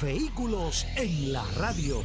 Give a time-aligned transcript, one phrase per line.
[0.00, 2.02] Vehículos en la radio.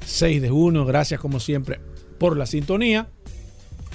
[0.05, 1.79] 6 de junio, gracias como siempre
[2.19, 3.07] por la sintonía.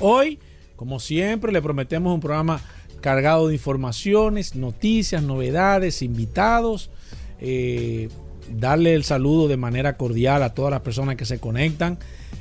[0.01, 0.39] Hoy,
[0.77, 2.61] como siempre, le prometemos un programa
[3.01, 6.91] cargado de informaciones, noticias, novedades, invitados.
[7.39, 8.09] Eh,
[8.51, 11.99] darle el saludo de manera cordial a todas las personas que se conectan,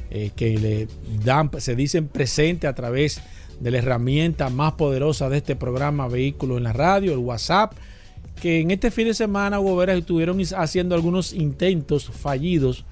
[0.10, 0.88] eh, que le
[1.24, 3.22] dan, se dicen presente a través
[3.60, 7.74] de la herramienta más poderosa de este programa Vehículo en la Radio, el WhatsApp,
[8.42, 12.86] que en este fin de semana, Hugo estuvieron haciendo algunos intentos fallidos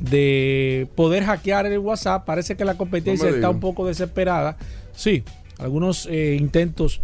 [0.00, 2.24] de poder hackear el WhatsApp.
[2.24, 4.56] Parece que la competencia no está un poco desesperada.
[4.94, 5.24] Sí,
[5.58, 7.00] algunos eh, intentos.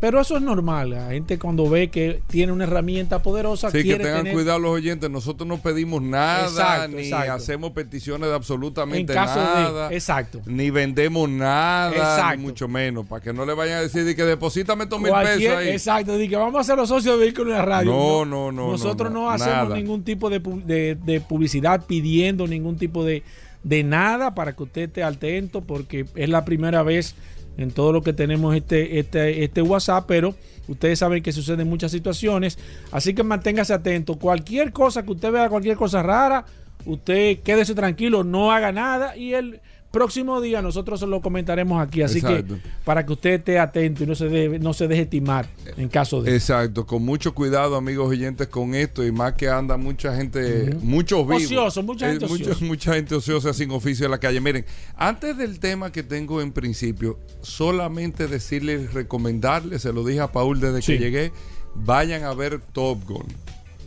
[0.00, 0.90] Pero eso es normal.
[0.90, 3.70] La gente cuando ve que tiene una herramienta poderosa.
[3.70, 5.10] Sí, que tengan cuidado los oyentes.
[5.10, 7.32] Nosotros no pedimos nada, exacto, ni exacto.
[7.34, 9.90] hacemos peticiones de absolutamente nada.
[9.90, 10.40] De, exacto.
[10.46, 12.36] Ni vendemos nada, exacto.
[12.36, 13.06] ni mucho menos.
[13.06, 15.68] Para que no le vayan a decir que deposítame estos mil pesos ahí.
[15.68, 17.90] Exacto, de que vamos a ser los socios de vehículos en la radio.
[17.90, 18.70] No, no, no.
[18.72, 19.76] Nosotros no, no, no hacemos nada.
[19.76, 23.22] ningún tipo de, de, de, publicidad pidiendo ningún tipo de,
[23.64, 27.14] de nada para que usted esté atento, porque es la primera vez
[27.62, 30.34] en todo lo que tenemos este, este, este WhatsApp, pero
[30.68, 32.58] ustedes saben que suceden muchas situaciones,
[32.90, 34.16] así que manténgase atento.
[34.16, 36.44] Cualquier cosa que usted vea, cualquier cosa rara,
[36.84, 42.02] usted quédese tranquilo, no haga nada y el próximo día nosotros se lo comentaremos aquí,
[42.02, 42.54] así Exacto.
[42.54, 45.88] que para que usted esté atento y no se, deje, no se deje estimar en
[45.88, 46.34] caso de...
[46.34, 50.66] Exacto, con mucho cuidado amigos oyentes con esto y más que anda mucha gente, uh
[50.68, 50.80] -huh.
[50.82, 51.44] muchos vivos.
[51.44, 52.50] Ocioso, mucha gente eh, ociosa.
[52.52, 54.40] Mucha, mucha gente ociosa sin oficio en la calle.
[54.40, 54.64] Miren,
[54.96, 60.60] antes del tema que tengo en principio, solamente decirles, recomendarles, se lo dije a Paul
[60.60, 60.92] desde Sí.
[60.92, 61.32] que llegué,
[61.74, 63.26] vayan a ver Top Gun.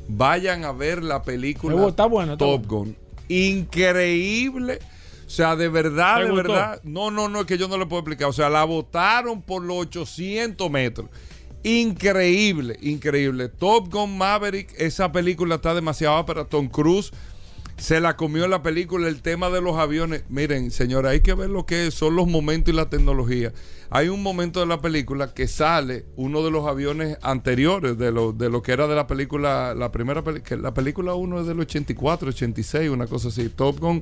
[0.10, 2.66] Vayan a ver la película está está Top.
[2.68, 2.96] Gun.
[3.30, 4.80] Increíble.
[5.34, 6.52] O sea, de verdad, ¿Te de gustó?
[6.54, 6.82] verdad.
[6.84, 8.28] No, no, no, es que yo no le puedo explicar.
[8.28, 11.10] O sea, la votaron por los 800 metros.
[11.64, 13.50] Increíble, increíble.
[13.50, 17.12] Top Gun Maverick, esa película está demasiado para Tom Cruise.
[17.78, 20.24] Se la comió en la película el tema de los aviones.
[20.30, 23.52] Miren, señora, hay que ver lo que son los momentos y la tecnología.
[23.90, 28.32] Hay un momento de la película que sale uno de los aviones anteriores de lo,
[28.32, 31.60] de lo que era de la película, la primera película, la película 1 es del
[31.60, 33.50] 84, 86, una cosa así.
[33.50, 34.02] Top Gun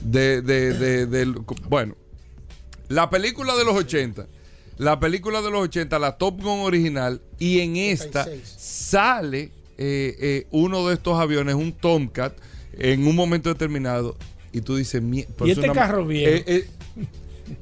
[0.00, 1.34] de, de, de, de-
[1.68, 1.96] bueno,
[2.88, 4.26] la película de los 80,
[4.78, 8.54] la película de los 80, la Top Gun original, y en esta 86.
[8.58, 9.42] sale
[9.76, 12.34] eh, eh, uno de estos aviones, un Tomcat,
[12.78, 14.16] en un momento determinado,
[14.52, 16.30] y tú dices, "Mie- pero Y es este carro viejo".
[16.30, 16.68] eh, eh,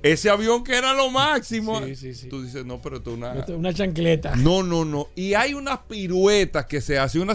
[0.03, 1.85] ese avión que era lo máximo.
[1.85, 2.29] Sí, sí, sí.
[2.29, 3.45] Tú dices, no, pero esto es una.
[3.49, 4.37] Una chancleta.
[4.37, 5.09] No, no, no.
[5.17, 7.23] Y hay unas piruetas que se hacen.
[7.23, 7.35] Una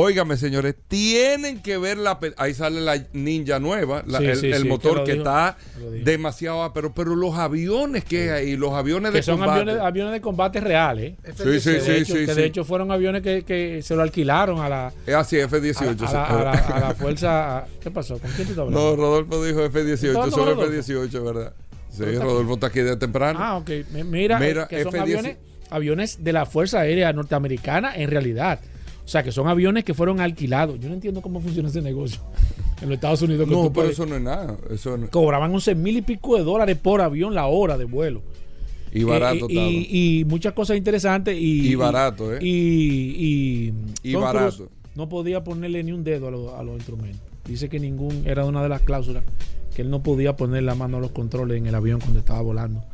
[0.00, 2.20] Óigame, señores, tienen que ver la.
[2.36, 5.56] Ahí sale la ninja nueva, la- Sí, el, sí, el sí, motor que dijo, está
[6.04, 6.72] demasiado.
[6.72, 9.60] Pero, pero los aviones que hay, los aviones Que de son combate.
[9.62, 11.14] aviones, aviones de combate reales.
[11.24, 12.40] Sí, sí, Que, sí, de, hecho, sí, que sí.
[12.40, 16.06] de hecho fueron aviones que, que se lo alquilaron a la, Es así, F-18.
[16.06, 17.58] a la, a la- a la- a la fuerza.
[17.58, 18.18] a- ¿Qué pasó?
[18.20, 18.80] ¿Con quién tú estás hablando?
[18.90, 20.08] No, Rodolfo dijo ¿Estás F-18.
[20.10, 20.92] hablando Son con Rodolfo?
[20.92, 21.52] F-18, ¿verdad?
[21.90, 23.36] Sí, Rodolfo está aquí de temprano.
[23.42, 23.70] Ah, ok.
[23.92, 25.36] Mi- Mira, Mira, eh, que son F-10 aviones
[25.70, 28.60] aviones de la Fuerza Aérea Norteamericana en realidad.
[29.08, 30.78] O sea, que son aviones que fueron alquilados.
[30.78, 32.20] Yo no entiendo cómo funciona ese negocio
[32.82, 33.48] en los Estados Unidos.
[33.48, 34.54] que No, pero puedes- eso no es nada.
[34.68, 38.20] Eso no- Cobraban 11 mil y pico de dólares por avión la hora de vuelo.
[38.92, 41.34] Y barato Eh, y, muchas cosas interesantes.
[41.40, 42.38] Y, Y barato, ¿eh?
[42.42, 43.72] Y,
[44.02, 44.68] y, Y Tom barato.
[44.94, 47.22] No podía ponerle ni un dedo a, los- a los instrumentos.
[47.46, 49.24] Dice que ningún, era una de las cláusulas,
[49.74, 52.42] que él no podía poner la mano a los controles en el avión cuando estaba
[52.42, 52.84] volando.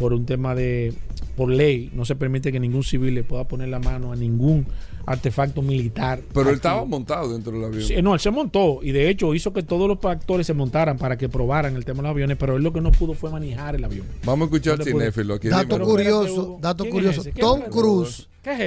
[0.00, 0.94] Por un tema de,
[1.36, 4.66] por ley, no se permite que ningún civil le pueda poner la mano a ningún
[5.04, 6.22] artefacto militar.
[6.32, 7.82] Pero él estaba montado dentro del avión.
[7.82, 10.96] Sí, no, él se montó y de hecho hizo que todos los actores se montaran
[10.96, 13.30] para que probaran el tema de los aviones, pero él lo que no pudo fue
[13.30, 14.06] manejar el avión.
[14.24, 15.48] Vamos a escuchar No cinéfilo aquí.
[15.48, 17.30] Dato curioso, dato ¿Quién es curioso.
[17.38, 17.60] Tom?
[17.70, 18.26] Cruise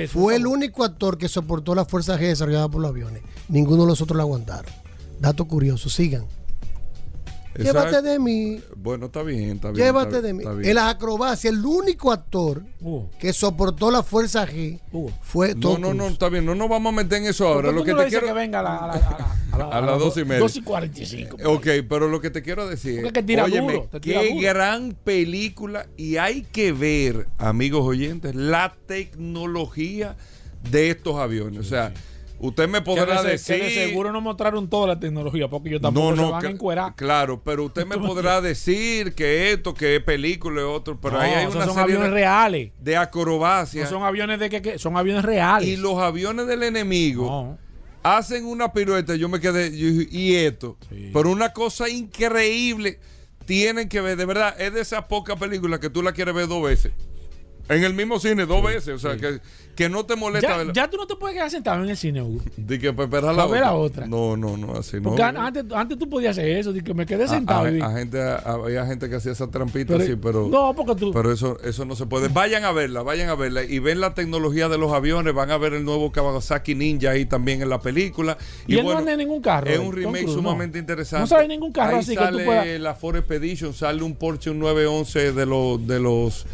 [0.10, 3.24] fue el único actor que soportó la fuerza G desarrollada por los aviones.
[3.50, 4.72] Ninguno de los otros la aguantaron.
[5.20, 6.26] Dato curioso, sigan.
[7.56, 7.80] Exacto.
[7.90, 9.86] Llévate de mí, Bueno, está bien, está bien.
[9.86, 10.44] llévate está- de mí.
[10.64, 15.12] En las acrobacias, el único actor Hugo, que soportó la fuerza G Hugo.
[15.22, 16.14] fue No, Tom no, no, Cruise.
[16.14, 16.46] está bien.
[16.46, 17.72] No nos vamos a meter en eso ahora.
[17.72, 18.26] ¿Por qué Lo que no te quiero.
[18.28, 20.40] que venga a la- a la- a la- A las dos y media.
[20.40, 21.38] 2 y 45.
[21.46, 24.30] Ok, pero lo que te quiero decir Porque te tira óyeme, duro, te tira qué
[24.30, 24.42] duro.
[24.42, 30.16] gran película y hay que ver, amigos oyentes, la tecnología
[30.72, 31.60] de estos aviones.
[31.60, 31.94] o sea,
[32.46, 35.70] usted me Que podrá de, decir que de seguro no mostraron toda la tecnología porque
[35.70, 36.96] ellos tampoco se van cl- a encuerar.
[36.96, 41.22] Claro, pero usted me podrá decir que esto, que es película y otro, pero No,
[41.22, 42.72] ahí hay una son serie aviones de, reales.
[42.80, 45.68] de acrobacias No son aviones de que, que- son aviones reales.
[45.68, 47.58] y los aviones del enemigo No.
[48.04, 51.10] hacen una pirueta, yo me quedé, yo y esto, Sí.
[51.14, 53.00] pero una cosa increíble,
[53.46, 56.48] tienen que ver, de verdad, es de esas pocas películas que tú la quieres ver
[56.48, 56.92] dos veces.
[57.70, 59.40] En el mismo cine, dos veces, o sea, que,
[59.74, 62.22] que no te molesta Ya, ya tú no te puedes quedar sentado en el cine,
[62.22, 62.42] Hugo.
[62.58, 64.06] Di que pues, espera Pa' ver la otra.
[64.06, 65.04] No, no, no, así no.
[65.04, 67.66] Porque antes, antes tú podías hacer eso, de que me quedé A- sentado.
[67.66, 67.80] a- vi.
[67.82, 70.48] a gente, a- había gente que hacía esa trampita, Pero- sí, pero.
[70.50, 71.12] no, porque tú.
[71.14, 72.28] Pero eso, eso no se puede.
[72.28, 75.58] Vayan a verla, vayan a verla y ven la tecnología de los aviones, van a
[75.58, 78.38] ver el nuevo Kawasaki Ninja ahí también en la película.
[78.68, 79.70] y él no anda en ningún carro.
[79.70, 80.34] Es un remake no.
[80.34, 81.22] sumamente interesante.
[81.22, 84.16] No sale ningún carro Ahí así que tú sale puedas- la Ford Expedition, sale un
[84.16, 86.46] Porsche un 911 de los de los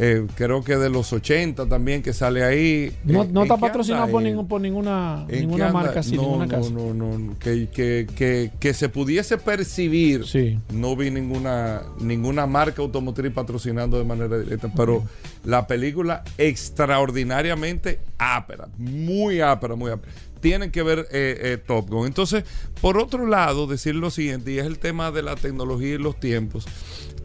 [0.00, 2.92] eh, creo que de los 80 también que sale ahí.
[3.02, 6.22] No, Eh, no ¿en está patrocinado por, ningún, por ninguna, ¿En ninguna marca así, no,
[6.22, 6.70] ninguna no, casa.
[6.70, 10.24] No, no, no, que, que, que, que se pudiese percibir.
[10.24, 10.58] Sí.
[10.72, 15.02] No vi ninguna, ninguna marca automotriz patrocinando de manera directa, pero
[15.44, 20.12] la película extraordinariamente ápera, muy ápera, muy ápera.
[20.40, 22.06] Tienen que ver eh, eh, Top Gun.
[22.06, 22.44] Entonces,
[22.80, 26.20] por otro lado, decir lo siguiente, y es el tema de la tecnología y los
[26.20, 26.66] tiempos.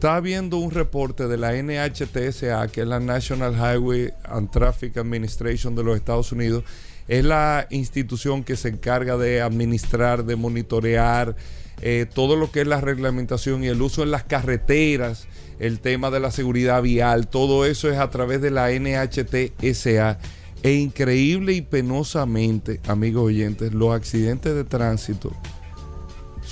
[0.04, 5.74] Estaba viendo un reporte de la NHTSA, que es la National Highway and Traffic Administration
[5.74, 6.62] de los Estados Unidos.
[7.08, 11.36] Es la institución que se encarga de administrar, de monitorear
[11.80, 15.26] eh, todo lo que es la reglamentación y el uso en las carreteras,
[15.58, 20.18] el tema de la seguridad vial, todo eso es a través de la NHTSA.
[20.62, 25.32] E increíble y penosamente, amigos oyentes, los accidentes de tránsito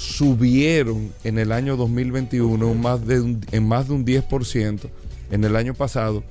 [0.03, 4.91] subieron en el año 2021 más de un- en más de un 10%
[5.31, 6.23] en el año pasado.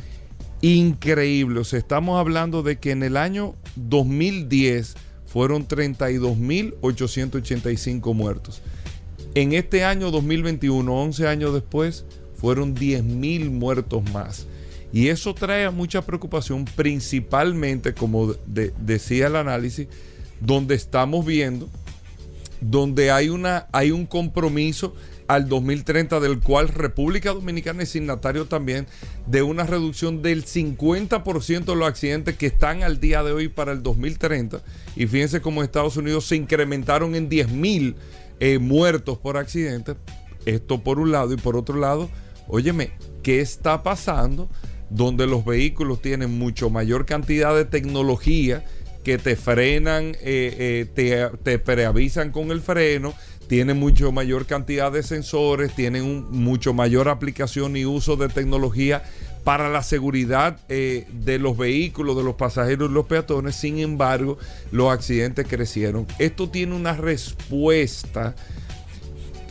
[0.62, 1.60] increíble.
[1.60, 4.96] O sea, estamos hablando de que en el año 2010
[5.26, 8.62] fueron 32.885 muertos.
[9.38, 14.48] En este año 2021, 11 años después, fueron 10.000 muertos más.
[14.92, 19.90] Y eso trae mucha preocupación, principalmente, como de- decía el análisis,
[20.42, 21.70] donde estamos viendo,
[22.62, 24.96] donde hay, una, hay un compromiso
[25.28, 28.88] al 2030 del cual República Dominicana es signatario también
[29.28, 33.72] de una reducción del 50% de los accidentes que están al día de hoy para
[33.72, 34.64] el 2030.
[34.96, 37.96] Y fíjense cómo Estados Unidos se incrementaron en 10 mil
[38.40, 39.96] eh, muertos por accidentes.
[40.46, 42.10] Esto por un lado y por otro lado,
[42.48, 42.92] óyeme,
[43.24, 44.50] ¿qué está pasando?
[44.90, 48.64] Donde los vehículos tienen mucho mayor cantidad de tecnología
[49.04, 53.14] que te frenan, eh, eh, te, te preavisan con el freno,
[53.48, 59.04] tienen mucho mayor cantidad de sensores, tienen mucho mayor aplicación y uso de tecnología
[59.48, 63.56] para la seguridad eh, de los vehículos, de los pasajeros y los peatones.
[63.56, 64.38] Sin embargo,
[64.74, 66.06] los accidentes crecieron.
[66.20, 68.36] Esto tiene una respuesta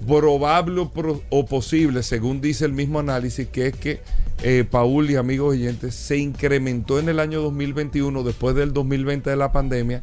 [0.07, 0.87] probable
[1.31, 4.01] o, posible, según dice el mismo análisis, que es que
[4.43, 9.37] eh, Paul y amigos oyentes, se incrementó en el año 2021, después del 2020 de
[9.37, 10.03] la pandemia,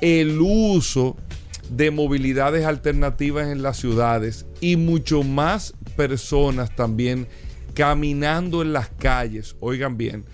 [0.00, 1.14] el uso
[1.68, 7.28] de movilidades alternativas en las ciudades y mucho más personas también
[7.76, 9.54] caminando en las calles.
[9.60, 10.24] Oigan bien,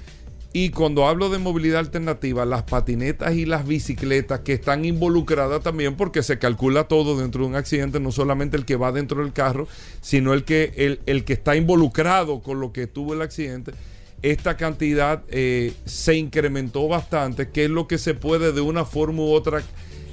[0.54, 5.96] y cuando hablo de movilidad alternativa, las patinetas y las bicicletas que están involucradas también
[5.96, 9.32] porque se calcula todo dentro de un accidente, no solamente el que va dentro del
[9.32, 9.66] carro,
[10.00, 13.72] sino el que, el, el que está involucrado con lo que tuvo el accidente.
[14.20, 19.22] Esta cantidad eh, se incrementó bastante, que es lo que se puede de una forma
[19.22, 19.62] u otra,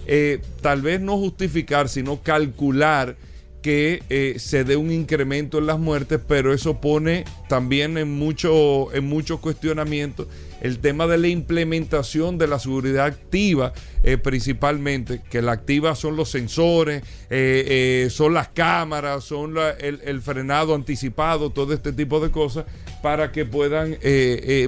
[0.07, 3.17] eh, tal vez no justificar, sino calcular
[3.61, 8.93] que eh, se dé un incremento en las muertes, pero eso pone también en mucho,
[8.93, 10.27] en mucho cuestionamiento
[10.61, 13.71] el tema de la implementación de la seguridad activa,
[14.03, 20.21] eh, principalmente, que la activa son los sensores, eh, son las cámaras, son el, el,
[20.21, 22.65] frenado anticipado, todo este tipo de cosas,
[23.01, 23.97] para que puedan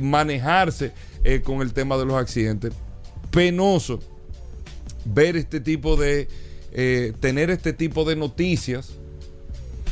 [0.02, 0.94] manejarse
[1.44, 2.72] con el tema de los accidentes.
[3.30, 4.00] Penoso
[5.04, 6.30] ver este tipo de
[6.74, 8.94] eh, tener este tipo de noticias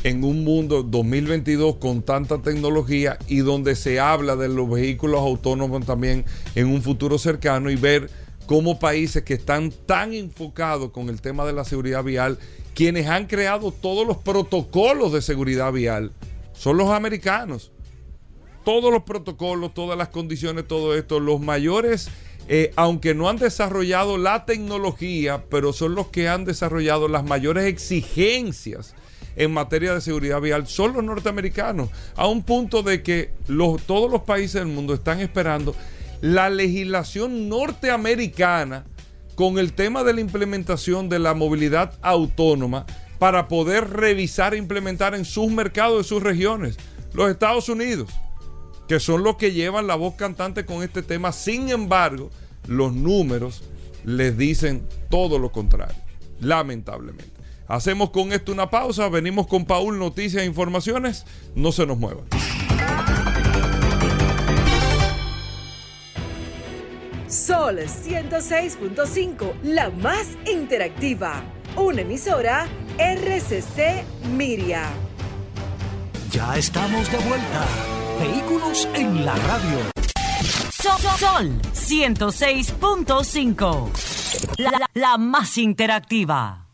[0.02, 5.84] en un mundo 2022 con tanta tecnología y donde se habla de los vehículos autónomos
[5.84, 8.10] también en un futuro cercano y ver
[8.46, 12.38] cómo países que están tan enfocados con el tema de la seguridad vial,
[12.74, 16.12] quienes han creado todos los protocolos de seguridad vial,
[16.52, 17.70] son los americanos.
[18.64, 22.10] Todos los protocolos, todas las condiciones, todo esto, los mayores
[22.52, 27.66] eh, aunque no han desarrollado la tecnología, pero son los que han desarrollado las mayores
[27.66, 28.96] exigencias
[29.36, 33.30] en materia de seguridad vial, son los norteamericanos, a un punto de que
[33.86, 35.76] todos los países del mundo están esperando
[36.22, 38.84] la legislación norteamericana
[39.36, 42.84] con el tema de la implementación de la movilidad autónoma
[43.20, 46.78] para poder revisar e implementar en sus mercados de sus regiones.
[47.12, 48.10] Los Estados Unidos,
[48.88, 51.30] que son los que llevan la voz cantante con este tema.
[51.30, 52.28] Sin embargo,
[52.66, 53.62] los números
[54.04, 55.96] les dicen todo lo contrario,
[56.40, 57.40] lamentablemente.
[57.66, 61.24] Hacemos con esto una pausa, venimos con Paul, noticias e informaciones,
[61.54, 62.24] no se nos muevan.
[67.28, 71.44] Sol 106.5, la más interactiva.
[71.76, 72.66] Una emisora
[72.98, 74.04] RCC
[74.36, 74.90] Miria.
[76.32, 77.66] Ya estamos de vuelta.
[78.20, 79.99] Vehículos en la radio.
[80.80, 83.90] Sol, 106.5.
[84.56, 86.68] La, la, la más interactiva.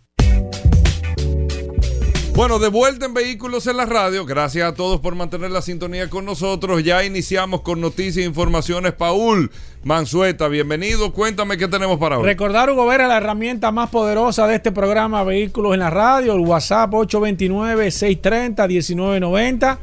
[2.33, 4.25] Bueno, de vuelta en Vehículos en la Radio.
[4.25, 6.85] Gracias a todos por mantener la sintonía con nosotros.
[6.85, 8.93] Ya iniciamos con noticias e informaciones.
[8.93, 9.51] Paul
[9.83, 11.13] Mansueta, bienvenido.
[11.13, 12.25] Cuéntame qué tenemos para hoy.
[12.25, 16.47] Recordar, Hugo Vera, la herramienta más poderosa de este programa Vehículos en la Radio, el
[16.47, 19.79] WhatsApp 829-630-1990.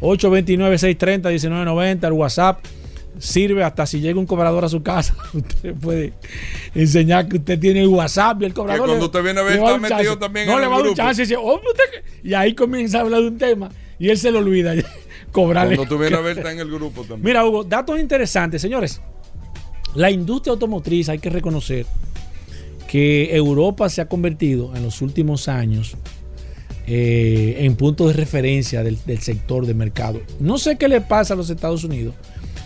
[0.00, 2.60] 829-630-1990, el WhatsApp
[3.18, 5.14] sirve hasta si llega un cobrador a su casa.
[5.32, 6.12] Usted puede
[6.74, 8.82] enseñar que usted tiene el WhatsApp y el cobrador.
[8.82, 10.78] Que cuando usted viene a ver, está metido también no, en le el va a
[10.78, 10.96] un grupo.
[10.96, 12.04] chance y dice, "Oh, usted-".
[12.22, 14.74] y ahí comienza a hablar de un tema y él se lo olvida.
[15.32, 15.76] Cobrarle.
[15.76, 17.22] Cuando tú vienes a ver, está en el grupo también.
[17.22, 19.00] Mira, Hugo, datos interesantes, señores.
[19.94, 21.86] La industria automotriz, hay que reconocer
[22.88, 25.96] que Europa se ha convertido en los últimos años
[26.86, 30.20] eh, en punto de referencia del, del, sector de mercado.
[30.38, 32.14] No sé qué le pasa a los Estados Unidos.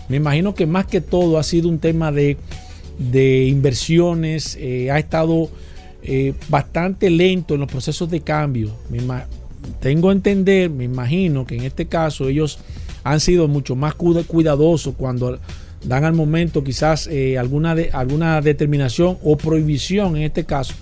[0.09, 2.37] Me imagino que más que todo ha sido un tema de,
[2.97, 5.49] de inversiones, eh, ha estado
[6.03, 8.71] eh, bastante lento en los procesos de cambio.
[9.79, 12.59] Tengo a entender, me imagino que en este caso ellos
[13.03, 15.39] han sido mucho más cuidadosos cuando
[15.85, 20.73] dan al momento quizás eh, alguna, de, alguna determinación o prohibición en este caso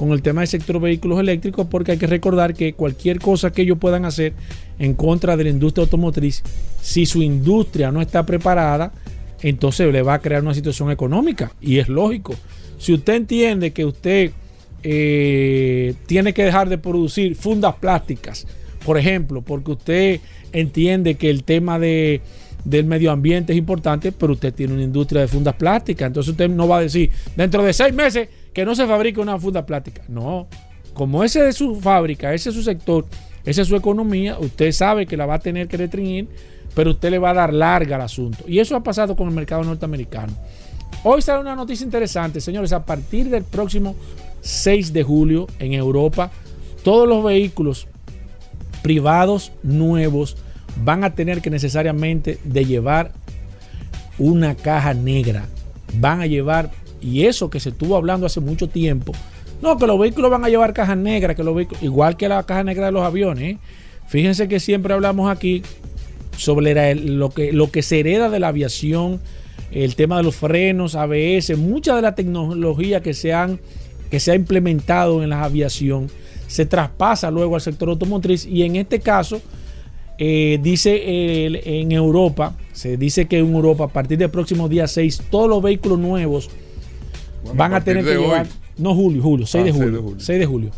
[0.00, 3.60] con el tema del sector vehículos eléctricos porque hay que recordar que cualquier cosa que
[3.60, 4.32] ellos puedan hacer
[4.78, 6.42] en contra de la industria automotriz,
[6.80, 8.94] si su industria no está preparada,
[9.42, 12.34] entonces le va a crear una situación económica y es lógico.
[12.78, 14.30] Si usted entiende que usted
[14.82, 18.46] eh, tiene que dejar de producir fundas plásticas,
[18.86, 20.20] por ejemplo, porque usted
[20.54, 22.22] entiende que el tema de,
[22.64, 26.48] del medio ambiente es importante, pero usted tiene una industria de fundas plásticas, entonces usted
[26.48, 30.02] no va a decir, dentro de seis meses que no se fabrique una funda plástica.
[30.08, 30.48] No,
[30.94, 33.06] como ese es su fábrica, ese es su sector,
[33.44, 36.28] esa es su economía, usted sabe que la va a tener que restringir,
[36.74, 38.44] pero usted le va a dar larga al asunto.
[38.46, 40.32] Y eso ha pasado con el mercado norteamericano.
[41.02, 43.96] Hoy sale una noticia interesante, señores, a partir del próximo
[44.42, 46.30] 6 de julio en Europa,
[46.82, 47.86] todos los vehículos
[48.82, 50.36] privados nuevos
[50.82, 53.12] van a tener que necesariamente de llevar
[54.18, 55.46] una caja negra.
[55.94, 59.12] Van a llevar y eso que se estuvo hablando hace mucho tiempo.
[59.62, 62.42] No, que los vehículos van a llevar cajas negras, que los vehículos, igual que la
[62.44, 63.58] caja negra de los aviones.
[64.06, 65.62] Fíjense que siempre hablamos aquí
[66.36, 69.20] sobre lo que, lo que se hereda de la aviación,
[69.70, 73.60] el tema de los frenos, ABS, mucha de la tecnología que se, han,
[74.10, 76.08] que se ha implementado en la aviación
[76.50, 79.40] se traspasa luego al sector automotriz y en este caso
[80.18, 81.00] eh, dice
[81.46, 85.62] en Europa, se dice que en Europa a partir del próximo día 6, todos los
[85.62, 86.50] vehículos nuevos
[87.54, 88.24] van a, tener que hoy.
[88.24, 88.46] llevar,
[88.78, 90.20] no julio, julio, 6 Ah, de 6 de julio, julio.
[90.20, 90.70] 6 de julio,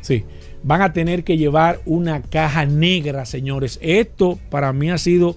[0.00, 0.24] sí,
[0.62, 3.78] van a tener que llevar una caja negra, señores.
[3.82, 5.36] Esto para mí ha sido,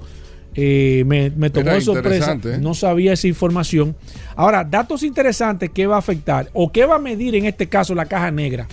[0.56, 2.58] eh, me, me tomó de sorpresa, ¿eh?
[2.60, 3.96] no sabía esa información.
[4.36, 7.96] Ahora, datos interesantes que va a afectar o qué va a medir en este caso
[7.96, 8.68] la caja negra.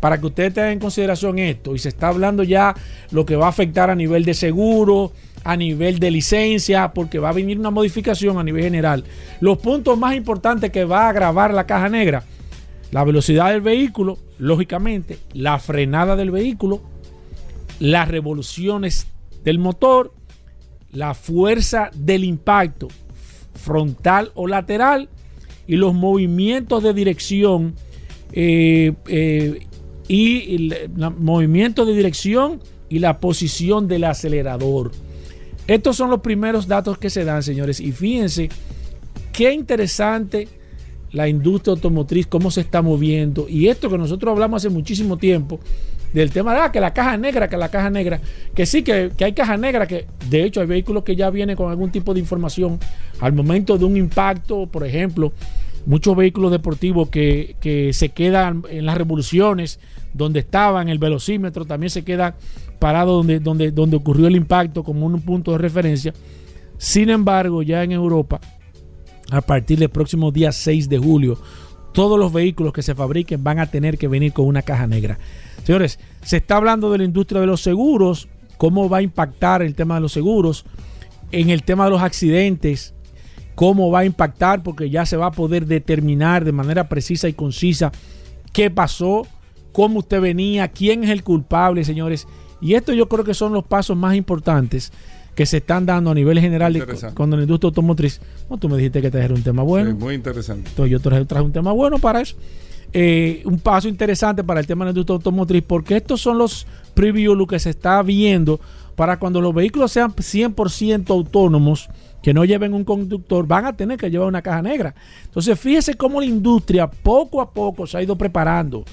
[0.00, 2.74] Para que ustedes tengan en consideración esto, y se está hablando ya
[3.10, 5.10] lo que va a afectar a nivel de seguro,
[5.44, 9.04] a nivel de licencia, porque va a venir una modificación a nivel general.
[9.40, 12.24] Los puntos más importantes que va a agravar la caja negra,
[12.90, 16.80] la velocidad del vehículo, lógicamente, la frenada del vehículo,
[17.78, 19.06] las revoluciones
[19.44, 20.12] del motor,
[20.92, 22.88] la fuerza del impacto
[23.54, 25.08] frontal o lateral
[25.66, 27.74] y los movimientos de dirección
[28.32, 29.66] eh, eh,
[30.08, 34.92] y el de dirección y la posición del acelerador.
[35.66, 37.80] Estos son los primeros datos que se dan, señores.
[37.80, 38.48] Y fíjense
[39.32, 40.48] qué interesante
[41.12, 43.46] la industria automotriz, cómo se está moviendo.
[43.48, 45.58] Y esto que nosotros hablamos hace muchísimo tiempo,
[46.12, 48.20] del tema de ah, que la caja negra, que la caja negra,
[48.54, 51.56] que sí, que, que hay caja negra, que de hecho hay vehículos que ya vienen
[51.56, 52.78] con algún tipo de información
[53.20, 55.32] al momento de un impacto, por ejemplo,
[55.86, 59.80] muchos vehículos deportivos que, que se quedan en las revoluciones
[60.12, 62.36] donde estaban, el velocímetro también se queda
[62.78, 66.12] parado donde, donde, donde ocurrió el impacto como un punto de referencia.
[66.78, 68.40] Sin embargo, ya en Europa,
[69.30, 71.38] a partir del próximo día 6 de julio,
[71.92, 75.18] todos los vehículos que se fabriquen van a tener que venir con una caja negra.
[75.64, 78.28] Señores, se está hablando de la industria de los seguros,
[78.58, 80.66] cómo va a impactar el tema de los seguros,
[81.32, 82.94] en el tema de los accidentes,
[83.56, 87.32] cómo va a impactar, porque ya se va a poder determinar de manera precisa y
[87.32, 87.90] concisa
[88.52, 89.26] qué pasó,
[89.72, 92.28] cómo usted venía, quién es el culpable, señores.
[92.60, 94.92] Y esto yo creo que son los pasos más importantes
[95.34, 98.20] que se están dando a nivel general de, cuando la industria automotriz.
[98.48, 99.90] No, tú me dijiste que trajera un tema bueno.
[99.90, 100.70] Sí, muy interesante.
[100.70, 102.36] Entonces yo traje, traje un tema bueno para eso.
[102.92, 106.66] Eh, un paso interesante para el tema de la industria automotriz, porque estos son los
[106.94, 108.60] previews, lo que se está viendo
[108.94, 111.90] para cuando los vehículos sean 100% autónomos,
[112.26, 114.96] que no lleven un conductor, van a tener que llevar una caja negra.
[115.26, 118.84] Entonces fíjese cómo la industria poco a poco se ha ido preparando.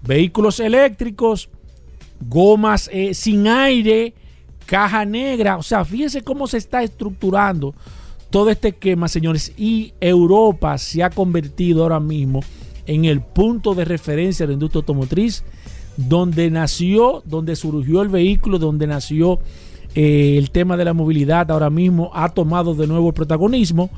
[0.00, 1.50] Vehículos eléctricos,
[2.26, 4.14] gomas eh, sin aire,
[4.64, 5.58] caja negra.
[5.58, 7.74] O sea, fíjese cómo se está estructurando
[8.30, 9.52] todo este esquema, señores.
[9.58, 12.40] Y Europa se ha convertido ahora mismo
[12.86, 15.44] en el punto de referencia de la industria automotriz,
[15.98, 19.38] donde nació, donde surgió el vehículo, donde nació
[19.94, 21.50] eh, el tema de la movilidad.
[21.50, 23.90] Ahora mismo ha tomado de nuevo el protagonismo.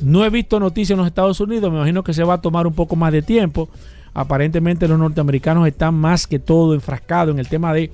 [0.00, 2.66] No he visto noticias en los Estados Unidos, me imagino que se va a tomar
[2.66, 3.68] un poco más de tiempo.
[4.14, 7.90] Aparentemente los norteamericanos están más que todo enfrascados en el tema de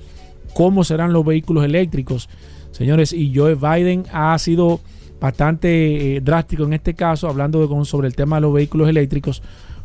[0.53, 2.27] cómo serán los vehículos eléctricos.
[2.71, 4.79] Señores, y Joe Biden ha sido
[5.21, 9.41] bastante eh, drástico en este caso, hablando con- sobre el tema de los vehículos eléctricos,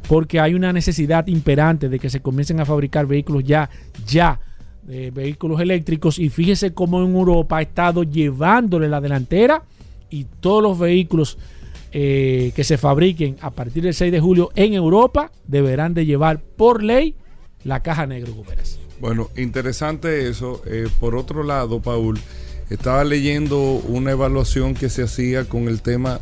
[0.09, 3.69] porque hay una necesidad imperante de que se comiencen a fabricar vehículos ya,
[4.07, 4.39] ya,
[4.89, 6.19] eh, vehículos eléctricos.
[6.19, 9.63] Y fíjese cómo en Europa ha estado llevándole la delantera
[10.11, 11.39] y todos los vehículos
[11.93, 16.41] eh, que se fabriquen a partir del 6 de julio en Europa deberán de llevar
[16.41, 17.15] por ley
[17.65, 18.31] la caja negra.
[19.01, 20.63] Bueno, interesante eso.
[20.67, 22.19] Eh, por otro lado, Paul,
[22.71, 26.21] estaba leyendo una evaluación que se hacía con el tema.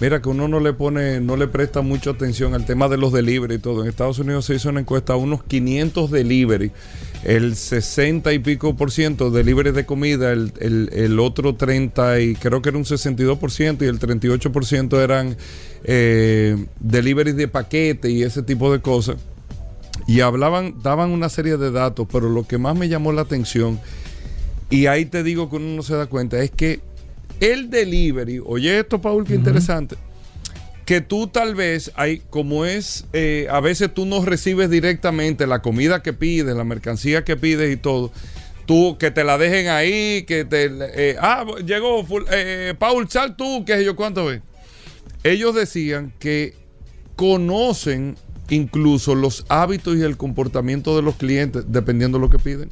[0.00, 3.12] Mira que uno no le pone, no le presta mucha atención al tema de los
[3.12, 3.82] delivery y todo.
[3.82, 6.72] En Estados Unidos se hizo una encuesta a unos 500 delivery.
[7.24, 12.34] El 60 y pico por ciento delivery de comida, el, el- el otro 30 y
[12.34, 15.36] creo que era un 62 por ciento y el 38 por ciento eran
[15.84, 19.16] eh, delivery de paquete y ese tipo de cosas.
[20.08, 23.78] Y hablaban, daban una serie de datos, pero lo que más me llamó la atención,
[24.68, 26.80] y ahí te digo que uno no se da cuenta, es que
[27.38, 29.96] el delivery, oye esto, Paul, qué interesante,
[30.84, 35.62] que tú tal vez, hay, como es, eh, a veces tú no recibes directamente la
[35.62, 38.12] comida que pides, la mercancía que pides y todo.
[38.66, 40.70] Tú, que te la dejen ahí, que te...
[40.94, 44.40] eh, ah, llegó eh, Paul, sal tú, qué sé yo, ¿cuánto ves?
[45.24, 46.54] Ellos decían que
[47.16, 48.16] conocen
[48.50, 52.70] incluso los hábitos y el comportamiento de los clientes dependiendo de lo que piden.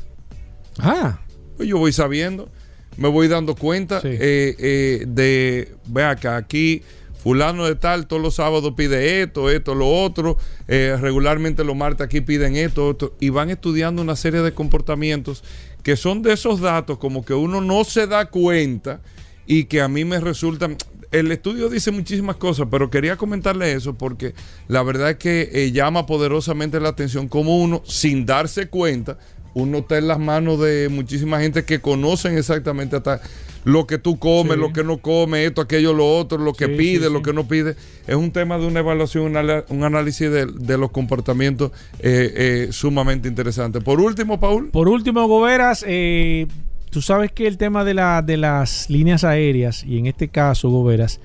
[0.78, 1.20] Ah,
[1.56, 2.48] Pues yo voy sabiendo,
[2.96, 4.08] me voy dando cuenta Sí.
[4.10, 6.82] eh, de, vea que aquí
[7.20, 12.06] fulano de tal todos los sábados pide esto, esto, lo otro, eh, regularmente los martes
[12.06, 15.44] aquí piden esto, esto, y van estudiando una serie de comportamientos
[15.82, 19.00] que son de esos datos como que uno no se da cuenta
[19.46, 20.76] y que a mí me resultan...
[21.12, 24.32] El estudio dice muchísimas cosas, pero quería comentarle eso porque
[24.68, 29.18] la verdad es que eh, llama poderosamente la atención como uno, sin darse cuenta,
[29.54, 33.20] uno está en las manos de muchísima gente que conocen exactamente hasta
[33.64, 34.60] lo que tú comes, Sí.
[34.60, 37.32] lo que no comes, esto, aquello, lo otro, lo que Sí, pide, sí, lo que
[37.32, 37.76] no pide.
[38.06, 39.34] Es un tema de una evaluación,
[39.68, 43.80] un análisis de, de los comportamientos eh, eh, sumamente interesante.
[43.82, 44.70] Por último, Paul.
[44.70, 46.46] Por último, Goberas, eh,
[46.90, 50.70] tú sabes que el tema de, la, de las líneas aéreas, y en este caso,
[50.70, 51.20] Goberas,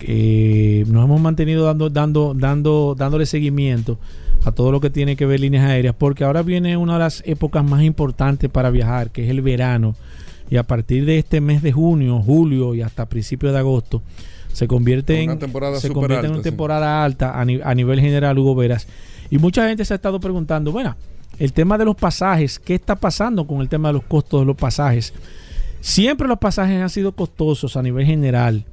[0.00, 3.98] nos hemos mantenido dando, dando, dando, dándole seguimiento
[4.44, 7.22] a todo lo que tiene que ver líneas aéreas, porque ahora viene una de las
[7.26, 9.94] épocas más importantes para viajar, que es el verano.
[10.50, 14.02] Y a partir de este mes de junio, julio y hasta principios de agosto,
[14.52, 16.42] se convierte en, temporada se en una sí.
[16.42, 18.88] temporada alta a, ni- a nivel general, Hugo Veras.
[19.30, 20.96] Y mucha gente se ha estado preguntando, bueno,
[21.38, 24.46] el tema de los pasajes, ¿qué está pasando con el tema de los costos de
[24.46, 25.12] los pasajes?
[25.80, 28.64] Siempre los pasajes han sido costosos a nivel general.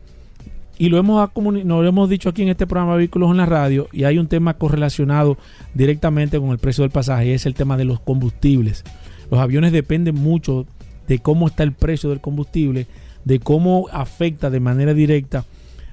[0.80, 3.88] Y lo hemos, nos lo hemos dicho aquí en este programa Vehículos en la Radio.
[3.92, 5.38] Y hay un tema correlacionado
[5.74, 7.28] directamente con el precio del pasaje.
[7.28, 8.84] Y es el tema de los combustibles.
[9.32, 10.66] Los aviones dependen mucho
[11.08, 12.86] de cómo está el precio del combustible,
[13.26, 15.46] de cómo afecta de manera directa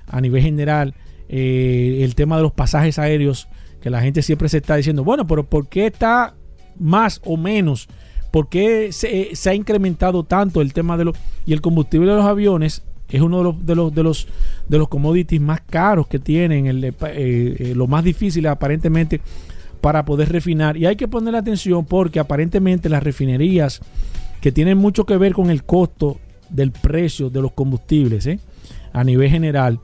[0.07, 0.95] a nivel general
[1.29, 3.49] eh, el tema de los pasajes aéreos,
[3.81, 6.35] que la gente siempre se está diciendo, bueno, pero ¿por qué está
[6.79, 7.89] más o menos?
[8.31, 11.17] ¿Por qué se, se ha incrementado tanto el tema de los...
[11.47, 12.83] Y el combustible de los aviones
[13.15, 14.29] es uno de los, de los, de los,
[14.69, 19.21] de los commodities más caros que tienen, el, eh, eh, lo más difícil aparentemente
[19.81, 20.77] para poder refinar.
[20.77, 23.81] Y hay que poner atención porque aparentemente las refinerías
[24.41, 26.19] que tienen mucho que ver con el costo
[26.51, 28.41] del precio de los combustibles ¿eh?
[28.93, 29.79] a nivel general.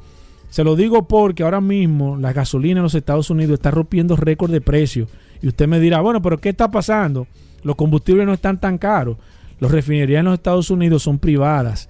[0.48, 4.50] Se lo digo porque ahora mismo la gasolina en los Estados Unidos está rompiendo récord
[4.50, 5.06] de precio.
[5.40, 7.28] Y usted me dirá, bueno, pero ¿qué está pasando?
[7.62, 9.18] Los combustibles no están tan caros.
[9.60, 11.88] Las refinerías en los Estados Unidos son privadas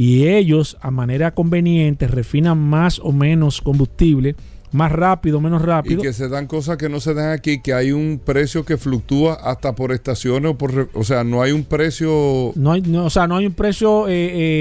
[0.00, 4.34] y ellos a manera conveniente refinan más o menos combustible,
[4.72, 6.00] más rápido, menos Y rápido.
[6.00, 9.34] que se dan cosas que no se dan aquí, que hay un precio que fluctúa
[9.34, 10.88] hasta por estaciones o por...
[10.94, 14.08] O sea, no hay un precio No hay, no, o sea, no hay un precio
[14.08, 14.12] eh,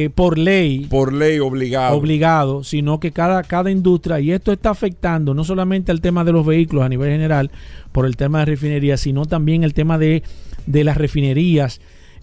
[0.04, 1.96] eh, por ley por ley obligado.
[1.96, 6.34] obligado, sino que cada, cada industria, y esto está afectando no solamente al tema de
[6.34, 7.50] los vehículos a nivel general,
[7.94, 10.22] por el tema de refinería, sino también el tema de,
[10.66, 11.80] de las refinerías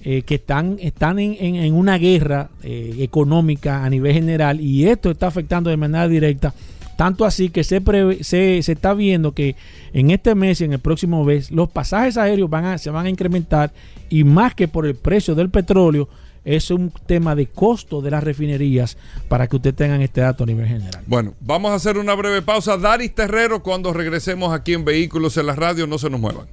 [0.08, 5.10] eh, que están, están en, en- una guerra eh, económica a nivel general, y esto
[5.10, 6.54] está afectando de manera directa.
[6.96, 9.56] Tanto así que se, prevé- se, se está viendo que
[9.92, 13.06] en este mes y en el próximo mes los pasajes aéreos van a, se van
[13.06, 13.72] a incrementar
[14.08, 16.08] y más que por el precio del petróleo,
[16.44, 18.96] es un tema de costo de las refinerías
[19.28, 21.02] para que ustedes tengan este dato a nivel general.
[21.08, 22.76] Bueno, vamos a hacer una breve pausa.
[22.76, 26.46] Daris Terrero, cuando regresemos aquí en Vehículos en la Radio, no se nos muevan.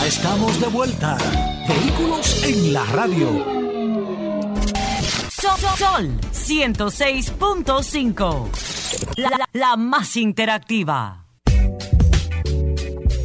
[0.00, 1.18] Ya estamos de vuelta.
[1.68, 3.44] Vehículos en la radio.
[5.30, 8.48] Sol, Sol 106.5.
[9.16, 11.26] La, la- la más interactiva.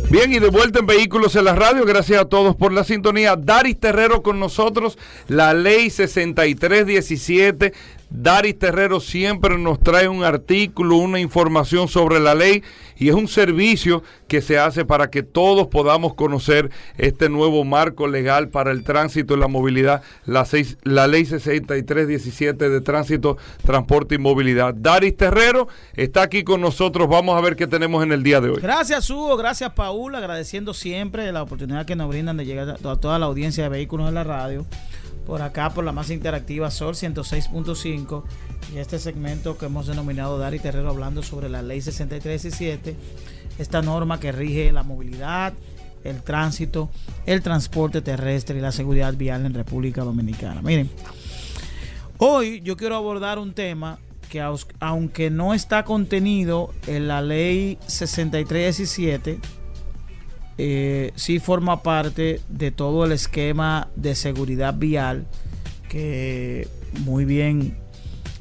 [0.09, 3.35] Bien, y de vuelta en Vehículos en la Radio, gracias a todos por la sintonía.
[3.37, 7.73] Daris Terrero con nosotros, la ley 6317.
[8.09, 12.63] Daris Terrero siempre nos trae un artículo, una información sobre la ley
[12.97, 18.07] y es un servicio que se hace para que todos podamos conocer este nuevo marco
[18.07, 20.45] legal para el tránsito y la movilidad, la,
[21.07, 24.73] ley 6317 de tránsito, transporte y movilidad.
[24.73, 28.49] Daris Terrero está aquí con nosotros, vamos a ver qué tenemos en el día de
[28.49, 28.61] hoy.
[28.61, 33.19] Gracias Hugo, gracias Paul, agradeciendo siempre la oportunidad que nos brindan de llegar a toda
[33.19, 34.65] la audiencia de vehículos en la radio.
[35.25, 38.23] Por acá, por la más interactiva Sol 106.5
[38.73, 42.95] y este segmento que hemos denominado Dar y Terrero hablando sobre la ley 6317,
[43.57, 45.53] esta norma que rige la movilidad,
[46.03, 46.89] el tránsito,
[47.25, 50.61] el transporte terrestre y la seguridad vial en República Dominicana.
[50.61, 50.89] Miren,
[52.19, 53.97] hoy yo quiero abordar un tema
[54.29, 54.41] que
[54.79, 59.39] aunque no está contenido en la ley 6317,
[60.57, 65.25] eh, sí forma parte de todo el esquema de seguridad vial
[65.89, 66.67] que
[67.05, 67.77] muy bien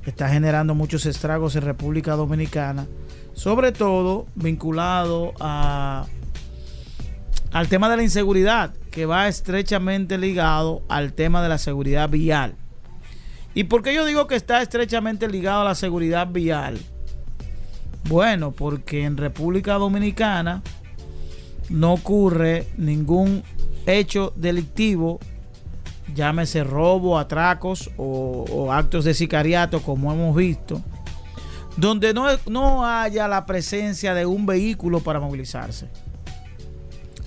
[0.07, 2.87] está generando muchos estragos en República Dominicana,
[3.33, 6.07] sobre todo vinculado a
[7.53, 12.57] al tema de la inseguridad, que va estrechamente ligado al tema de la seguridad vial.
[13.55, 16.81] ¿Y por qué yo digo que está estrechamente ligado a la seguridad vial?
[18.09, 20.62] Bueno, porque en República Dominicana
[21.68, 23.42] no ocurre ningún
[23.87, 25.20] hecho delictivo,
[26.14, 30.83] llámese robo, atracos o, o actos de sicariato, como hemos visto,
[31.77, 35.88] donde no, no haya la presencia de un vehículo para movilizarse.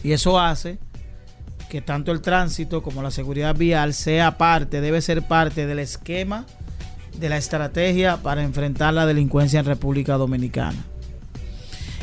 [0.04, 0.80] Y eso hace
[1.69, 6.45] que tanto el tránsito como la seguridad vial sea parte, debe ser parte del esquema
[7.17, 10.78] de la estrategia para enfrentar la delincuencia en República Dominicana.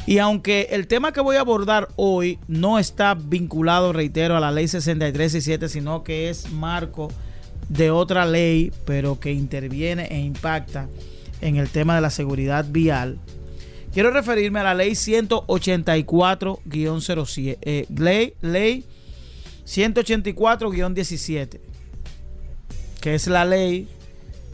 [0.07, 4.53] Y aunque el tema que voy a abordar hoy no está vinculado, reitero, a la
[4.53, 7.09] ley 63 y 7, sino que es marco
[7.71, 10.91] de otra ley, pero que interviene e impacta
[11.41, 13.19] en el tema de la seguridad vial,
[13.95, 18.85] quiero referirme a la ley 184-07, eh, ley, ley
[19.67, 21.61] 184-17,
[23.01, 23.89] que es la ley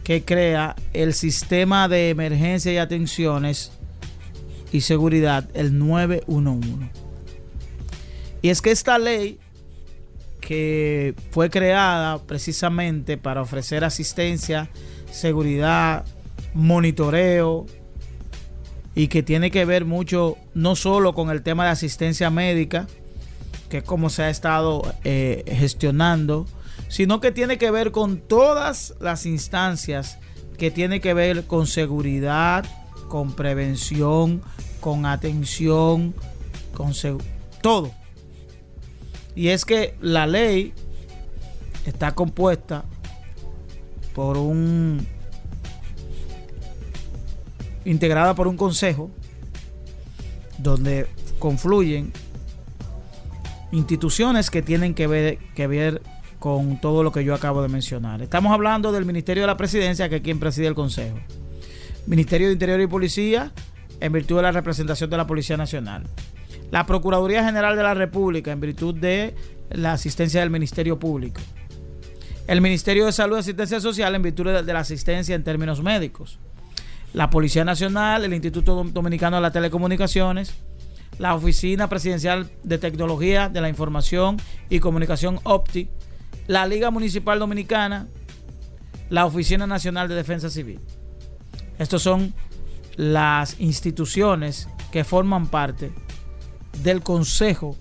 [0.05, 3.73] que crea el sistema de emergencia y atenciones
[4.73, 6.91] y seguridad, el 911.
[8.43, 9.39] Y es que esta ley,
[10.41, 14.71] que fue creada precisamente para ofrecer asistencia,
[15.11, 16.05] seguridad,
[16.55, 17.67] monitoreo,
[18.95, 22.87] y que tiene que ver mucho no solo con el tema de asistencia médica,
[23.69, 26.47] que es como se ha estado eh, gestionando,
[26.89, 30.19] sino que tiene que ver con todas las instancias
[30.59, 32.65] que tiene que ver con seguridad,
[33.11, 34.41] con prevención,
[34.81, 36.15] con atención,
[36.73, 36.93] con
[37.61, 37.91] todo.
[39.35, 40.73] Y es que la ley
[41.87, 42.85] está compuesta
[44.15, 45.05] por un
[47.85, 49.11] integrada por un consejo
[50.59, 51.09] donde
[51.41, 52.13] confluyen
[53.73, 56.01] instituciones que tienen que ver, que ver
[56.39, 58.23] con todo lo que yo acabo de mencionar.
[58.23, 61.19] Estamos hablando del Ministerio de la Presidencia, que es quien preside el Consejo.
[62.07, 63.53] Ministerio de Interior y Policía,
[64.01, 66.05] en virtud de la representación de la Policía Nacional.
[66.71, 69.35] La Procuraduría General de la República, en virtud de
[69.71, 71.41] la asistencia del Ministerio Público.
[72.47, 76.39] El Ministerio de Salud y Asistencia Social, en virtud de la asistencia en términos médicos.
[77.13, 80.55] La Policía Nacional, el Instituto Dominicano de las Telecomunicaciones,
[81.19, 84.37] la Oficina Presidencial de Tecnología de la Información
[84.69, 85.91] y Comunicación OPTI,
[86.47, 88.09] la Liga Municipal Dominicana,
[89.11, 90.81] la Oficina Nacional de Defensa Civil.
[91.81, 92.35] Estas son
[92.97, 95.91] las instituciones que forman parte
[96.83, 97.75] del consejo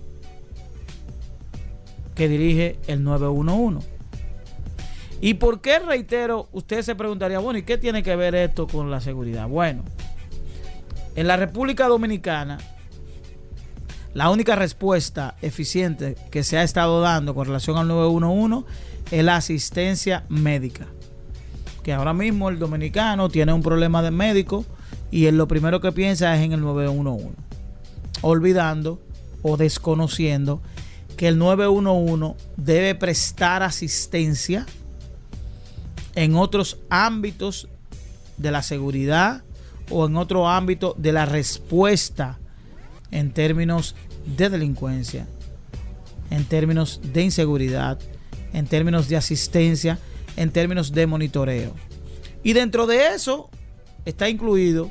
[2.16, 3.86] que dirige el 911.
[5.20, 8.90] ¿Y por qué, reitero, usted se preguntaría, bueno, ¿y qué tiene que ver esto con
[8.90, 9.50] la seguridad?
[9.50, 9.84] Bueno,
[11.16, 12.58] en la República Dominicana
[14.14, 18.66] la única respuesta eficiente que se ha estado dando con relación al 911
[19.12, 20.88] es la asistencia médica.
[21.84, 24.66] Que ahora mismo el dominicano tiene un problema de médico
[25.12, 27.30] y él lo primero que piensa es en el 911.
[28.22, 29.00] Olvidando
[29.42, 30.62] o desconociendo
[31.18, 34.66] que el 911 debe prestar asistencia
[36.16, 37.68] en otros ámbitos
[38.38, 39.44] de la seguridad
[39.90, 42.40] o en otro ámbito de la respuesta
[43.12, 43.96] en términos
[44.38, 45.28] de delincuencia,
[46.30, 48.00] en términos de inseguridad,
[48.54, 50.00] en términos de asistencia,
[50.40, 51.76] en términos de monitoreo.
[52.44, 53.50] Y dentro de eso
[54.06, 54.90] está incluido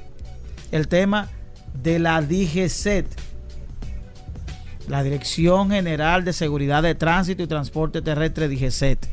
[0.70, 1.30] el tema
[1.82, 3.06] de la DGCET,
[4.88, 9.08] la Dirección General de Seguridad de Tránsito y Transporte Terrestre DGCET.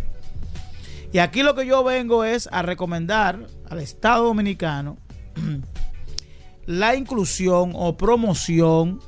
[1.13, 4.97] Y aquí lo que yo vengo es a recomendar al Estado Dominicano
[6.65, 8.99] la inclusión o promoción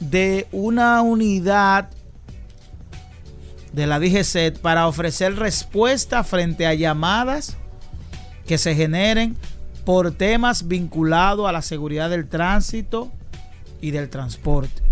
[0.00, 1.88] de una unidad
[3.72, 7.56] de la DGCET para ofrecer respuesta frente a llamadas
[8.46, 9.36] que se generen
[9.84, 13.10] por temas vinculados a la seguridad del tránsito
[13.80, 14.82] y del transporte.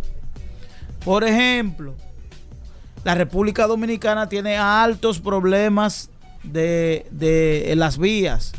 [1.04, 1.94] Por ejemplo,
[3.04, 6.10] la República Dominicana tiene altos problemas
[6.42, 8.52] de, de las vías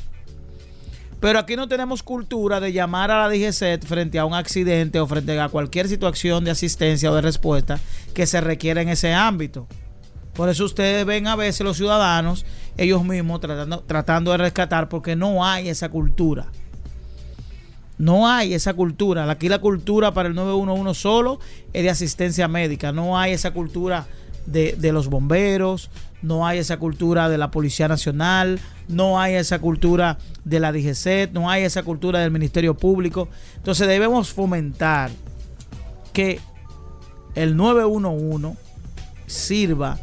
[1.21, 5.05] pero aquí no tenemos cultura de llamar a la DGCET frente a un accidente o
[5.05, 7.79] frente a cualquier situación de asistencia o de respuesta
[8.15, 9.67] que se requiera en ese ámbito.
[10.33, 12.45] Por eso ustedes ven a veces los ciudadanos,
[12.77, 16.47] ellos mismos tratando, tratando de rescatar porque no hay esa cultura.
[17.97, 19.29] No hay esa cultura.
[19.29, 21.39] Aquí la cultura para el 911 solo
[21.73, 22.91] es de asistencia médica.
[22.91, 24.07] No hay esa cultura
[24.47, 25.91] de, de los bomberos,
[26.21, 31.31] no hay esa cultura de la Policía Nacional, no hay esa cultura de la DGC,
[31.33, 33.27] no hay esa cultura del Ministerio Público.
[33.57, 35.11] Entonces debemos fomentar
[36.13, 36.39] que
[37.35, 38.57] el 911
[39.27, 39.99] sirva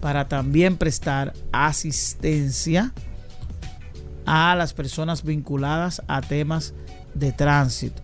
[0.00, 2.92] para también prestar asistencia
[4.24, 6.74] a las personas vinculadas a temas
[7.14, 8.02] de tránsito.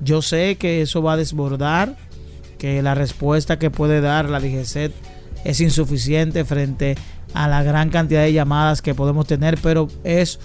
[0.00, 1.96] Yo sé que eso va a desbordar,
[2.58, 4.92] que la respuesta que puede dar la DGC
[5.44, 6.96] es insuficiente frente
[7.34, 10.38] a la gran cantidad de llamadas que podemos tener, pero es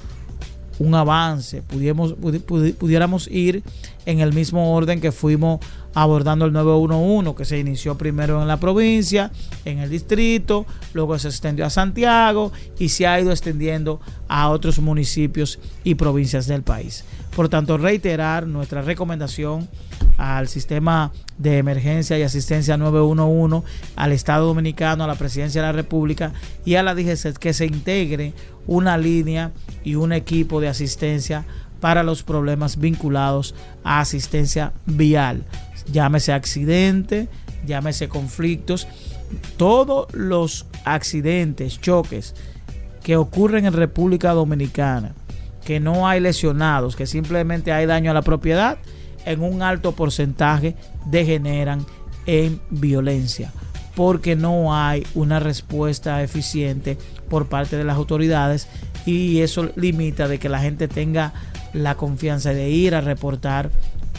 [0.79, 3.63] un avance, pudiéramos, pudi- pudi- pudiéramos ir
[4.05, 5.59] en el mismo orden que fuimos
[5.97, 9.31] abordando el 911, que se inició primero en la provincia,
[9.65, 14.77] en el distrito, luego se extendió a Santiago y se ha ido extendiendo a otros
[14.77, 17.03] municipios y provincias del país.
[17.35, 19.67] Por tanto, reiterar nuestra recomendación
[20.17, 25.73] al sistema de emergencia y asistencia 911, al Estado Dominicano, a la Presidencia de la
[25.73, 26.31] República
[26.63, 28.33] y a la DGC que se integre
[28.67, 29.51] una línea
[29.83, 31.43] y un equipo de asistencia
[31.79, 35.43] para los problemas vinculados a asistencia vial.
[35.91, 37.27] Llámese accidente,
[37.65, 38.87] llámese conflictos,
[39.57, 42.35] todos los accidentes, choques
[43.03, 45.13] que ocurren en República Dominicana,
[45.63, 48.77] que no hay lesionados, que simplemente hay daño a la propiedad,
[49.25, 51.85] en un alto porcentaje degeneran
[52.25, 53.51] en violencia,
[53.95, 56.97] porque no hay una respuesta eficiente
[57.29, 58.67] por parte de las autoridades
[59.05, 61.33] y eso limita de que la gente tenga
[61.73, 63.71] la confianza de ir a reportar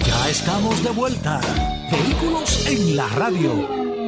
[0.06, 1.42] Ya estamos de vuelta.
[1.90, 4.05] Vehículos en la radio.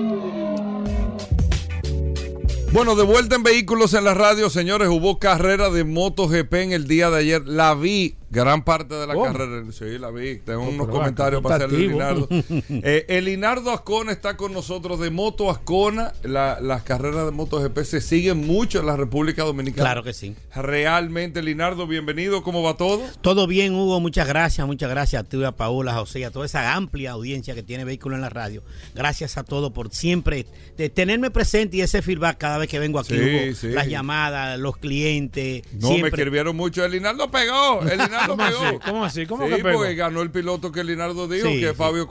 [2.71, 4.89] Bueno, de vuelta en Vehículos en la Radio, señores.
[4.89, 7.47] Hubo carrera de MotoGP en el día de ayer.
[7.47, 9.27] La vi, gran parte de la ¿Cómo?
[9.27, 9.63] carrera.
[9.73, 10.39] Sí, la vi.
[10.39, 11.89] Tengo Oh, unos comentarios para hacerle a.
[11.89, 12.29] Linardo.
[12.71, 16.13] Eh, el Linardo Ascona está con nosotros de Moto Ascona.
[16.23, 19.83] La- las carreras de MotoGP se siguen mucho en la República Dominicana.
[19.85, 20.35] Claro que sí.
[20.55, 22.43] Realmente, Linardo, bienvenido.
[22.43, 23.03] ¿Cómo va todo?
[23.21, 24.01] Todo bien, Hugo.
[24.01, 24.67] Muchas gracias.
[24.67, 27.63] Muchas gracias a ti, a Paola, a José, y a toda esa amplia audiencia que
[27.63, 28.63] tiene Vehículo en la Radio.
[28.95, 32.99] Gracias a todos por siempre de tenerme presente y ese feedback cada vez que vengo
[32.99, 33.15] aquí.
[33.15, 33.55] Sí, Hugo.
[33.55, 33.69] sí.
[33.69, 35.63] Las llamadas, los clientes.
[35.81, 36.85] No, me escribieron mucho.
[36.85, 37.81] El Linardo pegó.
[37.83, 38.63] El Linardo ¿Cómo pegó.
[38.65, 38.79] así?
[38.85, 39.27] ¿Cómo así?
[39.27, 39.79] ¿Cómo sí, que pegó?
[39.79, 41.77] porque ganó el piloto que Linardo dijo, Sí, que es sí.
[41.77, 42.07] Fabio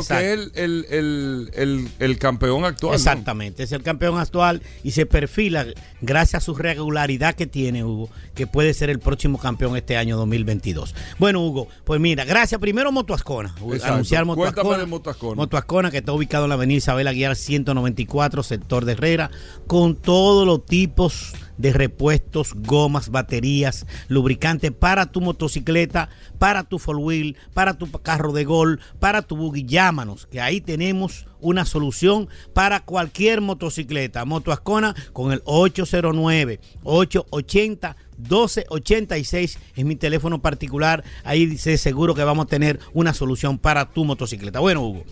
[0.00, 0.20] Exacto.
[0.22, 0.86] que es el,
[1.54, 2.92] el, el, campeón actual.
[2.92, 2.96] ¿no?
[2.96, 5.66] Exactamente, es el campeón actual y se perfila,
[6.00, 10.16] gracias a su regularidad que tiene, Hugo, que puede ser el próximo campeón este año
[10.16, 10.94] 2022.
[11.18, 13.94] Bueno, Hugo, pues mira, gracias primero Motoascona, Exacto.
[13.94, 14.78] anunciar Motoascona.
[14.78, 15.34] de Moto Ascona.
[15.36, 19.30] Moto Ascona, que está ubicado en la avenida Isabel Aguiar 194, sector de Herrera,
[19.66, 26.96] con todos los tipos de repuestos, gomas, baterías, lubricantes para tu motocicleta, para tu four
[26.96, 29.64] wheel, para tu carro de gol, para tu buggy.
[29.64, 34.24] Llámanos, que ahí tenemos una solución para cualquier motocicleta.
[34.24, 37.96] Moto Ascona con el 809-880.
[38.18, 41.04] 1286 es mi teléfono particular.
[41.24, 44.60] Ahí dice seguro que vamos a tener una solución para tu motocicleta.
[44.60, 45.04] Bueno, Hugo,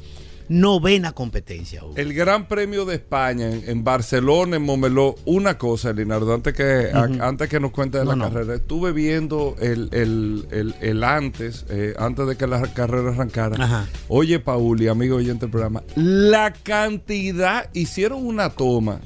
[0.48, 1.94] novena competencia, Hugo.
[1.96, 6.90] El Gran Premio de España en, en Barcelona, en Momeló, una cosa, Linardo, antes que,
[6.92, 11.04] a- antes que nos cuente de la No, carrera, estuve viendo el, el- el- el
[11.04, 13.62] antes, eh, antes de que la carrera arrancara.
[13.62, 13.86] Ajá.
[14.08, 19.00] Oye, Paul y amigo oyente del programa, la cantidad, hicieron una toma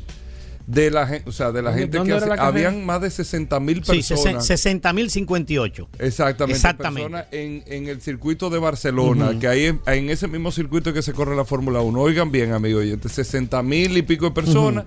[0.66, 3.10] de la gente, o sea, de la ¿Dónde- gente que hace- la habían más de
[3.10, 4.46] 60 mil Sí, personas.
[4.46, 5.88] 60.058.
[5.98, 7.10] Exactamente, Exactamente.
[7.10, 11.02] personas en, en el circuito de Barcelona, que ahí en, en ese mismo circuito que
[11.02, 12.00] se corre la Fórmula 1.
[12.00, 14.84] Oigan bien, amigos oyentes, 60 mil y pico de personas.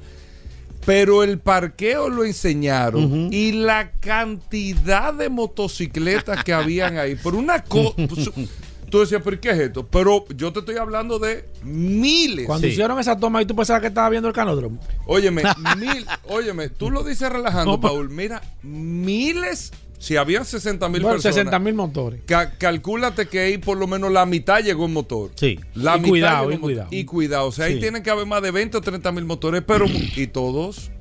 [0.86, 7.16] Pero el parqueo lo enseñaron y la cantidad de motocicletas que habían ahí.
[7.16, 7.96] Por una cosa.
[8.90, 9.86] Tú decías, ¿pero qué es esto?
[9.88, 12.46] Pero yo te estoy hablando de miles.
[12.46, 12.74] Cuando Sí.
[12.74, 14.80] hicieron esa toma y tú pensabas que estaba viendo el canódromo.
[15.06, 15.44] Óyeme,
[15.78, 18.10] mil, óyeme, tú lo dices relajando, No, Paul.
[18.10, 21.36] Mira, miles, si habían 60 mil Bueno, personas.
[21.36, 22.22] 60 mil motores.
[22.26, 25.32] Ca- calcúlate que ahí por lo menos la mitad llegó en motor.
[25.36, 25.60] Sí.
[25.74, 26.88] La Y mitad cuidado, y cuidado.
[26.92, 27.48] Y cuidado.
[27.48, 30.28] O sea, ahí tienen que haber más de 20 o 30 mil motores, pero y
[30.28, 30.92] todos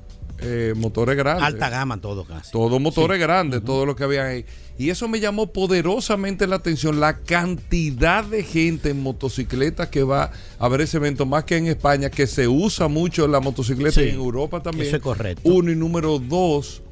[0.44, 1.44] eh, motores grandes.
[1.44, 2.52] Alta gama todo casi.
[2.52, 4.44] Todos motores grandes, todo lo que había ahí.
[4.78, 10.32] Y eso me llamó poderosamente la atención, la cantidad de gente en motocicletas que va
[10.58, 14.06] a ver ese evento, más que en España, que se usa mucho la motocicleta Sí,
[14.06, 14.86] y en Europa también.
[14.88, 15.40] eso es correcto.
[15.44, 16.82] Uno y número dos,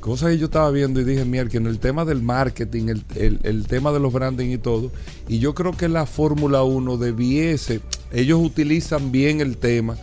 [0.00, 3.04] cosas que yo estaba viendo y dije, mira, que en el tema del marketing, el,
[3.16, 4.90] el- el tema de los branding y todo,
[5.28, 7.80] y yo creo que la Fórmula 1 debiese,
[8.10, 9.96] ellos utilizan bien el tema,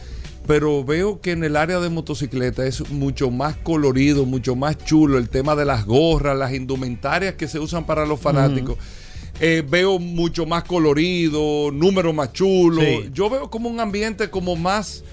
[0.47, 5.17] pero veo que en el área de motocicleta es mucho más colorido, mucho más chulo
[5.17, 8.77] el tema de las gorras, las indumentarias que se usan para los fanáticos.
[9.41, 12.83] Eh, veo mucho más colorido, números más chulos.
[12.85, 13.09] Sí.
[13.13, 15.03] Yo veo como un ambiente como más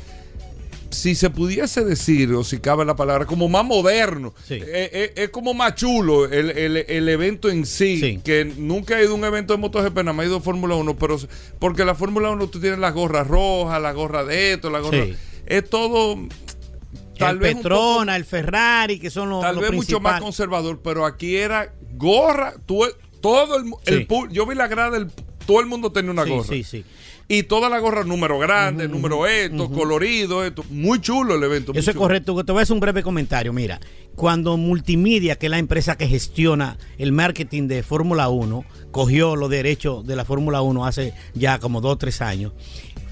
[0.91, 4.35] si se pudiese decir, o si cabe la palabra, como más moderno.
[4.47, 4.57] Sí.
[4.57, 8.21] Eh, eh, es como más chulo el, el- el evento en sí, Sí.
[8.23, 10.75] que nunca he ido a un evento de MotoGP, nada más he ido a Fórmula
[10.75, 11.17] 1, pero
[11.59, 15.07] porque la Fórmula 1 tú tienes las gorras rojas, la gorra de esto, la gorra...
[15.07, 15.15] Sí.
[15.57, 16.19] Es todo...
[17.19, 20.81] Tal el vez Petrona, el Ferrari, que son los, Tal los vez mucho más conservador,
[20.83, 22.87] pero aquí era gorra, tú-
[23.21, 24.07] todo el, Sí.
[24.09, 25.09] el yo vi la grada del
[25.47, 26.49] todo el mundo tenía una Sí, gorra.
[26.49, 26.85] sí, sí.
[27.29, 31.73] Y toda la gorra número grande, número esto, colorido, esto, muy chulo el evento.
[31.73, 32.01] Eso es chulo.
[32.01, 32.45] correcto.
[32.45, 33.53] Te voy a hacer un breve comentario.
[33.53, 33.81] Mira,
[34.17, 39.49] cuando Multimedia, que es la empresa que gestiona el marketing de Fórmula 1, cogió los
[39.49, 42.53] derechos de la Fórmula 1 hace ya como dos o tres años,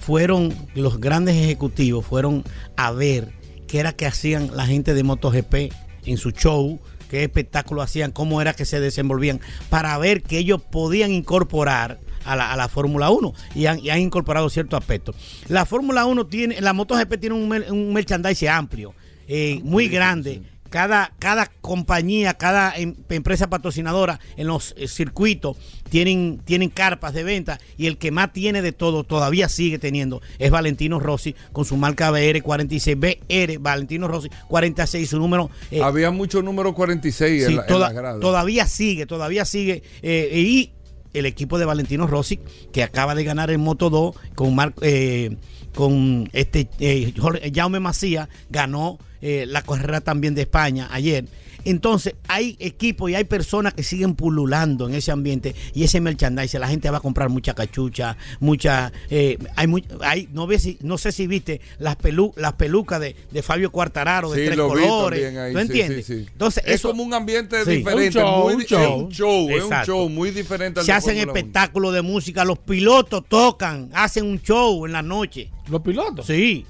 [0.00, 2.42] fueron los grandes ejecutivos, fueron
[2.76, 3.32] a ver
[3.68, 5.72] qué era que hacían la gente de MotoGP
[6.06, 10.60] en su show, qué espectáculo hacían, cómo era que se desenvolvían, para ver que ellos
[10.62, 15.14] podían incorporar a la, a la Fórmula 1 y han, y han incorporado ciertos aspectos.
[15.48, 18.94] La Fórmula 1 tiene, la MotoGP tiene un, un merchandising amplio,
[19.28, 20.42] eh, muy grande.
[20.70, 25.56] Cada, cada compañía, cada em- empresa patrocinadora en los eh, circuitos
[25.90, 30.22] tienen, tienen carpas de venta y el que más tiene de todo, todavía sigue teniendo,
[30.38, 36.10] es Valentino Rossi con su marca BR46, BR Valentino Rossi 46, su número eh, Había
[36.10, 39.82] mucho número 46 Sí, en, la, toda- todavía sigue, todavía sigue.
[40.02, 40.72] eh, y
[41.12, 42.38] el equipo de Valentino Rossi,
[42.72, 45.36] que acaba de ganar en Moto 2 con, Mar- eh,
[45.74, 51.24] con este eh, Jorge- Jaume Macías, ganó eh, la carrera también de España ayer.
[51.64, 56.60] Entonces, hay equipos y hay personas que siguen pululando en ese ambiente y ese merchandising.
[56.60, 58.92] La gente va a comprar mucha cachucha, mucha.
[59.10, 63.00] eh, hay, muy, hay no, ves si, no sé si viste las, pelu, las pelucas
[63.00, 65.36] de, de Fabio Cuartararo de Sí, tres colores.
[65.36, 66.06] ahí, ¿Tú sí, entiendes?
[66.06, 66.26] sí, sí.
[66.32, 67.76] Entonces, es eso, como un ambiente Sí.
[67.76, 70.92] diferente, Un show, muy, un es un show, es un show muy diferente al se
[70.92, 71.38] hacen Fórmula 1.
[71.38, 75.50] espectáculos de música, los pilotos tocan, hacen un show en la noche.
[75.68, 76.26] Los pilotos.
[76.26, 76.64] Sí.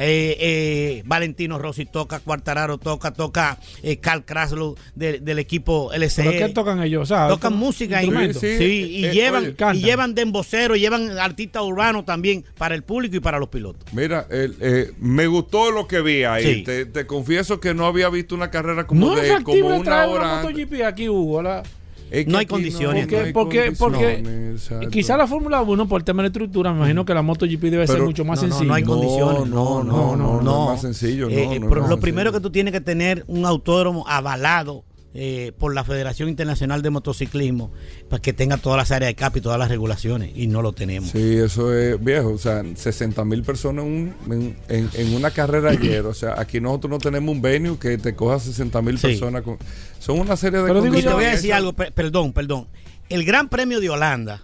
[0.00, 6.24] Eh, eh, Valentino Rossi toca, Cuartararo toca, toca eh, Carl Kraslow de- del equipo LCE.
[6.24, 7.08] ¿Pero qué tocan ellos?
[7.10, 8.06] Tocan ¿tocan música y?
[8.32, 8.64] Sí, sí, sí.
[8.98, 13.20] y Eh, llevan oye, y llevan demboceros, llevan artistas urbanos también para el público y
[13.20, 13.82] para los pilotos.
[13.92, 16.56] Mira, el, eh, me gustó lo que vi ahí.
[16.56, 16.62] Sí.
[16.64, 20.24] Te, te confieso que no había visto una carrera como No de como una hora.
[20.24, 20.42] una.
[20.42, 21.42] MotoGP aquí, Hugo.
[21.42, 21.62] la-
[22.10, 23.10] Es que No hay condiciones.
[23.10, 26.72] no hay Porque, porque, porque quizá la Fórmula 1, por el tema de la estructura,
[26.72, 28.68] me imagino que la MotoGP debe ser mucho más no, no, sencilla.
[28.68, 29.48] no hay No, condiciones.
[29.48, 32.32] no, no, no, no es más sencillo, Eh, eh, pero lo primero sencillo.
[32.32, 37.72] que tú tienes que tener un autódromo avalado eh, por la Federación Internacional de Motociclismo
[38.08, 40.72] para que tenga todas las áreas de cap y todas las regulaciones y no lo
[40.72, 41.10] tenemos.
[41.10, 42.28] Sí, eso es viejo.
[42.30, 46.06] O sea, 60 mil personas en, un- en- en- en una carrera ayer.
[46.06, 49.08] O sea, aquí nosotros no tenemos un venue que te coja 60 mil Sí.
[49.08, 49.42] personas.
[49.42, 49.58] Con,
[49.98, 52.68] son una serie de Pero digo Y te voy a decir algo, per- perdón, perdón.
[53.08, 54.42] El Gran Premio de Holanda,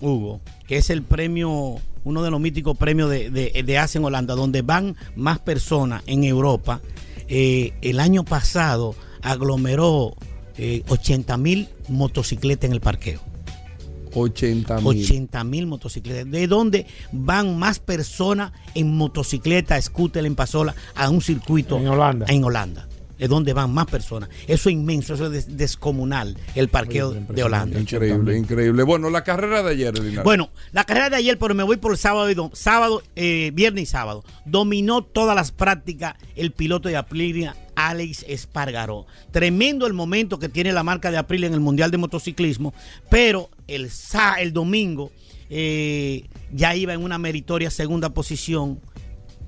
[0.00, 4.04] Hugo, que es el premio, uno de los míticos premios de, de, de ACE en
[4.04, 6.80] Holanda, donde van más personas en Europa,
[7.28, 10.14] eh, el año pasado aglomeró
[10.56, 13.20] eh, 80 mil motocicletas en el parqueo.
[14.12, 14.86] 80 mil.
[14.86, 16.30] 80 mil motocicletas.
[16.30, 21.78] ¿De dónde van más personas en motocicleta, scooter, en pasola a un circuito?
[21.78, 22.26] En Holanda.
[22.28, 22.88] En Holanda.
[23.20, 24.28] Es donde van más personas.
[24.48, 27.78] Eso es inmenso, eso es des- descomunal, el parqueo Oye, de Holanda.
[27.78, 28.82] Increíble, increíble.
[28.82, 30.24] Bueno, la carrera de ayer, Linares.
[30.24, 33.52] Bueno, la carrera de ayer, pero me voy por el sábado, y dom- sábado eh,
[33.54, 34.24] viernes y sábado.
[34.46, 39.06] Dominó todas las prácticas el piloto de Aprilia, Alex Espargaró.
[39.30, 42.74] Tremendo el momento que tiene la marca de Aprilia en el Mundial de Motociclismo,
[43.10, 45.12] pero el, sa- el domingo
[45.50, 48.80] eh, ya iba en una meritoria segunda posición,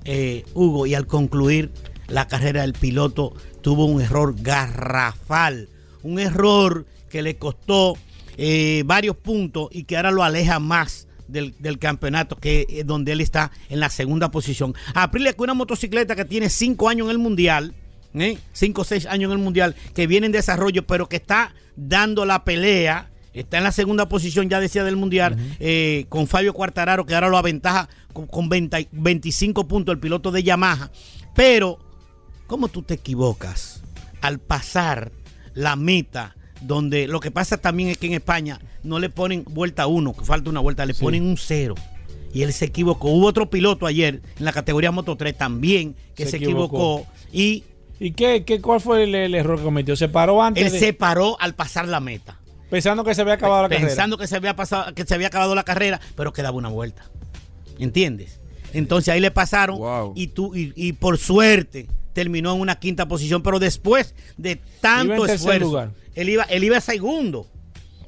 [0.05, 1.71] eh, Hugo, y al concluir
[2.07, 5.69] la carrera el piloto tuvo un error garrafal,
[6.01, 7.97] un error que le costó
[8.37, 13.21] eh, varios puntos y que ahora lo aleja más del, del campeonato, que donde él
[13.21, 14.75] está en la segunda posición.
[14.93, 17.73] Aprilia que una motocicleta que tiene cinco años en el mundial,
[18.13, 18.37] ¿eh?
[18.51, 22.25] cinco o seis años en el mundial, que viene en desarrollo, pero que está dando
[22.25, 23.09] la pelea.
[23.33, 27.29] Está en la segunda posición, ya decía, del Mundial, eh, con Fabio Cuartararo, que ahora
[27.29, 30.91] lo aventaja con, con 20 25 puntos el piloto de Yamaha.
[31.33, 31.79] Pero,
[32.47, 33.83] ¿cómo tú te equivocas
[34.21, 35.11] al pasar
[35.53, 36.35] la meta?
[36.61, 40.23] Donde lo que pasa también es que en España no le ponen vuelta uno, que
[40.23, 41.75] falta una vuelta, le ponen un cero.
[42.33, 43.09] Y él se equivocó.
[43.09, 46.99] Hubo otro piloto ayer en la categoría Moto 3 también que se, Se equivocó.
[47.01, 47.07] equivocó.
[47.33, 47.63] y
[47.99, 49.95] ¿Y qué, qué, cuál fue el, el error que cometió?
[49.95, 50.65] ¿Se paró antes?
[50.65, 52.39] él de- se paró al pasar la meta.
[52.69, 55.53] pensando que se había acabado la pensando que se había pasado, que se había acabado
[55.55, 57.03] la carrera, pero quedaba una vuelta.
[57.77, 58.39] ¿Entiendes?
[58.73, 60.13] Entonces ahí le pasaron Wow.
[60.15, 65.25] y tú y, y por suerte terminó en una quinta posición, pero después de tanto
[65.25, 65.91] esfuerzo, lugar.
[66.15, 67.47] él iba él iba segundo.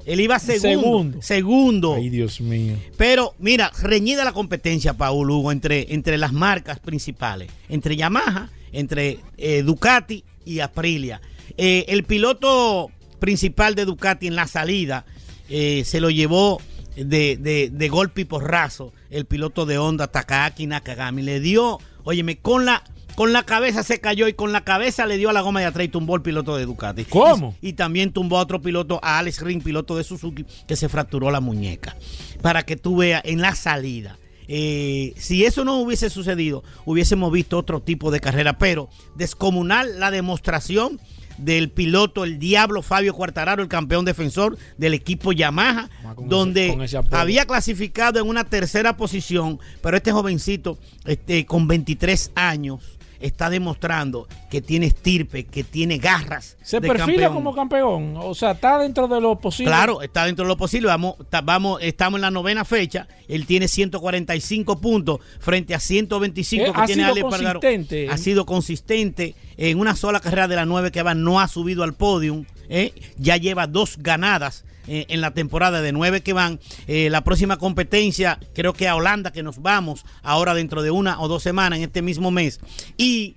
[0.06, 0.60] Él iba segundo.
[0.80, 1.22] Segundo.
[1.22, 1.94] Segundo.
[1.96, 2.76] Ay, Dios mío.
[2.96, 9.18] Pero mira, reñida la competencia, Paul Hugo, entre, entre las marcas principales, entre Yamaha, entre
[9.36, 11.20] eh, Ducati y Aprilia.
[11.56, 15.06] Eh, el piloto principal de Ducati en la salida
[15.48, 16.60] eh, se lo llevó
[16.96, 21.22] de, de- de golpe y porrazo el piloto de Honda Takaki Nakagami.
[21.22, 22.84] Le dio, óyeme, con la,
[23.16, 25.66] con la cabeza se cayó y con la cabeza le dio a la goma de
[25.66, 27.04] atrás y tumbó el piloto de Ducati.
[27.06, 27.56] ¿Cómo?
[27.60, 30.88] Y, y también tumbó a otro piloto, a Alex Ring, piloto de Suzuki, que se
[30.88, 31.96] fracturó la muñeca.
[32.42, 34.18] Para que tú veas en la salida.
[34.48, 40.10] Eh, si eso no hubiese sucedido, hubiésemos visto otro tipo de carrera, pero descomunal la
[40.12, 41.00] demostración
[41.38, 46.68] del piloto, el diablo Fabio Cuartararo, el campeón defensor del equipo Yamaha, Ah, ese- donde
[46.84, 52.80] ese había clasificado en una tercera posición, pero este jovencito este, con 23 años
[53.20, 56.56] está demostrando que tiene estirpe, que tiene garras.
[56.62, 57.34] Se de perfila campeón.
[57.34, 58.14] como campeón.
[58.18, 59.70] O sea, está dentro de lo posible.
[59.70, 60.88] Claro, está dentro de lo posible.
[60.88, 63.08] Vamos, vamos, estamos en la novena fecha.
[63.28, 68.08] Él tiene 145 puntos frente a 125 Eh, que ha tiene sido Ale consistente.
[68.10, 71.82] Ha sido consistente en una sola carrera de la nueve que va, no ha subido
[71.82, 72.44] al podium.
[72.68, 72.92] eh.
[73.16, 76.60] Ya lleva dos ganadas eh, en la temporada de nueve que van.
[76.86, 81.20] Eh, la próxima competencia, creo que a Holanda, que nos vamos ahora dentro de una
[81.20, 82.60] o dos semanas en este mismo mes.
[82.96, 83.36] Y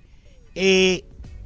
[0.54, 1.04] eh,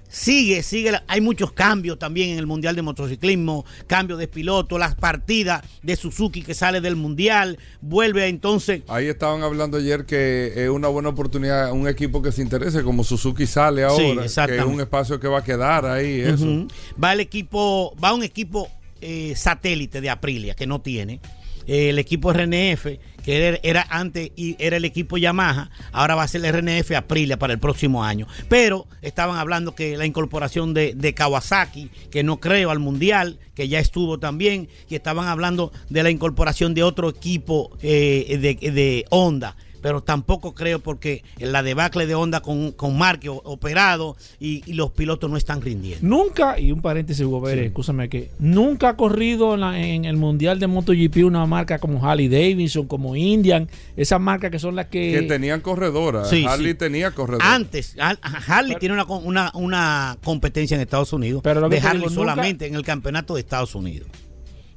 [0.09, 0.93] sigue, sigue.
[1.09, 5.97] hay muchos cambios también en el Mundial de Motociclismo, cambio de piloto, las partidas de
[5.97, 8.83] Suzuki que sale del Mundial, vuelve entonces.
[8.89, 13.05] Ahí estaban hablando ayer que es una buena oportunidad, un equipo que se interese, como
[13.05, 16.21] Suzuki sale ahora, que es un espacio que va a quedar ahí.
[16.21, 16.67] Eso.
[17.03, 18.71] Va el equipo, va un equipo
[19.05, 21.21] eh, satélite de Aprilia que no tiene.
[21.67, 22.87] Eh, el equipo RNF,
[23.23, 27.39] que era, antes y era el equipo Yamaha, ahora va a ser el RNF Aprilia
[27.39, 28.27] para el próximo año.
[28.49, 33.79] Pero estaban hablando que la incorporación de, Kawasaki, que no creo al Mundial, que ya
[33.79, 40.03] estuvo también, y estaban hablando de la incorporación de otro equipo eh, de Honda pero
[40.03, 45.31] tampoco creo porque la debacle de Honda con, con Marque operado y, y los pilotos
[45.31, 46.09] no están rindiendo.
[46.09, 50.17] Nunca, y un paréntesis, Hugo Pérez, escúchame que nunca ha corrido en, la- en el
[50.17, 54.87] Mundial de MotoGP una marca como Harley Davidson, como Indian, esas marcas que son las
[54.87, 55.13] que...
[55.21, 56.31] Que tenían corredoras.
[56.31, 56.79] Sí, Harley sí.
[56.79, 57.47] tenía corredoras.
[57.47, 58.19] Antes, Har-
[58.49, 62.09] Harley tiene una, una, una competencia en Estados Unidos Pero lo que de Harley digo,
[62.09, 64.09] nunca- solamente en el campeonato de Estados Unidos.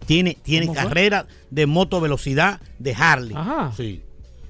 [0.05, 3.33] Tiene, tiene carrera de moto velocidad de Harley.
[3.35, 3.71] Ajá.
[3.75, 4.01] Sí.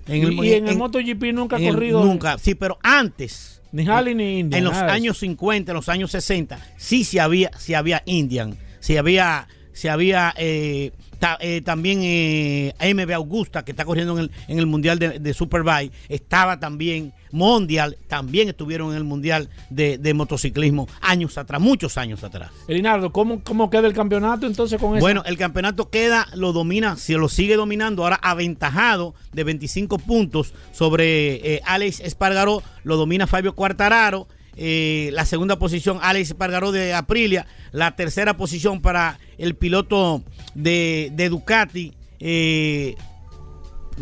[0.08, 2.03] Y, y en el MotoGP nunca ha en el- corrido...
[2.03, 3.62] Nunca, sí, pero antes.
[3.72, 4.60] Ni Harley ni Indian.
[4.60, 8.58] en los nada años 50, en los años 60, sí se había, sí había Indian,
[8.80, 14.26] sí había, sí había eh, ta- eh, también eh, MB Augusta, que está corriendo en
[14.26, 19.49] el, en el Mundial de, de Superbike, estaba también Mundial, también estuvieron en el Mundial
[19.70, 22.51] de, de motociclismo años atrás, muchos años atrás.
[22.68, 25.01] Elinardo, ¿cómo, ¿cómo queda el campeonato entonces con eso?
[25.01, 30.53] Bueno, el campeonato queda, lo domina, si lo sigue dominando, ahora aventajado de 25 puntos
[30.72, 34.28] sobre eh, Alex Espargaró, lo domina Fabio Cuartararo.
[34.58, 37.45] Eh, la segunda posición, Alex Espargaró de Aprilia.
[37.72, 40.24] La tercera posición para el piloto
[40.55, 42.95] de, de Ducati, eh,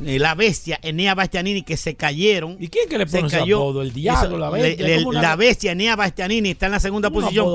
[0.06, 2.58] eh, la bestia, Enea Bastianini, que se cayeron.
[2.60, 3.58] ¿Y quién que le Se pone ese cayó.
[3.60, 3.82] apodo?
[3.82, 4.88] El diablo, Eso, la le- bestia.
[4.88, 7.48] le- una- la bestia, Enea Bastianini, está en la segunda Un posición.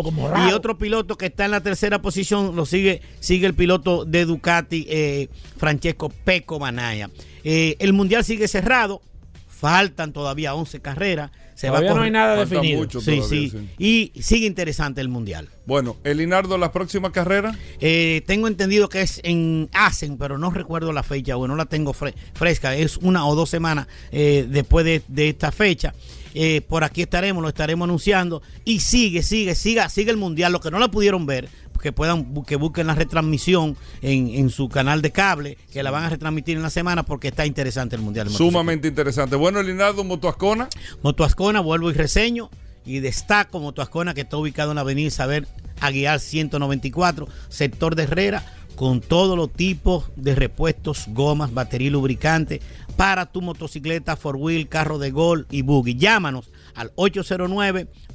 [0.49, 4.25] Y otro piloto que está en la tercera posición lo sigue, sigue el piloto de
[4.25, 5.29] Ducati, eh,
[5.59, 7.11] Francesco Peco Manaya.
[7.45, 9.03] El mundial sigue cerrado.
[9.49, 11.31] Faltan todavía 11 carreras.
[11.61, 12.79] Se Todavía va a no hay nada Falta definido.
[12.81, 13.69] mucho Sí, todavía, sí.
[13.79, 15.51] Y sigue interesante el mundial.
[15.67, 17.55] Bueno, Elinardo, la próxima carrera.
[17.81, 21.67] Eh, tengo entendido que es en Asen, pero no recuerdo la fecha, bueno, no la
[21.67, 25.95] tengo fre- fresca, es una o dos semanas eh, después de, de esta fecha.
[26.33, 28.41] Eh, por aquí estaremos, lo estaremos anunciando.
[28.65, 30.53] Y sigue, sigue, siga, sigue el mundial.
[30.53, 31.49] Los que no la pudieron ver,
[31.81, 36.05] que puedan, que busquen la retransmisión en, en su canal de cable, que la van
[36.05, 38.29] a retransmitir en la semana porque está interesante el mundial.
[38.31, 39.37] Sumamente interesante.
[39.37, 40.69] Bueno, Elinardo Motoascona.
[41.03, 42.51] Motoascona, vuelvo y reseño
[42.85, 45.47] y destaco Motoascona que está ubicado en la avenida Isabel
[45.81, 48.45] Aguiar 194, sector de Herrera,
[48.77, 52.61] con todos los tipos de repuestos, gomas, batería y lubricante
[52.97, 55.97] para tu motocicleta, four wheel, carro de gol y buggy.
[55.97, 56.93] Llámanos al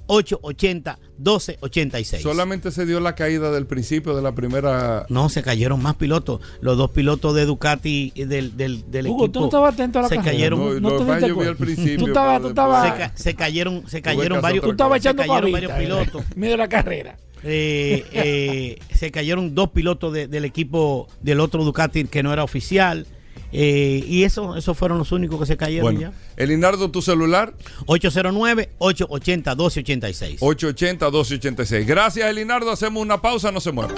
[0.08, 2.22] 809-880-1286.
[2.22, 5.06] Solamente se dio la caída del principio de la primera.
[5.10, 6.42] No, se cayeron más pilotos.
[6.62, 9.32] Los dos pilotos de Ducati y del, del, del Hugo, equipo.
[9.32, 10.32] tú no estabas atento a la se carrera.
[10.34, 11.52] cayeron, No, no lo te yo vi cuenta.
[11.52, 11.98] al principio.
[12.00, 14.64] Tú estabas- tú estabas- se, ca- se cayeron, se cayeron varios.
[14.64, 16.24] Tú estabas Se echando se cayeron varios eh, pilotos.
[16.36, 17.18] medio de la carrera.
[17.44, 22.44] Eh, eh, se cayeron dos pilotos de- del equipo del otro Ducati que no era
[22.44, 23.06] oficial.
[23.52, 26.14] Eh, y eso, esos fueron los únicos que se cayeron Bueno, ya.
[26.36, 27.54] Elinardo, tu celular,
[27.86, 30.40] 809-880-1286.
[30.40, 31.86] 880-1286.
[31.86, 32.72] Gracias, Elinardo.
[32.72, 33.94] Hacemos una pausa, no se mueva.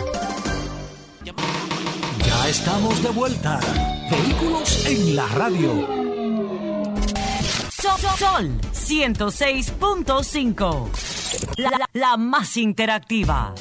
[2.25, 3.59] Ya estamos de vuelta.
[4.11, 5.87] Vehículos en la radio.
[7.81, 10.89] Sol, Sol 106.5.
[11.57, 13.53] La, la- la más interactiva.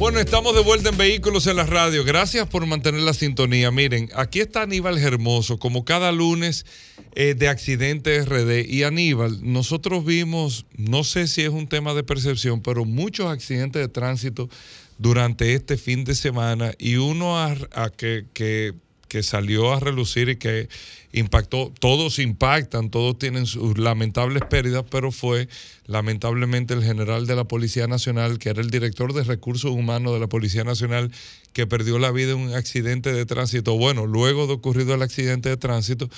[0.00, 2.04] Bueno, estamos de vuelta en Vehículos en la Radio.
[2.04, 3.70] Gracias por mantener la sintonía.
[3.70, 6.64] Miren, aquí está Aníbal Hermoso, como cada lunes
[7.14, 8.64] eh, de Accidente RD.
[8.66, 13.82] Y Aníbal, nosotros vimos, no sé si es un tema de percepción, pero muchos accidentes
[13.82, 14.48] de tránsito
[14.96, 18.72] durante este fin de semana y uno a, a que, que
[19.10, 20.68] que salió a relucir y que
[21.12, 25.48] impactó, todos impactan, todos tienen sus lamentables pérdidas, pero fue
[25.86, 30.20] lamentablemente el general de la Policía Nacional, que era el director de recursos humanos de
[30.20, 31.10] la Policía Nacional,
[31.52, 33.76] que perdió la vida en un accidente de tránsito.
[33.76, 36.08] Bueno, luego de ocurrido el accidente de tránsito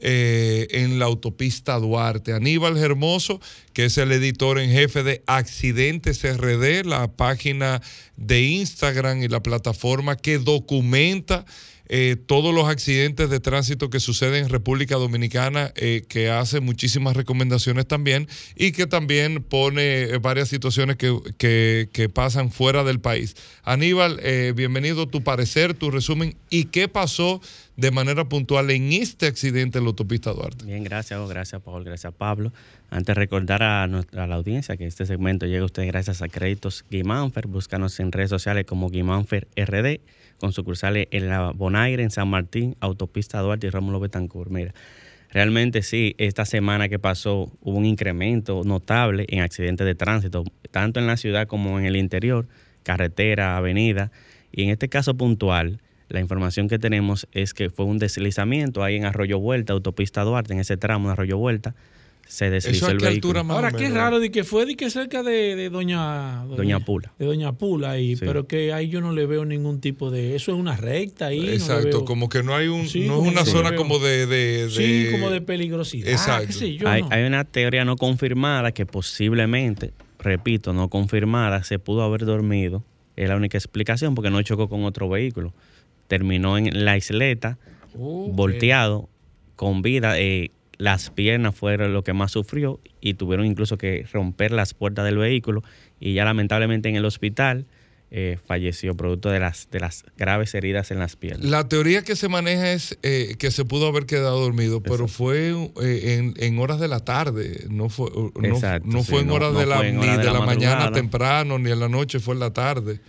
[0.00, 2.34] eh, en la autopista Duarte.
[2.34, 3.40] Aníbal Hermoso,
[3.72, 7.80] que es el editor en jefe de Accidentes RD, la página
[8.18, 11.46] de Instagram y la plataforma que documenta
[11.94, 17.14] eh, todos los accidentes de tránsito que suceden en República Dominicana, eh, que hace muchísimas
[17.14, 23.36] recomendaciones también y que también pone eh, varias situaciones que, que- pasan fuera del país.
[23.62, 27.42] Aníbal, eh, bienvenido, tu parecer, tu resumen y qué pasó
[27.76, 30.64] de manera puntual en este accidente en la autopista Duarte.
[30.64, 32.54] Bien, gracias, oh, gracias Paul, gracias Pablo.
[32.88, 36.86] Antes recordar a, nuestra, la audiencia que este segmento llega a ustedes gracias a Créditos
[36.90, 37.46] Guimánfer.
[37.48, 40.00] Búscanos en redes sociales como Guimánfer RD,
[40.42, 44.50] con sucursales en la Bonaire, en San Martín, Autopista Duarte y Rómulo Betancourt.
[44.50, 44.74] Mira,
[45.30, 50.98] realmente sí, esta semana que pasó hubo un incremento notable en accidentes de tránsito, tanto
[50.98, 52.48] en la ciudad como en el interior,
[52.82, 54.10] carretera, avenida.
[54.50, 58.96] Y en este caso puntual, la información que tenemos es que fue un deslizamiento ahí
[58.96, 61.76] en Arroyo Vuelta, autopista Duarte, en ese tramo de Arroyo Vuelta.
[62.26, 63.40] Se deslizó ¿Eso a el qué vehículo.
[63.40, 63.98] altura más Ahora, qué menos?
[63.98, 67.12] raro de que fue de que cerca de, de Doña, Doña Pula.
[67.18, 68.24] De Doña Pula ahí, Sí.
[68.24, 70.34] pero que ahí yo no le veo ningún tipo de.
[70.34, 71.46] Eso es una recta ahí.
[71.50, 75.08] Exacto, como que no hay un, Sí, no es una zona como de, de- Sí,
[75.10, 76.08] como de peligrosidad.
[76.08, 76.46] Exacto.
[76.46, 77.08] qué sé yo, hay, no.
[77.10, 82.82] hay una teoría no confirmada que posiblemente, repito, no confirmada, se pudo haber dormido.
[83.14, 85.52] Es la única explicación porque no chocó con otro vehículo.
[86.08, 87.58] Terminó en la isleta,
[87.94, 89.08] volteado,
[89.56, 90.18] con vida.
[90.18, 95.04] eh, las piernas fueron lo que más sufrió y tuvieron incluso que romper las puertas
[95.04, 95.62] del vehículo.
[96.00, 97.66] Y ya lamentablemente en el hospital
[98.14, 101.46] eh, falleció producto de las, de las graves heridas en las piernas.
[101.46, 105.50] La teoría que se maneja es eh, que se pudo haber quedado dormido, pero fue
[105.82, 109.30] eh, en, en horas de la tarde, no fue, no, Exacto, no sí, fue en
[109.30, 112.20] horas no de la, ni de de la, la mañana temprano, ni en la noche,
[112.20, 113.00] fue en la tarde.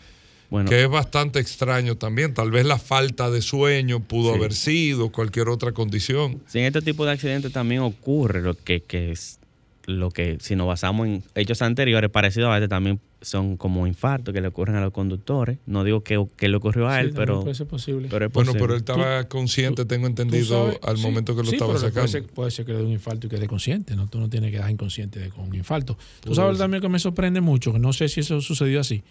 [0.53, 2.35] Bueno, que es bastante extraño también.
[2.35, 4.37] Tal vez la falta de sueño pudo Sí.
[4.37, 6.43] haber sido, cualquier otra condición.
[6.45, 9.39] Sí, en este tipo de accidentes también ocurre lo que, que es
[9.87, 14.31] lo que si nos basamos en hechos anteriores parecidos a este también son como infartos
[14.31, 15.57] que le ocurren a los conductores.
[15.65, 18.07] No digo que, que le ocurrió a él, pero, puede ser posible.
[18.11, 21.49] pero es Bueno, pero él estaba consciente, tengo Tú entendido, al sí, momento que lo
[21.49, 22.01] sí, estaba pero sacando.
[22.01, 24.07] Puede ser, puede ser que le dé un infarto y quede consciente, ¿no?
[24.07, 25.95] Tú no tienes que dejar inconsciente de- con un infarto.
[26.19, 29.01] Tú Puede sabes también que me sorprende mucho, que no sé si eso sucedió así,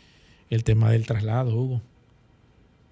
[0.51, 1.81] el tema del traslado, Hugo.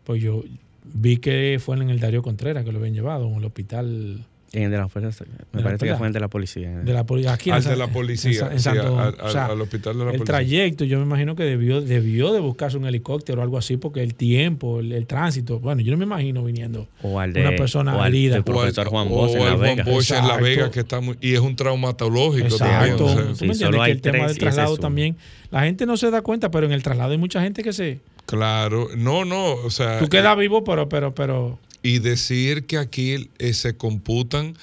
[0.04, 0.42] Pues yo
[0.84, 4.64] vi que fue en el Darío Contreras que lo habían llevado, en el hospital En
[4.64, 6.70] el de la fuerza, me parece que fue el de la policía.
[6.80, 7.34] de la policía.
[7.34, 9.12] Aquí Al de la policía, al- Domingo.
[9.22, 10.24] O sea, al- al hospital de la el policía.
[10.24, 14.02] trayecto, yo me imagino que debió, debió de buscarse un helicóptero o algo así, porque
[14.02, 17.50] el tiempo, el, el tránsito, bueno, yo no me imagino viniendo O al de una
[17.52, 18.34] persona o al herida.
[18.34, 19.84] del profesor Juan Bosch en La Juan Vega.
[19.84, 20.36] Bosch en La.
[20.38, 22.66] Vega, que está muy, y es un traumatológico Exacto.
[22.66, 22.94] también.
[22.94, 23.58] o sea, ¿Tú me Sí, entiendes?
[23.58, 25.16] solo Que el tema del traslado también,
[25.52, 28.00] la gente no se da cuenta, pero en el traslado hay mucha gente que se...
[28.26, 31.58] claro, no, no, o sea, Tú quedas vivo, pero, pero, pero...
[31.82, 34.54] y decir que aquí eh, se computan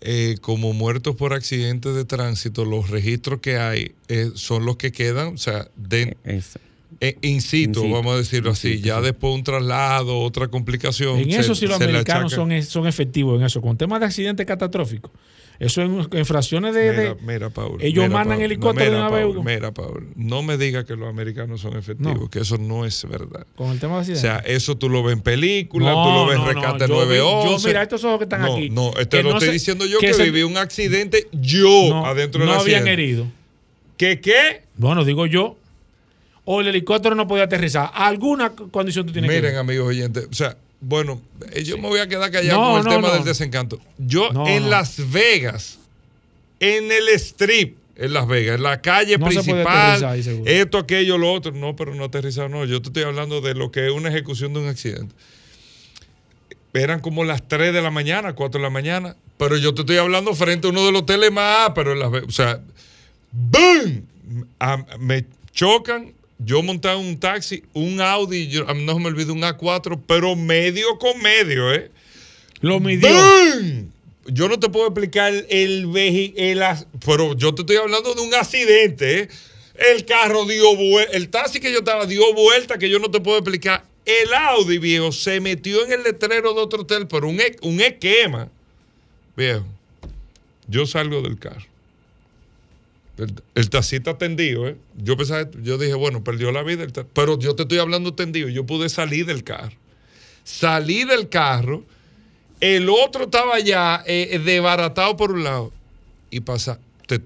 [0.00, 4.92] eh, como muertos por accidentes de tránsito, los registros que hay eh, son los que
[4.92, 6.58] quedan, o sea, de, Es-
[7.00, 7.90] eh, in, situ, In situ.
[7.94, 9.04] vamos a decirlo así, situ, ya sí.
[9.06, 11.18] después un traslado, otra complicación.
[11.18, 13.60] En se- eso sí los americanos son, son efectivos en eso.
[13.60, 15.10] Con temas de accidentes catastróficos.
[15.58, 16.90] Eso en, en fracciones de...
[16.90, 19.44] Mira, de- mira, Paul, ellos mira, mandan Paul, helicóptero de mira, una Paul.
[19.44, 22.28] Mira, Paul, no me digas que los americanos son efectivos, No.
[22.30, 23.46] que eso no es verdad.
[23.56, 26.26] con el tema de O sea, eso tú lo ves en películas, No, tú lo
[26.26, 27.62] ves en no, no, Rescate yo vi- 911.
[27.62, 29.52] yo, mira, estos ojos que están no, aquí, No, que te lo no estoy se-
[29.54, 33.26] diciendo yo que que, viví un accidente yo no, adentro del no habían herido.
[33.96, 34.62] ¿Qué qué?
[34.76, 35.56] Bueno, digo yo.
[36.44, 37.90] O el helicóptero no podía aterrizar.
[37.92, 41.20] ¿Alguna condición tú tienes que Miren, amigos oyentes, o sea, bueno,
[41.52, 43.14] eh, yo me voy a quedar callado No, con el no, tema no.
[43.14, 43.80] del desencanto.
[43.98, 44.68] Yo No, en no.
[44.70, 45.78] Las Vegas,
[46.60, 50.78] en el strip, en Las Vegas, en la calle No se puede principal, ahí, esto,
[50.78, 51.52] aquello, lo otro.
[51.52, 52.64] No, pero no aterrizado, no.
[52.66, 55.14] Yo te estoy hablando de lo que es una ejecución de un accidente.
[56.74, 59.96] Eran como las 3 de la mañana, 4 de la mañana, pero yo te estoy
[59.96, 62.60] hablando frente a uno de los hoteles más, pero en Las Vegas, o sea,
[63.32, 64.04] ¡boom!
[64.60, 65.24] A- me
[65.54, 70.36] chocan yo montaba un taxi, un Audi, yo- no se me olvida un A4, pero
[70.36, 71.90] medio con medio, ¿eh?
[72.60, 73.08] Lo midió.
[73.08, 73.90] ¡Bum!
[74.28, 79.20] Yo no te puedo explicar el as- pero yo te estoy hablando de un accidente,
[79.20, 79.28] ¿eh?
[79.94, 83.20] El carro dio vuelta, el taxi que yo estaba dio vuelta que yo no te
[83.20, 83.84] puedo explicar.
[84.06, 87.80] El Audi, viejo, se metió en el letrero de otro hotel, pero un, e- un
[87.80, 88.48] esquema.
[89.36, 89.64] Viejo,
[90.68, 91.66] yo salgo del carro.
[93.18, 94.76] El, el taxista tendido, ¿eh?
[94.96, 98.48] Yo pensaba, yo dije, bueno, perdió la vida, pero yo te estoy hablando tendido.
[98.48, 99.74] Yo pude salir del carro.
[100.44, 101.82] Salí del carro,
[102.60, 105.72] el otro estaba ya eh, desbaratado por un lado.
[106.30, 106.78] Y pasa,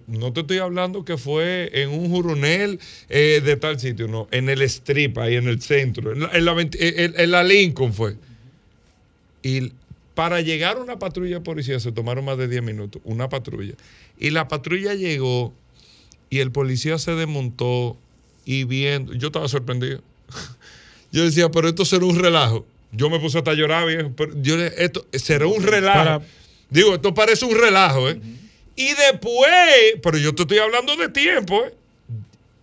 [0.06, 2.78] no te estoy hablando que fue en un juronel
[3.08, 7.14] eh, de tal sitio, no, en el strip, ahí en el centro, en la, en-
[7.18, 8.16] en la Lincoln fue.
[9.42, 9.72] Y
[10.14, 13.74] para llegar a una patrulla de policía se tomaron más de 10 minutos, una patrulla.
[14.18, 15.52] Y la patrulla llegó
[16.30, 17.96] y el policía se desmontó
[18.46, 20.00] y viendo, yo estaba sorprendido.
[21.12, 22.64] Yo decía, pero esto será un relajo.
[22.92, 24.12] Yo me puse hasta a llorar, viejo.
[24.16, 25.98] Pero yo le- esto será un relajo.
[25.98, 26.22] Para-
[26.70, 28.20] Digo, esto parece un relajo, ¿eh?
[28.76, 29.50] Y después,
[30.04, 31.74] pero yo te estoy hablando de tiempo, ¿eh?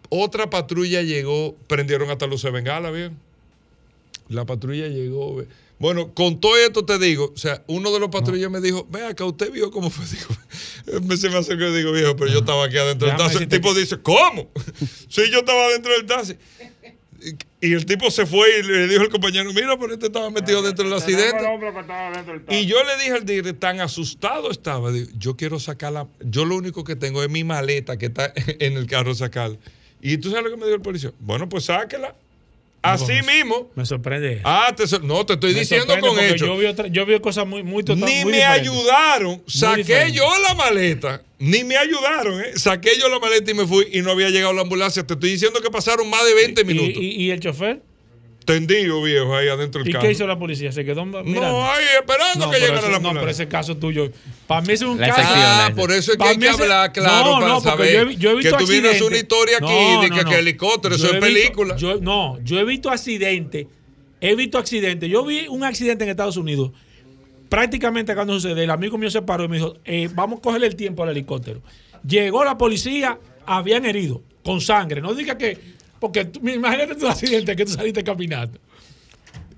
[0.07, 3.13] Otra patrulla llegó, prendieron hasta luces bengala, viejo.
[4.30, 5.36] La patrulla llegó.
[5.36, 5.47] ve.
[5.80, 9.13] Bueno, con todo esto te digo, o sea, uno de los patrullas me dijo, vea
[9.13, 10.05] que usted vio cómo fue.
[10.88, 13.38] Digo, me se me acercó y digo, viejo, pero yo estaba aquí adentro del taxi.
[13.38, 14.49] El tipo dice, ¿cómo?
[15.09, 16.36] sí, yo estaba dentro del taxi.
[17.21, 20.30] Y y el tipo se fue y le dijo al compañero, mira, pero este estaba
[20.30, 21.43] metido dentro del accidente.
[22.49, 26.07] Y yo le dije al tigre, tan asustado estaba, digo, yo quiero sacar la...
[26.19, 29.57] Yo lo único que tengo es mi maleta que está en el carro sacar.
[30.01, 31.11] Y tú sabes lo que me dijo el policía.
[31.19, 32.15] Bueno, pues sáquela.
[32.93, 33.71] Así No, mismo.
[33.75, 34.41] Me sorprende.
[34.43, 36.47] Ah, te so- no, te estoy Me diciendo con hechos.
[36.47, 38.69] Yo vi, otra- yo vi cosas muy, muy total- Ni muy me diferentes.
[38.69, 39.43] ayudaron.
[39.47, 41.21] Saqué yo la maleta.
[41.39, 42.51] Ni me ayudaron, ¿eh?
[42.55, 45.05] Saqué yo la maleta y me fui y no había llegado la ambulancia.
[45.05, 47.01] Te estoy diciendo que pasaron más de 20 ¿Y, minutos.
[47.01, 47.81] y, y el chofer?
[48.48, 50.06] Tendido, viejo, ahí adentro del ¿Y carro.
[50.06, 50.72] qué hizo la policía?
[50.72, 51.22] ¿Se quedó mirando?
[51.24, 53.20] No, ahí esperando No, que llegara ese- la No, ambulancia.
[53.20, 54.10] pero ese caso tuyo,
[54.48, 55.22] para mí es un La caso...
[55.26, 58.00] Ah, por eso es que hay que ese- hablar claro No, para no, saber yo
[58.00, 60.30] he vi- yo he que tú vienes una historia aquí No, de no, que, no.
[60.30, 61.76] que helicóptero, eso es visto- película.
[61.76, 63.68] yo- no, yo he visto accidentes.
[64.22, 65.10] He visto accidentes.
[65.10, 66.72] Yo vi un accidente en Estados Unidos.
[67.50, 70.68] Prácticamente cuando sucede, el amigo mío se paró y me dijo, eh, vamos a cogerle
[70.68, 71.62] el tiempo al helicóptero.
[72.08, 75.02] Llegó la policía, habían herido, con sangre.
[75.02, 75.58] No diga que,
[76.00, 78.60] porque tú- imagínate accidente que tú saliste caminando.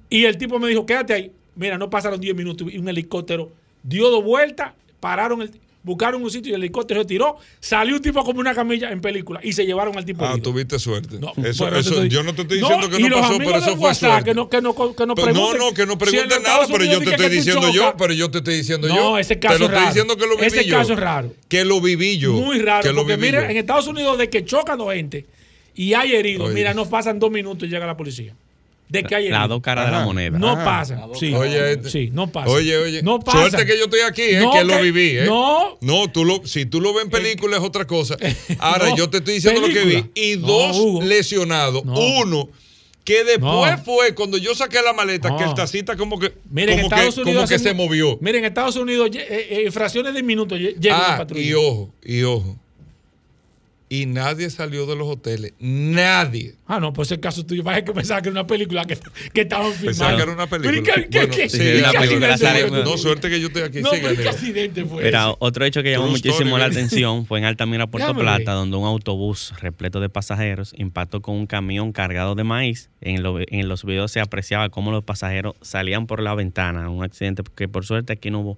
[0.10, 1.32] Y el tipo me dijo, quédate ahí.
[1.56, 3.52] Mira, no pasaron 10 minutos y un helicóptero
[3.84, 5.52] dio dos vueltas, pararon, el,
[5.84, 7.38] buscaron un sitio y el helicóptero se tiró.
[7.60, 10.24] Salió un tipo como una camilla en película y se llevaron al tipo.
[10.26, 10.52] Ah, herido.
[10.52, 11.20] tuviste suerte.
[11.20, 13.94] No, eso, estoy- yo no te estoy No, diciendo que no pasó, pero eso fue
[13.94, 14.24] suerte.
[14.30, 17.00] Que no, que no, que no Pero no, no, que no pregunten nada, pero yo
[17.02, 19.18] te estoy diciendo yo, pero yo te estoy diciendo No, yo.
[19.18, 19.94] ese caso Te lo es estoy raro.
[19.94, 20.78] diciendo que lo viví Ese yo.
[20.78, 21.34] caso es raro.
[21.50, 22.34] Que lo viví yo.
[22.34, 25.26] Muy raro, Que porque mira, en Estados Unidos de que chocan dos gente
[25.84, 26.56] y hay heridos, Oye.
[26.56, 28.34] mira, no pasan dos minutos y llega la policía.
[28.90, 29.40] De que hay heridos.
[29.42, 30.40] Las dos caras de la moneda.
[30.40, 30.66] No Ajá.
[30.66, 31.06] pasa.
[31.20, 32.50] Sí, Oye, este- sí, no pasa.
[32.50, 33.04] Oye, oye.
[33.04, 33.38] No pasa.
[33.50, 34.40] Suerte que yo estoy aquí, ¿eh?
[34.42, 35.26] No, que lo viví, ¿eh?
[35.28, 35.78] no.
[35.82, 38.18] No, tú lo, si tú lo ves en película es otra cosa.
[38.60, 40.06] Ahora, No, yo te estoy diciendo lo que vi.
[40.16, 41.02] Y No, dos Hugo.
[41.04, 41.86] lesionados.
[41.86, 42.00] No.
[42.00, 42.50] Uno
[43.06, 43.78] que después No.
[43.86, 45.38] fue cuando yo saqué la maleta, No.
[45.38, 47.74] que el tacita como que, Miren, en como Estados que, Unidos como que hacen- se
[47.76, 48.18] movió.
[48.22, 51.44] Miren, en Estados Unidos, eh, eh, en fracciones de minutos lle- llega la Ah, patrulla.
[51.46, 52.58] y ojo, y ojo.
[53.92, 55.54] Y nadie salió de los hoteles.
[55.60, 56.54] Nadie.
[56.68, 58.96] Ah, no, pues ese caso tuyo, vaya que pensaba que era una película que,
[59.34, 59.86] que estaban filmando.
[59.88, 60.72] Pensaba que era una película.
[60.72, 62.84] Pero, ¿y qué- qué- Bueno, qué- sí, qué una película, fue?
[62.84, 63.82] No, suerte que yo estoy aquí.
[63.82, 64.30] No, Siga, pero ¿qué Nero.
[64.30, 65.36] accidente fue Mira, ese?
[65.40, 68.78] otro hecho que llamó True muchísimo story, la atención fue en Altamira, Puerto Plata, donde
[68.78, 72.92] un autobús repleto de pasajeros impactó con un camión cargado de maíz.
[73.02, 76.90] En, lo- en los videos se apreciaba cómo los pasajeros salían por la ventana.
[76.92, 78.58] Un accidente que por suerte aquí no hubo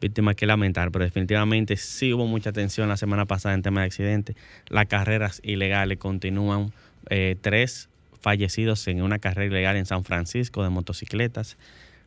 [0.00, 3.86] víctimas que lamentar, pero definitivamente sí hubo mucha tensión la semana pasada en tema de
[3.86, 4.36] accidentes.
[4.68, 6.72] Las carreras ilegales continúan.
[7.08, 7.88] eh, tres
[8.20, 11.56] fallecidos en una carrera ilegal en San Francisco de motocicletas.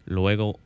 [0.06, 0.60] Luego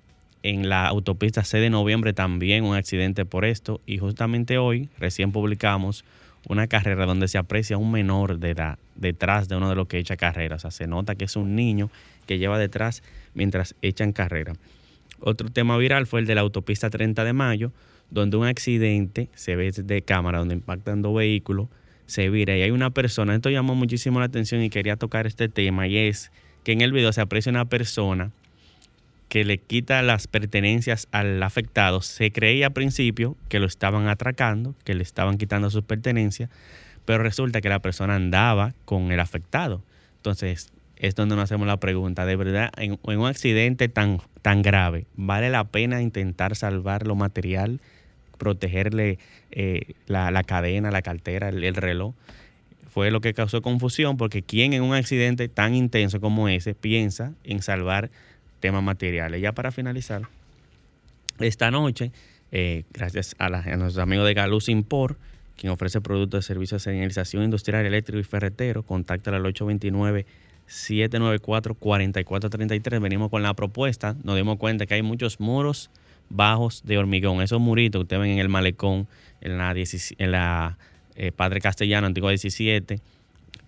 [0.43, 5.31] en la autopista 6 de noviembre también un accidente por esto y justamente hoy recién
[5.31, 6.05] publicamos
[6.47, 9.97] una carrera donde se aprecia un menor de edad detrás de uno de los que
[9.97, 10.55] echa carrera.
[10.55, 11.89] O sea, se nota que es un niño
[12.25, 13.03] que lleva detrás
[13.33, 14.53] mientras echan carrera.
[15.19, 17.71] Otro tema viral fue el de la autopista 30 de mayo,
[18.09, 21.67] donde un accidente se ve de cámara, donde impactan dos vehículos,
[22.05, 23.35] se vira y hay una persona.
[23.35, 26.31] Esto llamó muchísimo la atención y quería tocar este tema y es
[26.63, 28.31] que en el video se aprecia una persona
[29.29, 32.01] que le quita las pertenencias al afectado.
[32.01, 36.49] Se creía al principio que lo estaban atracando, que le estaban quitando sus pertenencias,
[37.05, 39.81] pero resulta que la persona andaba con el afectado.
[40.17, 45.05] Entonces, es donde nos hacemos la pregunta, de verdad, en, un accidente tan, tan grave,
[45.15, 47.79] ¿vale la pena intentar salvar lo material,
[48.37, 49.19] protegerle
[49.51, 52.13] eh, la, la cadena, la cartera, el, el reloj?
[52.97, 57.33] fue lo que causó confusión porque quién en un accidente tan intenso como ese piensa
[57.43, 58.09] en salvar
[58.59, 59.39] temas materiales.
[59.39, 60.23] Ya para finalizar,
[61.37, 62.11] esta noche,
[62.51, 65.15] eh, gracias a, nuestros amigos de Galuz Import,
[65.55, 69.45] quien ofrece productos de servicios de señalización industrial, eléctrico y ferretero, contáctala al
[70.67, 73.01] 829-794-4433.
[73.01, 75.89] Venimos con la propuesta, nos dimos cuenta que hay muchos muros
[76.29, 77.41] bajos de hormigón.
[77.41, 79.07] Esos muritos que ustedes ven en el malecón,
[79.41, 80.77] en la, 17 en la
[81.15, 82.99] eh, Padre Castellano, Antigua 17,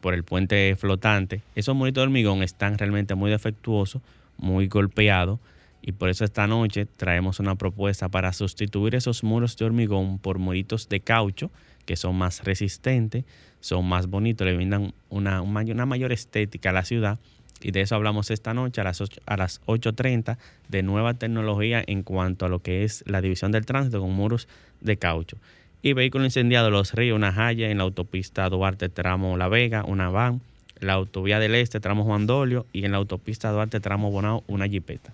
[0.02, 1.41] por el puente flotante.
[1.56, 4.02] Esos muritos de hormigón están realmente muy defectuosos,
[4.38, 5.39] muy golpeados.
[5.82, 10.38] Y por eso esta noche traemos una propuesta para sustituir esos muros de hormigón por
[10.38, 11.52] muritos de caucho,
[11.90, 13.26] que son más resistentes,
[13.62, 17.18] son más bonitos, le brindan una, un mayor- estética a la ciudad.
[17.62, 20.38] Y de eso hablamos esta noche a las, ocho- a las 8.30
[20.68, 24.48] de nueva tecnología en cuanto a lo que es la división del tránsito con muros
[24.82, 25.38] de caucho.
[25.82, 30.12] Y vehículo incendiado Los Ríos, una Jaya en la autopista Duarte tramo La Vega, una
[30.12, 30.42] van,
[30.80, 34.68] la autovía del Este tramo Juan Dolio y en la autopista Duarte tramo Bonao, una
[34.68, 35.12] jipeta.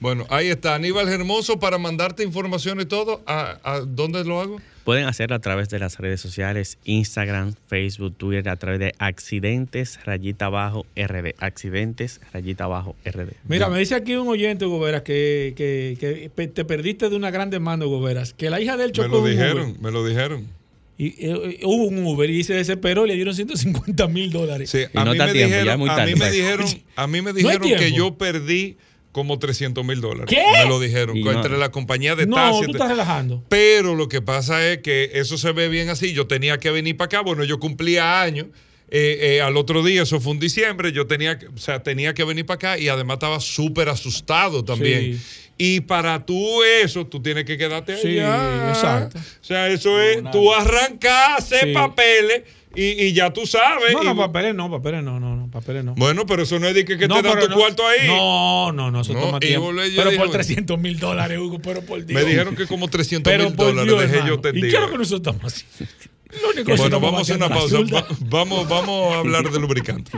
[0.00, 3.22] Bueno, ahí está Aníbal Hermoso para mandarte información y todo.
[3.26, 4.60] ¿A, a dónde lo hago?
[4.84, 10.00] Pueden hacerlo a través de las redes sociales, Instagram, Facebook, Twitter, a través de accidentes
[10.04, 11.34] rayita abajo RD.
[11.38, 13.32] Accidentes rayita abajo RD.
[13.46, 17.50] Mira, me dice aquí un oyente, Goberas, que, que, que te perdiste de una gran
[17.50, 18.32] demanda, Goberas.
[18.32, 19.80] Que la hija de él Me chocó lo dijeron, Uber.
[19.80, 20.48] me lo dijeron.
[20.96, 24.70] Y, eh, eh, hubo un Uber y se desesperó y le dieron 150 mil dólares.
[24.70, 28.16] Sí, a mí, me dijeron, a mí me dijeron, a mí me dijeron que yo
[28.16, 28.76] perdí
[29.12, 30.26] como 300 mil dólares.
[30.28, 30.42] ¿Qué?
[30.62, 31.16] Me lo dijeron.
[31.16, 32.66] Y entre no- la compañía de No, taxi.
[32.66, 33.44] tú estás relajando.
[33.48, 36.12] Pero lo que pasa es que eso se ve bien así.
[36.12, 37.20] Yo tenía que venir para acá.
[37.22, 38.46] Bueno, yo cumplía años.
[38.92, 42.12] Eh, eh, al otro día, eso fue en diciembre, yo tenía, que- o sea, tenía
[42.12, 45.20] que venir para acá y además estaba súper asustado también.
[45.56, 48.70] Y para tú eso, tú tienes que quedarte Sí, allá.
[48.70, 49.18] exacto.
[49.18, 51.72] O sea, eso es, tú arrancas, hacer Sí.
[51.72, 52.42] papeles
[52.74, 53.92] y, y ya tú sabes.
[53.92, 55.94] No, y- no, papeles no, papeles no, no, no, papeles no.
[55.96, 58.06] bueno, pero eso no es de que, que No, te dan tu no- cuarto ahí.
[58.06, 59.72] No, no, no, eso No, toma tiempo.
[59.72, 62.20] volé- Pero por 300 mil dólares, Hugo, pero por Dios.
[62.22, 64.34] Me dijeron que como 300 Pero mil dólares Dios, dejé hermano.
[64.36, 64.66] yo tendido.
[64.68, 65.94] ¿Y lo que nosotros estamos haciendo?
[66.42, 67.78] Lo único Bueno, vamos a una pausa.
[67.92, 70.12] Va- vamos, vamos a hablar de lubricante.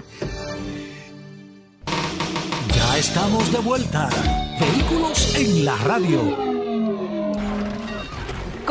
[2.75, 4.11] Ya estamos de vuelta.
[4.61, 6.62] Vehículos en la radio.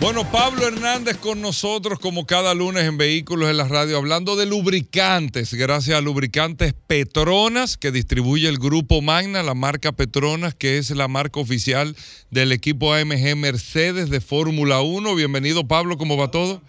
[0.00, 4.46] Bueno, Pablo Hernández con nosotros como cada lunes en Vehículos en la Radio, hablando de
[4.46, 10.90] lubricantes, gracias a Lubricantes Petronas que distribuye el grupo Magna, la marca Petronas, que es
[10.90, 11.96] la marca oficial
[12.30, 15.16] del equipo AMG Mercedes de Fórmula 1.
[15.16, 16.62] Bienvenido Pablo, ¿cómo va todo?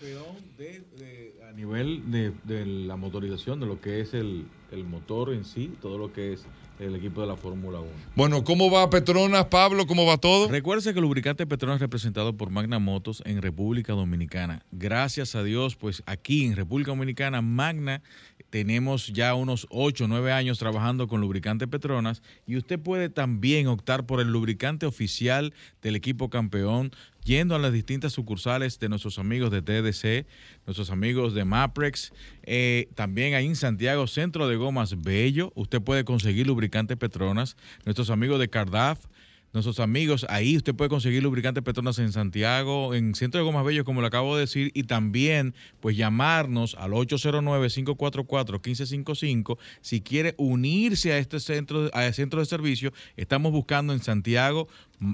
[1.48, 5.74] a nivel de, de la motorización, de lo que es el, el motor en sí,
[5.82, 6.46] todo lo que es
[6.80, 7.90] el equipo de la Fórmula 1.
[8.16, 9.86] Bueno, ¿cómo va Petronas, Pablo?
[9.86, 10.48] ¿Cómo va todo?
[10.48, 14.64] Recuerde que el lubricante Petronas es representado por Magna Motos en República Dominicana.
[14.72, 18.02] Gracias a Dios, pues aquí en República Dominicana, Magna
[18.50, 23.68] tenemos ya unos 8 o 9 años trabajando con lubricante Petronas y usted puede también
[23.68, 26.92] optar por el lubricante oficial del equipo campeón
[27.24, 30.26] yendo a las distintas sucursales de nuestros amigos de TDC,
[30.66, 32.14] nuestros amigos de Maprex,
[32.44, 38.10] eh, también ahí en Santiago, Centro de Gomas Bello, usted puede conseguir lubricante Petronas, nuestros
[38.10, 39.06] amigos de Cardaf,
[39.52, 43.84] nuestros amigos, ahí usted puede conseguir lubricante Petronas en Santiago, en Centro de Gomas Bello,
[43.84, 51.18] como le acabo de decir, y también pues llamarnos al 809-544-1555 si quiere unirse a
[51.18, 52.94] este centro, a este centro de servicio.
[53.18, 54.68] Estamos buscando en Santiago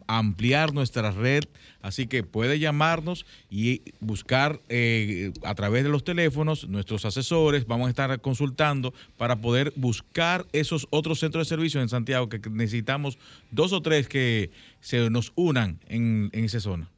[0.08, 1.44] ampliar nuestra red,
[1.82, 7.88] así que puede llamarnos y buscar eh, a través de los teléfonos nuestros asesores, vamos
[7.88, 13.18] a estar consultando para poder buscar esos otros centros de servicio en Santiago que necesitamos
[13.52, 16.90] dos o tres que se nos unan en, en esa zona.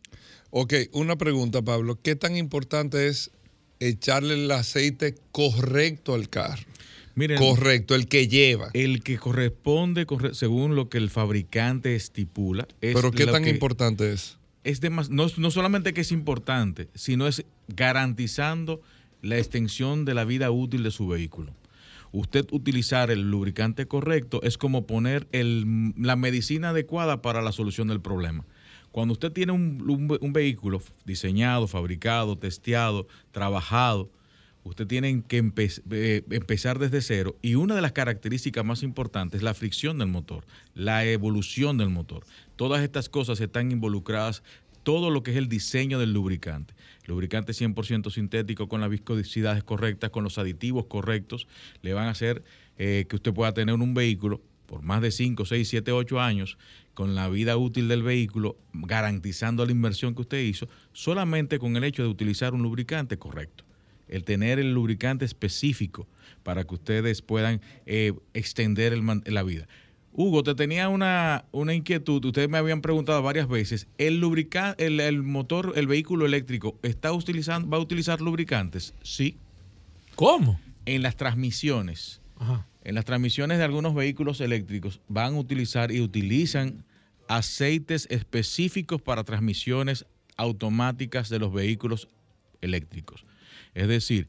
[0.50, 2.00] Ok, una pregunta, Pablo.
[2.02, 3.32] ¿Qué tan importante es
[3.80, 6.64] echarle el aceite correcto al carro?
[7.18, 8.70] Miren, correcto, el que lleva.
[8.74, 12.68] El que corresponde corre- según lo que el fabricante estipula.
[12.80, 14.38] es Pero ¿qué tan que- importante es?
[14.64, 18.82] es demas- no, no solamente que es importante, sino es garantizando
[19.24, 21.54] la extensión de la vida útil de su vehículo.
[22.12, 27.88] Usted utilizar el lubricante correcto es como poner el- la medicina adecuada para la solución
[27.88, 28.46] del problema.
[28.92, 29.84] Cuando usted tiene un,
[30.22, 34.10] un vehículo diseñado, fabricado, testeado, trabajado,
[34.68, 35.52] usted tiene que
[35.92, 40.10] eh, empezar desde cero y una de las características más importantes es la fricción del
[40.10, 42.26] motor, la evolución del motor.
[42.56, 44.44] Todas estas cosas están involucradas,
[44.84, 46.74] todo lo que es el diseño del lubricante.
[47.06, 51.48] Lubricante 100% sintético con las viscosidades correctas, con los aditivos correctos,
[51.82, 52.44] le van a hacer
[52.78, 56.58] eh, que usted pueda tener un vehículo por más de 5, 6, 7, 8 años,
[56.94, 61.84] con la vida útil del vehículo, garantizando la inversión que usted hizo, solamente con el
[61.84, 63.67] hecho de utilizar un lubricante correcto.
[64.08, 66.08] El tener el lubricante específico
[66.44, 69.68] para que ustedes puedan eh, extender el la vida.
[70.14, 72.26] Hugo, te tenía una, una inquietud.
[72.26, 73.88] Ustedes me habían preguntado varias veces.
[74.00, 78.96] ¿El lubricante, el, el motor, el vehículo eléctrico, está utilizando, va a utilizar lubricantes?
[79.04, 79.38] Sí.
[80.16, 80.60] ¿Cómo?
[80.86, 82.22] En las transmisiones.
[82.38, 82.66] Ajá.
[82.84, 86.86] En las transmisiones de algunos vehículos eléctricos van a utilizar y utilizan
[87.28, 90.06] aceites específicos para transmisiones
[90.38, 92.08] automáticas de los vehículos
[92.62, 93.26] eléctricos.
[93.78, 94.28] Es decir,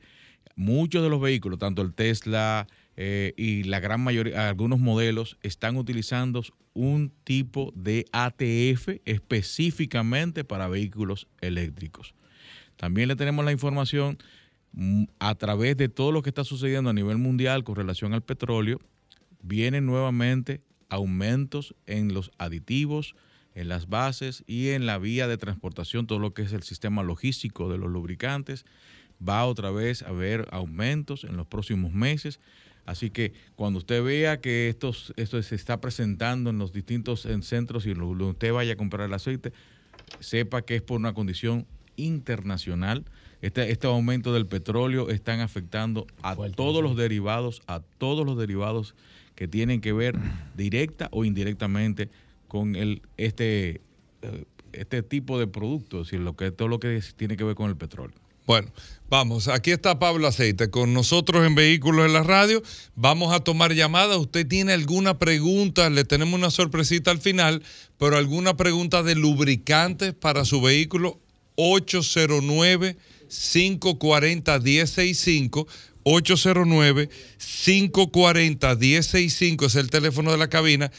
[0.57, 5.77] muchos de los vehículos, tanto el Tesla eh, y la gran mayoría, algunos modelos, están
[5.77, 6.43] utilizando
[6.75, 12.15] un tipo de ATF específicamente para vehículos eléctricos.
[12.77, 14.19] También le tenemos la información
[14.73, 18.23] mm, a través de todo lo que está sucediendo a nivel mundial con relación al
[18.23, 18.81] petróleo,
[19.41, 23.15] vienen nuevamente aumentos en los aditivos,
[23.55, 27.03] en las bases y en la vía de transportación, todo lo que es el sistema
[27.03, 28.67] logístico de los lubricantes.
[29.27, 32.41] Va otra vez a haber aumentos en los próximos meses.
[32.87, 37.43] Así que cuando usted vea que esto, esto se está presentando en los distintos en
[37.43, 39.53] centros y donde usted vaya a comprar el aceite,
[40.21, 41.67] sepa que es por una condición
[41.97, 43.05] internacional.
[43.43, 48.95] Este, este aumento del petróleo están afectando a todos los derivados, a todos los derivados
[49.35, 50.17] que tienen que ver
[50.57, 52.09] directa o indirectamente
[52.49, 53.83] con el este
[54.23, 57.55] eh, este tipo de productos, es decir, lo que todo lo que tiene que ver
[57.55, 58.19] con el petróleo.
[58.49, 58.73] Bueno,
[59.11, 62.63] vamos, aquí está Pablo Aceite con nosotros en Vehículos en la Radio.
[62.95, 64.17] Vamos a tomar llamadas.
[64.17, 65.91] ¿Usted tiene alguna pregunta?
[65.91, 67.63] Le tenemos una sorpresita al final,
[67.99, 71.21] pero alguna pregunta de lubricantes para su vehículo
[71.57, 72.97] 809
[73.29, 75.69] 540 1065
[76.05, 80.91] 809 540 1065 es el teléfono de la cabina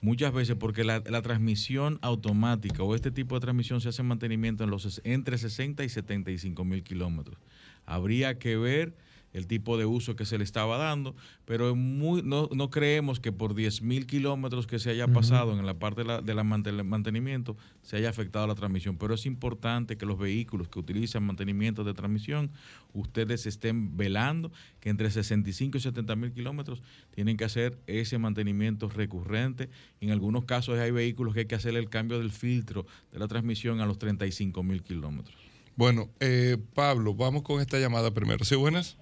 [0.01, 4.63] Muchas veces porque la, la transmisión automática o este tipo de transmisión se hace mantenimiento
[4.63, 7.37] en los entre 60 y 75 mil kilómetros.
[7.85, 8.93] Habría que ver
[9.33, 11.15] el tipo de uso que se le estaba dando,
[11.45, 15.65] pero muy, no, no creemos que por 10 mil kilómetros que se haya pasado en
[15.65, 18.97] la parte de la, de la mantel- mantenimiento se haya afectado la transmisión.
[18.97, 22.51] Pero es importante que los vehículos que utilizan mantenimiento de transmisión,
[22.93, 26.81] ustedes estén velando que entre 65 y 70 mil kilómetros
[27.15, 29.69] tienen que hacer ese mantenimiento recurrente.
[30.01, 33.27] En algunos casos hay vehículos que hay que hacer el cambio del filtro de la
[33.27, 35.35] transmisión a los 35 mil kilómetros.
[35.77, 38.43] Bueno, eh, Pablo, vamos con esta llamada primero.
[38.43, 38.97] ¿Sí, buenas?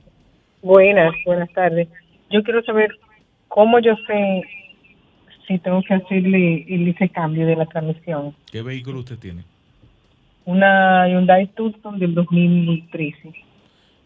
[0.62, 1.88] Buenas, buenas tardes.
[2.30, 2.92] Yo quiero saber
[3.48, 4.42] cómo yo sé
[5.48, 8.36] si tengo que hacerle el- ese cambio de la transmisión.
[8.52, 9.44] ¿Qué vehículo usted tiene?
[10.46, 13.34] Una Hyundai Tucson del 2013.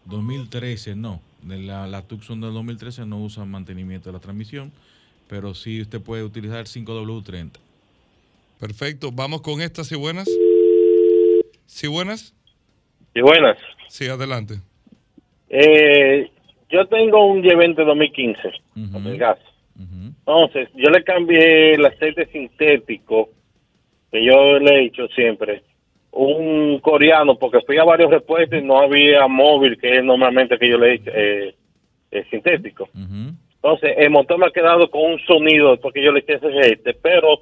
[0.06, 1.22] 2013 no.
[1.42, 4.72] De La, la Tucson del 2013 no usa mantenimiento de la transmisión,
[5.28, 7.60] pero sí usted puede utilizar 5W30.
[8.60, 10.30] Perfecto, vamos con estas y buenas.
[11.66, 12.34] ¿Sí, buenas?
[13.14, 13.58] Sí, buenas.
[13.90, 14.56] Sí, adelante.
[15.50, 16.32] Eh,
[16.74, 18.42] yo tengo un G20 2015
[18.92, 19.38] con el gas.
[19.78, 23.30] Entonces, yo le cambié el aceite sintético
[24.12, 25.62] que yo le he hecho siempre.
[26.12, 30.70] Un coreano, porque fui a varios repuestos y no había móvil, que es normalmente que
[30.70, 31.56] yo le he hecho eh,
[32.12, 32.90] eh, sintético.
[33.56, 36.96] Entonces, el motor me ha quedado con un sonido porque yo le eché ese aceite,
[37.02, 37.42] pero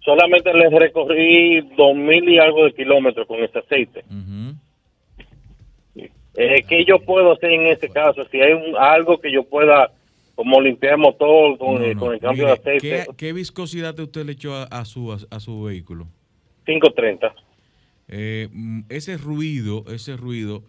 [0.00, 4.04] solamente le recorrí dos mil y algo de kilómetros con ese aceite.
[6.40, 8.24] Eh, ¿Qué yo puedo hacer en este caso?
[8.30, 9.90] Si hay un- algo que yo pueda
[10.36, 11.98] como limpiar el motor con, No, no.
[12.00, 13.04] con el cambio Mire, de aceite.
[13.08, 16.06] ¿qué, qué viscosidad usted le echó a, a su, a, su vehículo?
[16.64, 17.34] 530.
[18.06, 20.62] Eh, mm, ese ruido, ese ruido,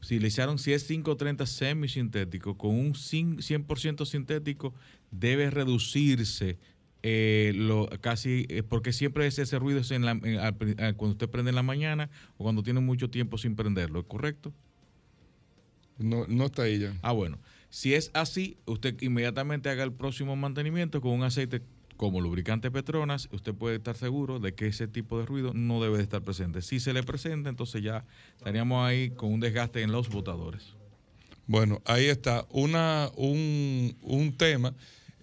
[0.00, 4.74] si le echaron, si es 530 semisintético, con un cin- 100% sintético,
[5.10, 6.56] debe reducirse
[7.02, 10.94] eh, lo, casi, eh, porque siempre es ese ruido es en la, en- al eh,
[10.96, 14.52] cuando usted prende en la mañana o cuando tiene mucho tiempo sin prenderlo, ¿es correcto?
[15.98, 16.94] No, no está ahí ya.
[17.02, 17.38] Ah, bueno.
[17.70, 21.62] Si es así, usted inmediatamente haga el próximo mantenimiento con un aceite
[21.96, 25.96] como lubricante Petronas, usted puede estar seguro de que ese tipo de ruido no debe
[25.96, 26.62] de estar presente.
[26.62, 28.04] Si se le presenta, entonces ya
[28.36, 30.74] estaríamos ahí con un desgaste en los botadores.
[31.46, 32.46] Bueno, ahí está.
[32.50, 34.74] Una, un, un tema.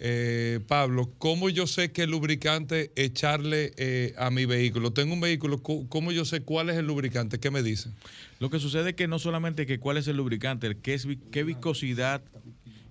[0.05, 4.91] Eh, Pablo, ¿cómo yo sé qué lubricante echarle eh, a mi vehículo?
[4.91, 7.39] Tengo un vehículo, cu- ¿cómo yo sé cuál es el lubricante?
[7.39, 7.89] ¿Qué me dice?
[8.39, 12.21] Lo que sucede es que no solamente que cuál es el lubricante, qué, es, viscosidad,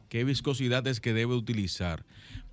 [0.09, 2.03] qué viscosidad es que debe utilizar.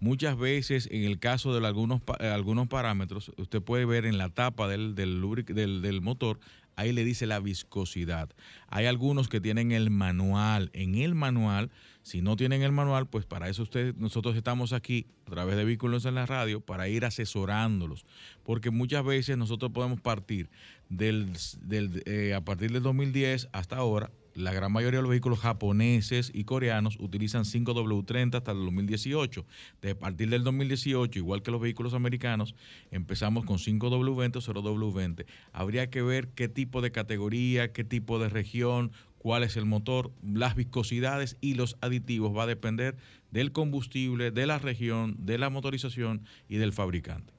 [0.01, 4.68] Muchas veces, en el caso de algunos, algunos parámetros, usted puede ver en la tapa
[4.68, 6.38] del, del motor,
[6.80, 8.30] ahí le dice la viscosidad.
[8.67, 10.69] Hay algunos que tienen el manual.
[10.73, 11.71] En el manual,
[12.03, 15.65] si no tienen el manual, pues para eso usted, nosotros estamos aquí a través de
[15.65, 18.05] vehículos en la radio para ir asesorándolos.
[18.43, 20.49] Porque muchas veces nosotros podemos partir
[20.88, 24.09] del, del, eh, a partir del 2010 hasta ahora,
[24.39, 29.45] la gran mayoría de los vehículos japoneses y coreanos utilizan 5W30 hasta el 2018.
[29.81, 32.55] De partir del 2018, igual que los vehículos americanos,
[32.91, 35.25] empezamos con 5W20 o 0W20.
[35.51, 40.11] Habría que ver qué tipo de categoría, qué tipo de región, cuál es el motor,
[40.23, 42.35] las viscosidades y los aditivos.
[42.35, 42.95] Va a depender
[43.31, 47.33] del combustible, de la región, de la motorización y del fabricante.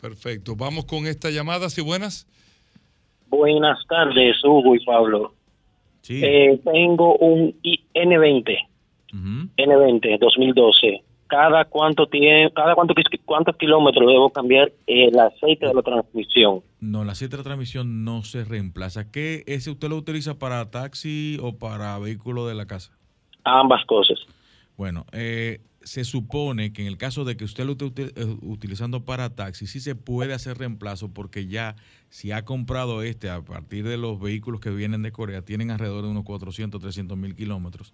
[0.00, 0.54] Perfecto.
[0.54, 2.28] Vamos con esta llamada, si buenas.
[3.28, 5.34] Buenas tardes, Hugo y Pablo.
[6.08, 8.56] Eh, tengo un I- N20,
[9.56, 11.02] N20 2012.
[11.26, 12.94] ¿Cada cuánto tiene, cada cuánto,
[13.24, 16.60] cuántos kilómetros debo cambiar el aceite de la transmisión?
[16.80, 19.10] No, la aceite de transmisión no se reemplaza.
[19.10, 22.92] ¿Qué ese usted lo utiliza para taxi o para vehículo de la casa?
[23.42, 24.18] Ambas cosas.
[24.76, 29.04] Bueno, eh, se supone que en el caso de que usted lo esté eh, utilizando
[29.04, 31.76] para taxi, sí se puede hacer reemplazo porque ya
[32.08, 36.04] si ha comprado este a partir de los vehículos que vienen de Corea, tienen alrededor
[36.04, 37.92] de unos 400, 300 mil kilómetros.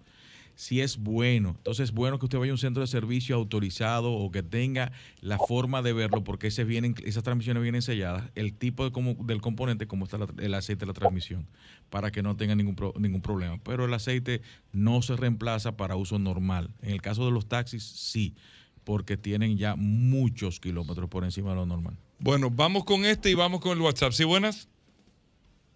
[0.55, 4.11] Si es bueno, entonces es bueno que usted vaya a un centro de servicio autorizado
[4.13, 4.91] o que tenga
[5.21, 9.15] la forma de verlo porque ese vienen, esas transmisiones vienen selladas, el tipo de como-
[9.23, 11.47] del componente como está la- el aceite de la transmisión,
[11.89, 13.57] para que no tenga ningún, pro- ningún problema.
[13.63, 14.41] Pero el aceite
[14.71, 16.69] no se reemplaza para uso normal.
[16.81, 18.35] En el caso de los taxis, sí,
[18.83, 21.95] porque tienen ya muchos kilómetros por encima de lo normal.
[22.19, 24.11] Bueno, vamos con este y vamos con el WhatsApp.
[24.11, 24.67] ¿Sí buenas?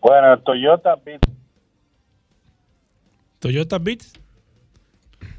[0.02, 1.22] Bueno, Toyota Beat
[3.40, 4.14] Toyota Beats.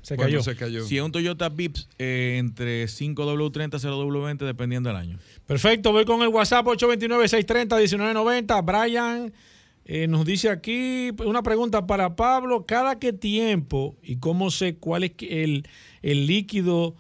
[0.03, 0.85] Se Bueno, cayó.
[0.85, 5.19] Si es un Toyota Vips, eh, entre 5W30 0W20, dependiendo del año.
[5.47, 8.63] Perfecto, voy con el WhatsApp 829-630-1990.
[8.65, 9.33] Brian
[9.85, 12.67] eh, nos dice aquí una pregunta para Pablo.
[12.67, 15.67] ¿Cada qué tiempo y cómo sé cuál es el,
[16.03, 16.97] el líquido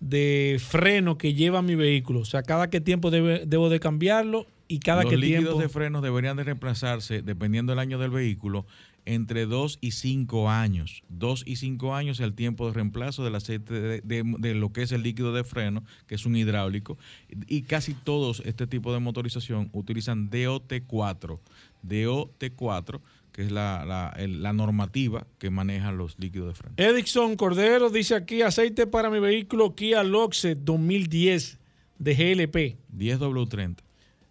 [0.00, 2.20] de freno que lleva mi vehículo?
[2.20, 5.60] O sea, ¿cada qué tiempo debe- debo de cambiarlo y cada Los qué líquidos tiempo?
[5.60, 8.66] de frenos deberían de reemplazarse, dependiendo del año del vehículo,
[9.14, 11.02] entre 2 y 5 años.
[11.08, 14.72] 2 y 5 años es el tiempo de reemplazo del aceite de, de- de lo
[14.72, 16.98] que es el líquido de freno, que es un hidráulico.
[17.46, 21.38] Y casi todos este tipo de motorización utilizan DOT4.
[21.86, 23.00] DOT4,
[23.32, 26.74] que es la, la- el- la normativa que maneja los líquidos de freno.
[26.76, 31.58] Edison Cordero dice aquí aceite para mi vehículo Kia Loxe 2010
[31.98, 32.76] de GLP.
[32.96, 33.76] 10W30.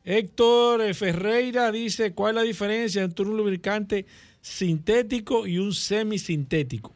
[0.10, 4.06] Héctor Ferreira dice, ¿cuál es la diferencia entre un lubricante
[4.48, 6.94] sintético y un semisintético?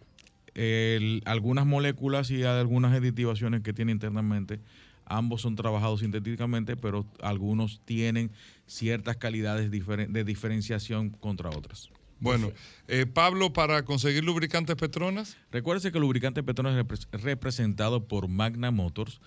[0.53, 4.59] el- algunas moléculas y algunas aditivaciones que tiene internamente.
[5.05, 8.31] Ambos son trabajados sintéticamente, pero algunos tienen
[8.67, 11.89] ciertas calidades diferen- de diferenciación contra otras.
[12.19, 12.51] Bueno,
[12.89, 15.37] eh, Pablo, para conseguir lubricantes Petronas.
[15.53, 19.21] Recuérdese que el lubricante Petronas es repre- representado por Magna Motors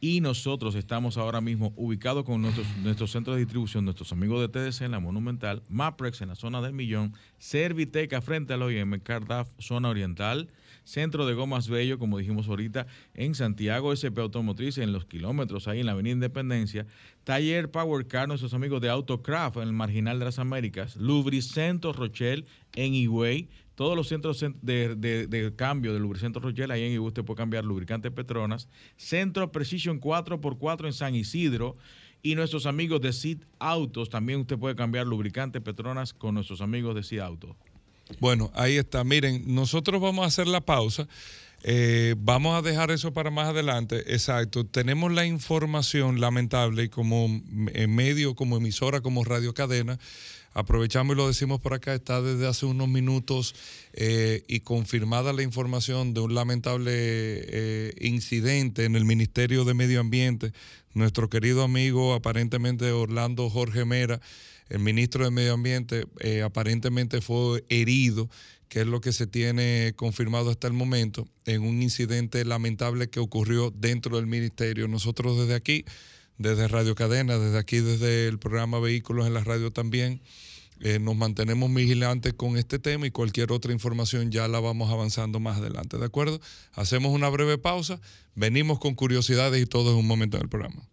[0.00, 4.48] y nosotros estamos ahora mismo ubicados con nuestros, nuestros centros de distribución, nuestros amigos de
[4.48, 9.48] TDC en la Monumental, Maprex en la zona del Millón, Serviteca frente al OIM, Cardaf
[9.58, 10.48] zona oriental,
[10.84, 15.80] Centro de Gomas Bello, como dijimos ahorita, en Santiago SP Automotriz, en los kilómetros, ahí
[15.80, 16.86] en la Avenida Independencia,
[17.24, 22.44] Taller Power Car, nuestros amigos de Autocraft en el Marginal de las Américas, Lubricento Rochelle
[22.74, 27.24] en Higüey, todos los centros cen- de, cambio de lubricante Rochelle, ahí en Higüey usted
[27.24, 31.76] puede cambiar lubricante Petronas, Centro Precision 4x4 en San Isidro,
[32.22, 36.94] y nuestros amigos de Seed Autos, también usted puede cambiar lubricante Petronas con nuestros amigos
[36.94, 37.56] de Seed Autos.
[38.18, 39.04] Bueno, ahí está.
[39.04, 41.06] Miren, nosotros vamos a hacer la pausa.
[41.62, 44.12] Eh, vamos a dejar eso para más adelante.
[44.12, 44.64] Exacto.
[44.64, 49.98] Tenemos la información lamentable y como medio, como emisora, como radio cadena,
[50.52, 53.54] aprovechamos y lo decimos por acá, está desde hace unos minutos
[53.92, 60.00] eh, y confirmada la información de un lamentable eh, incidente en el Ministerio de Medio
[60.00, 60.52] Ambiente.
[60.92, 64.20] Nuestro querido amigo, aparentemente Orlando Jorge Mera,
[64.70, 68.30] el ministro de Medio Ambiente, eh, aparentemente fue herido
[68.68, 73.18] que es lo que se tiene confirmado hasta el momento, en un incidente lamentable que
[73.18, 74.86] ocurrió dentro del ministerio.
[74.86, 75.84] Nosotros desde aquí
[76.40, 80.22] desde Radio Cadena, desde aquí, desde el programa Vehículos en la Radio también.
[80.80, 85.38] Eh, nos mantenemos vigilantes con este tema y cualquier otra información ya la vamos avanzando
[85.38, 86.40] más adelante, ¿de acuerdo?
[86.72, 88.00] Hacemos una breve pausa,
[88.34, 90.88] venimos con curiosidades y todo en un momento en el programa.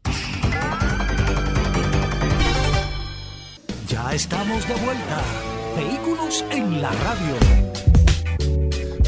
[3.87, 5.21] Ya estamos de vuelta.
[5.77, 7.96] Vehículos en la radio.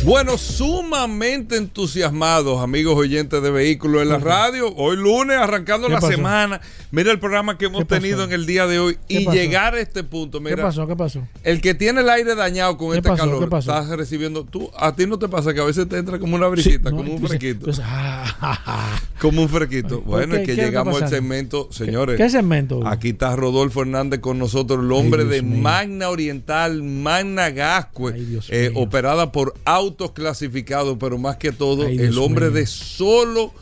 [0.05, 4.73] Bueno, sumamente entusiasmados, amigos oyentes de vehículos en la radio.
[4.75, 6.61] Hoy lunes, arrancando la semana.
[6.91, 10.03] Mira el programa que hemos tenido en el día de hoy y llegar a este
[10.03, 10.39] punto.
[10.39, 10.87] Mira, ¿Qué pasó?
[10.87, 11.27] ¿Qué pasó?
[11.43, 13.23] El que tiene el aire dañado con este pasó?
[13.23, 13.71] calor, ¿Qué pasó?
[13.77, 14.45] estás recibiendo.
[14.45, 16.95] Tú, a ti no te pasa que a veces te entra como una brisita, Sí,
[16.95, 17.71] no, como un dices- fresquito.
[17.83, 20.01] ah, como un fresquito.
[20.01, 22.17] Bueno, ¿qué- es que llegamos al segmento, señores.
[22.17, 22.87] qué segmento?
[22.87, 25.61] Aquí está Rodolfo Hernández con nosotros, el hombre de mío.
[25.61, 28.13] Magna Oriental, Magna Gascue,
[28.49, 29.53] eh, operada por
[29.89, 32.55] autos clasificados, pero más que todo, Ay, el hombre mío.
[32.55, 33.53] de solo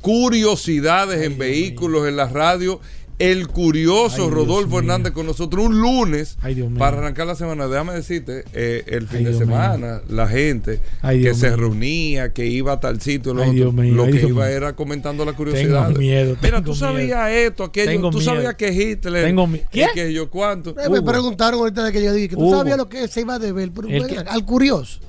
[0.00, 2.80] curiosidades en vehículos, en la radio.
[3.18, 4.78] El curioso Ay, Dios Rodolfo mío.
[4.78, 6.78] Hernández con nosotros un lunes Ay, Dios mío.
[6.78, 7.66] para arrancar la semana.
[7.66, 12.32] Déjame decirte, eh, el fin Ay, de Dios semana, la gente Ay, que se reunía,
[12.32, 14.56] que iba a tal sitio, lo, Ay, otro, lo que Dios iba mío.
[14.56, 15.86] era comentando la curiosidad.
[15.88, 16.36] Tengo miedo.
[16.40, 17.46] Mira, tengo tú sabías miedo.
[17.48, 18.34] esto, aquello, Tengo tú miedo.
[18.34, 19.24] sabías que Hitler.
[19.24, 19.88] Tengo ¿Quién?
[19.94, 20.70] que yo cuánto.
[20.78, 22.56] Eh, me preguntaron ahorita de que yo dije que tú Hugo.
[22.58, 25.00] sabías lo que se iba a deber, pero El al curioso.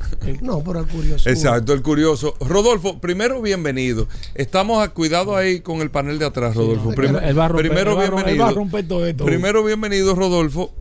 [0.41, 1.29] No, pero al curioso.
[1.29, 2.33] Exacto, el curioso.
[2.39, 4.07] Rodolfo, primero bienvenido.
[4.33, 6.89] Estamos a cuidado ahí con el panel de atrás, Rodolfo.
[6.89, 8.31] A romper- primero él va a romper- bienvenido.
[8.33, 9.25] él va a romper todo esto.
[9.25, 10.71] Primero bienvenido, Rodolfo.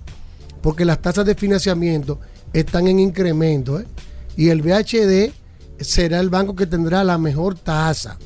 [0.63, 2.19] porque las tasas de financiamiento
[2.53, 3.85] están en incremento ¿eh?
[4.37, 5.33] y el VHD
[5.79, 8.17] será el banco que tendrá la mejor tasa.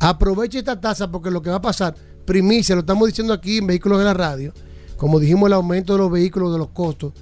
[0.00, 3.68] Aproveche esta tasa porque lo que va a pasar, primicia, lo estamos diciendo aquí en
[3.68, 4.52] Vehículos de la Radio,
[4.96, 7.12] como dijimos el aumento de los vehículos, de los costos,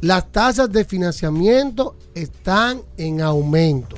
[0.00, 3.96] las tasas de financiamiento están en aumento.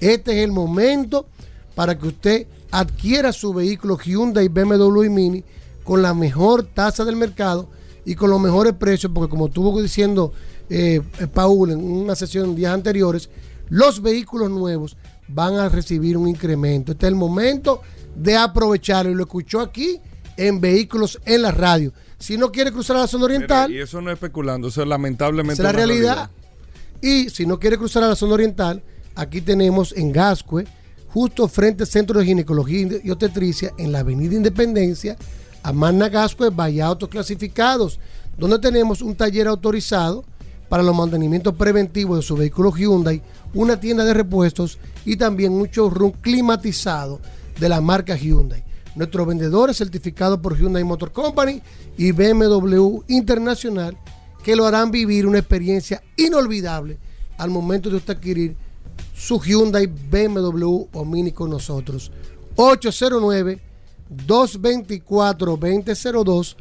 [0.00, 1.26] Este es el momento
[1.74, 5.44] para que usted adquiera su vehículo Hyundai, BMW y Mini
[5.84, 7.68] con la mejor tasa del mercado
[8.04, 10.32] y con los mejores precios, porque como estuvo diciendo
[10.70, 11.00] eh,
[11.32, 13.30] Paul en una sesión en días anteriores,
[13.68, 14.96] los vehículos nuevos
[15.28, 16.92] van a recibir un incremento.
[16.92, 17.82] Este es el momento
[18.14, 20.00] de aprovecharlo y lo escuchó aquí
[20.36, 21.92] en Vehículos en la Radio.
[22.18, 24.88] Si no quiere cruzar a la zona oriental, y eso no es especulando, eso es
[24.88, 26.30] lamentablemente es la una realidad.
[27.00, 28.82] Y si no quiere cruzar a la zona oriental,
[29.14, 30.66] aquí tenemos en Gascue,
[31.08, 35.16] justo frente al Centro de Ginecología y Obstetricia, en la Avenida Independencia,
[35.62, 37.98] a Magna Gascue, vaya autos clasificados,
[38.36, 40.24] donde tenemos un taller autorizado
[40.68, 43.22] para los mantenimientos preventivos de su vehículo Hyundai,
[43.54, 47.20] una tienda de repuestos y también un showroom climatizado
[47.58, 48.62] de la marca Hyundai.
[48.94, 51.62] Nuestro vendedor es certificado por Hyundai Motor Company
[51.96, 53.96] y BMW Internacional
[54.42, 56.98] que lo harán vivir una experiencia inolvidable
[57.38, 58.56] al momento de usted adquirir
[59.18, 62.12] su Hyundai, BMW o Mini con nosotros.
[62.54, 63.60] 809
[64.08, 66.56] 224 2002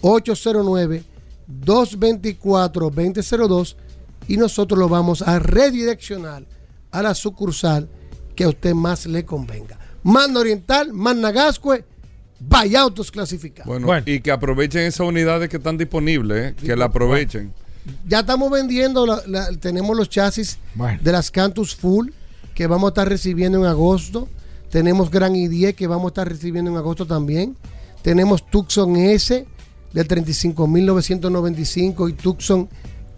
[0.00, 1.04] 809
[1.46, 3.76] 224 2002
[4.28, 6.44] y nosotros lo vamos a redireccionar
[6.92, 7.88] a la sucursal
[8.34, 9.78] que a usted más le convenga.
[10.02, 11.84] Manda Oriental, Manda Gascue,
[12.40, 13.66] vaya autos clasificados.
[13.66, 16.54] Bueno, y que aprovechen esas unidades que están disponibles, ¿eh?
[16.54, 17.52] que la aprovechen.
[18.08, 20.58] Ya estamos vendiendo, la- la- tenemos los chasis
[21.02, 22.08] de las Cantus Full
[22.54, 24.28] que vamos a estar recibiendo en agosto.
[24.70, 27.56] Tenemos Gran i10 que vamos a estar recibiendo en agosto también.
[28.02, 29.46] Tenemos Tucson S
[29.92, 32.68] de 35.995 y Tucson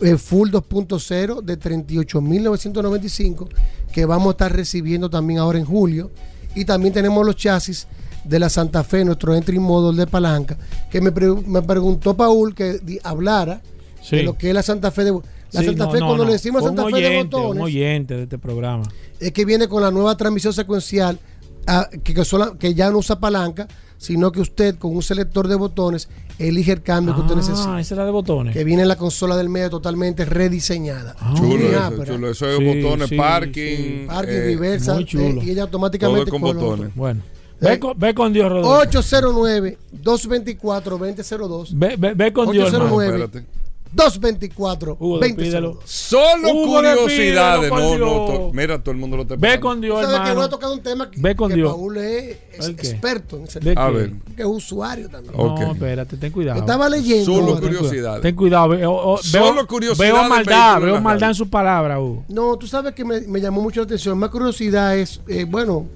[0.00, 3.48] eh, Full 2.0 de 38.995
[3.92, 6.10] que vamos a estar recibiendo también ahora en julio.
[6.54, 7.86] Y también tenemos los chasis
[8.24, 10.56] de la Santa Fe, nuestro entry model de palanca,
[10.90, 13.60] que me, pre- me preguntó Paul que hablara
[14.08, 14.16] Sí.
[14.16, 15.20] de lo que es la Santa Fe de la
[15.60, 16.28] Sí, Santa no, Fe, no, cuando no.
[16.28, 18.84] le decimos Santa Fe de oyente, Un botones, oyente de este programa.
[19.20, 21.18] es que viene con la nueva transmisión secuencial
[21.66, 23.66] ah, que, que sola- que ya no usa palanca,
[23.96, 26.08] sino que usted con un selector de botones
[26.38, 27.80] elige el cambio que usted Ah, necesita.
[27.80, 28.54] esa es la de botones.
[28.54, 31.16] Que viene en la consola del medio totalmente rediseñada.
[31.34, 32.04] Chulo Muy eso, ápera.
[32.14, 32.30] chulo.
[32.30, 33.76] Eso es Sí, botones, sí, parking.
[33.76, 34.04] sí.
[34.06, 35.24] Parking, eh, reversa, chulo.
[35.24, 36.94] eh, y ella automáticamente Todo con botones.
[36.94, 37.22] Bueno.
[37.60, 38.82] Eh, Ve, con, ve con Dios, Rodolfo.
[38.82, 41.68] 809-224-2002.
[41.72, 42.94] Ve, ve, ve con Dios, hermano.
[42.96, 43.44] 809
[43.92, 45.78] 224 Hugo, 20 despídelo.
[45.84, 47.70] Solo Hugo, curiosidades.
[47.70, 48.26] despídelo, No, no.
[48.26, 50.70] To- Mira, todo el mundo lo está Ve con Dios, ¿Sabes que voy a tocar
[50.70, 51.72] un tema que, Ve con que Dios.
[51.72, 52.36] Paul es,
[52.68, 53.86] experto en ese ¿De tema?
[53.86, 54.12] A ver.
[54.36, 55.34] Que es usuario también.
[55.36, 56.60] No, espérate, ten cuidado.
[56.60, 57.24] Estaba leyendo.
[57.24, 57.60] Solo ahora.
[57.60, 58.22] curiosidades.
[58.22, 58.68] Ten cuidado.
[58.68, 62.24] Veo, o- Solo veo, curiosidades veo maldad, veo maldad en sus palabras, Hugo.
[62.28, 64.18] No, tú sabes que me, me llamó mucho la atención.
[64.18, 65.86] Más curiosidad es, eh, bueno,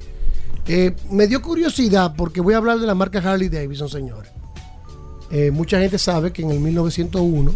[0.66, 4.30] eh, me dio curiosidad porque voy a hablar de la marca Harley Davidson, señores.
[5.30, 7.52] Eh, mucha gente sabe que en el 1901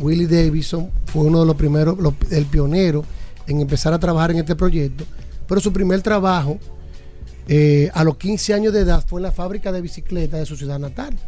[0.00, 1.96] Willie Davidson fue uno de los primeros,
[2.30, 3.04] el pionero
[3.46, 5.04] en empezar a trabajar en este proyecto.
[5.46, 6.58] Pero su primer trabajo
[7.46, 10.56] eh, a los 15 años de edad fue en la fábrica de bicicletas de su
[10.56, 11.18] ciudad natal.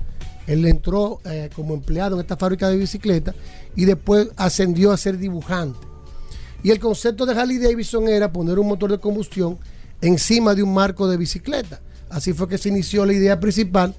[0.47, 3.35] Él entró eh, como empleado en esta fábrica de bicicletas
[3.75, 5.79] y después ascendió a ser dibujante.
[6.63, 9.59] Y el concepto de Harley Davidson era poner un motor de combustión
[10.01, 11.81] encima de un marco de bicicleta.
[12.09, 13.95] Así fue que se inició la idea principal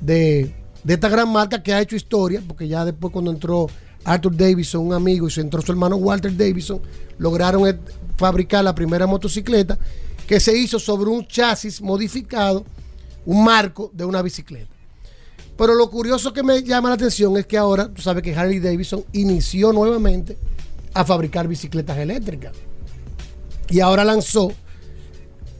[0.00, 3.68] de, de esta gran marca que ha hecho historia, porque ya después cuando entró
[4.04, 6.80] Arthur Davidson, un amigo, y se entró su hermano Walter Davidson,
[7.18, 7.78] lograron
[8.16, 9.78] fabricar la primera motocicleta
[10.26, 12.64] que se hizo sobre un chasis modificado,
[13.26, 14.68] un marco de una bicicleta.
[15.56, 18.60] Pero lo curioso que me llama la atención es que ahora, tú sabes que Harley
[18.60, 20.38] Davidson inició nuevamente
[20.94, 22.52] a fabricar bicicletas eléctricas.
[23.68, 24.52] Y ahora lanzó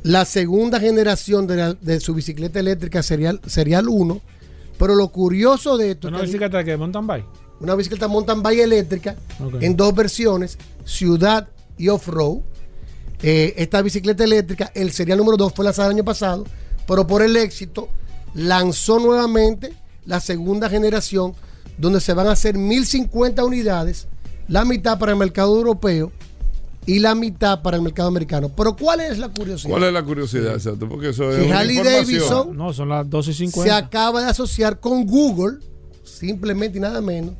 [0.02, 4.20] la segunda generación de, la- de su bicicleta eléctrica serial, serial 1.
[4.78, 7.26] Pero lo curioso de esto es ¿Una que bicicleta que mountain bike?
[7.60, 9.16] Una bicicleta mountain bike eléctrica
[9.60, 12.38] en dos versiones, ciudad y off-road.
[13.22, 16.44] Eh, esta bicicleta eléctrica, el serial número 2 fue lanzada el año pasado,
[16.86, 17.88] pero por el éxito
[18.34, 19.74] lanzó nuevamente
[20.06, 21.34] la segunda generación,
[21.76, 24.08] donde se van a hacer 1050 unidades,
[24.48, 26.12] la mitad para el mercado europeo
[26.86, 28.48] y la mitad para el mercado americano.
[28.56, 29.70] Pero ¿cuál es la curiosidad?
[29.70, 30.88] ¿Cuál es la curiosidad, exacto?
[30.88, 31.76] Porque eso es una Harley.
[31.78, 33.76] Davidson No, son las 12 y se 50.
[33.76, 35.58] acaba de asociar con Google,
[36.04, 37.34] simplemente y nada menos,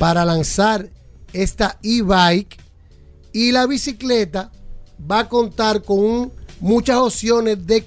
[0.00, 0.88] para lanzar
[1.34, 2.56] esta e-bike
[3.34, 4.50] y la bicicleta
[4.98, 7.84] va a contar con muchas opciones de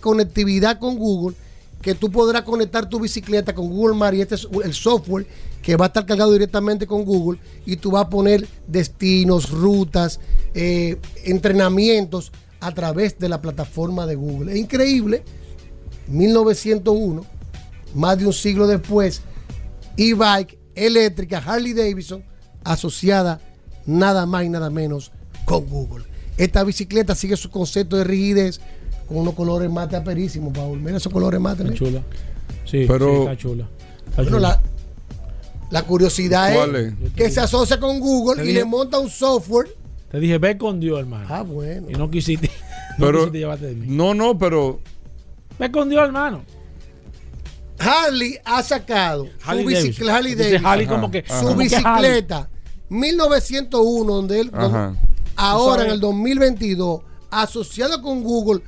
[0.00, 1.36] conectividad con Google
[1.80, 5.28] que tú podrás conectar tu bicicleta con Google Maps y este es el software
[5.62, 10.18] que va a estar cargado directamente con Google y tú vas a poner destinos, rutas,
[10.54, 14.50] eh, entrenamientos a través de la plataforma de Google.
[14.50, 15.22] Es increíble
[16.08, 17.24] 1901,
[17.94, 19.22] más de un siglo después,
[19.96, 22.22] e-bike eléctrica Harley Davidson
[22.64, 23.40] asociada
[23.86, 25.12] nada más y nada menos
[25.44, 26.04] con Google.
[26.36, 28.60] Esta bicicleta sigue su concepto de rigidez
[29.06, 30.80] con unos colores mate aperísimos, Paul.
[30.80, 31.62] Mira esos colores mate.
[31.62, 32.00] Está chula.
[32.64, 33.68] Sí, Pero- sí, está chula.
[34.08, 34.48] Está Bueno, chula.
[34.48, 34.62] la,
[35.70, 37.12] la curiosidad ¿Cuál es, es?
[37.14, 39.68] que se asocia con Google y dije- le monta un software.
[40.10, 41.26] Te dije, ve con Dios, hermano.
[41.28, 41.88] Ah, bueno.
[41.90, 42.48] Y no quisiste,
[42.98, 43.86] no Pero, quisiste llevarte de mí.
[43.88, 44.80] no, no, pero
[45.58, 46.42] Ve con Dios, hermano.
[47.78, 52.48] Harley ha sacado Harley su bicicleta, Harley como que- su como que bicicleta.
[52.88, 54.50] 1901, donde él,
[55.36, 58.62] ahora en el 2022, asociado con Google,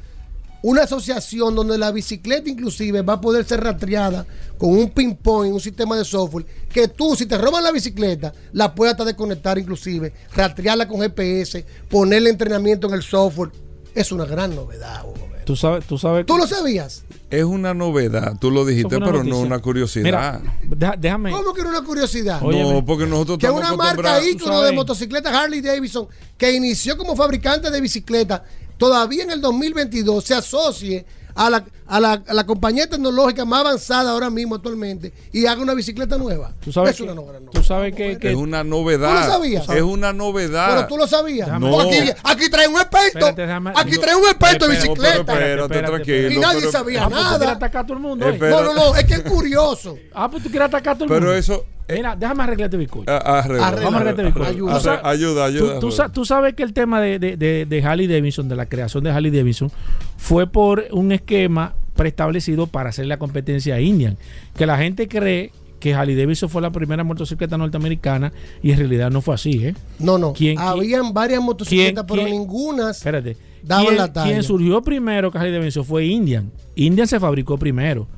[0.63, 4.27] una asociación donde la bicicleta inclusive va a poder ser rastreada
[4.59, 8.75] con un ping-pong, un sistema de software, que tú, si te roban la bicicleta, la
[8.75, 13.53] puedas hasta desconectar inclusive, rastrearla con GPS, ponerle entrenamiento en el software.
[13.95, 15.26] Es una gran novedad, Hugo.
[15.47, 16.27] Tú sabes, tú sabes.
[16.27, 17.05] ¿Tú lo sabías?
[17.31, 20.41] Es una novedad, tú lo dijiste, pero no una curiosidad.
[20.61, 21.31] Mira, déjame.
[21.31, 22.41] ¿Cómo que era una curiosidad?
[22.41, 27.15] no, porque nosotros que estamos una marca ícono de motocicletas Harley Davidson que inició como
[27.15, 28.43] fabricante de bicicletas
[28.77, 31.07] todavía en el 2022 se asocie
[31.37, 35.61] a la, a la, a la compañía tecnológica más avanzada ahora mismo actualmente y haga
[35.63, 36.53] una bicicleta nueva.
[36.61, 37.41] Tú sabes es que, una novedad.
[37.53, 39.11] tú sabes que, que- Es una novedad.
[39.11, 39.69] ¿Tú lo sabías?
[39.69, 40.69] Es una novedad.
[40.75, 41.49] Pero tú lo sabías.
[41.49, 42.31] Pues Aquí, No.
[42.31, 43.19] aquí trae un experto.
[43.19, 44.01] Espérate, déjame- aquí no.
[44.01, 45.33] trae un experto de Espérate, bicicleta.
[45.35, 47.53] pero espérate, tranquilo, Y nadie pero- sabía Ah, pues tú quieres nada.
[47.53, 48.29] atacar a todo el mundo.
[48.29, 48.51] Espera.
[48.51, 49.99] No, no, no, es que es curioso.
[50.15, 51.35] Ah, pues tú quieres atacar a todo el Pero mundo.
[51.39, 53.05] eso- Mira, déjame arreglarte bizcocho.
[53.11, 53.85] Ah, arregla, Arregla.
[53.85, 54.49] Vamos a arreglarte bizcocho.
[54.51, 55.01] Ayuda.
[55.05, 55.75] Ayuda, ayuda.
[55.75, 58.57] Tú, tú sa- tú sabes que el tema de, de, de, de Harley Davidson, de
[58.57, 59.71] la creación de Harley Davidson,
[60.17, 64.17] fue por un esquema preestablecido para hacer la competencia a Indian.
[64.57, 68.33] Que la gente cree que Harley Davidson fue la primera motocicleta norteamericana
[68.63, 69.75] y en realidad no fue así, ¿eh?
[69.99, 70.33] No, no.
[70.33, 73.37] ¿Quién- Habían varias motocicletas, quién- pero quién- ninguna Espérate.
[73.63, 74.27] daban ¿Quién, la talla.
[74.27, 76.51] quien surgió primero que Harley Davidson fue Indian.
[76.75, 78.09] Indian se fabricó primero.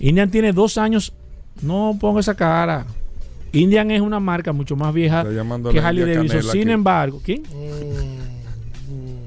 [0.00, 1.12] Indian tiene dos años.
[1.60, 2.86] No pongo esa cara.
[3.52, 6.28] Indian es una marca mucho más vieja que Harley India Davidson.
[6.38, 6.70] Canela Sin aquí.
[6.72, 7.42] embargo, ¿quién?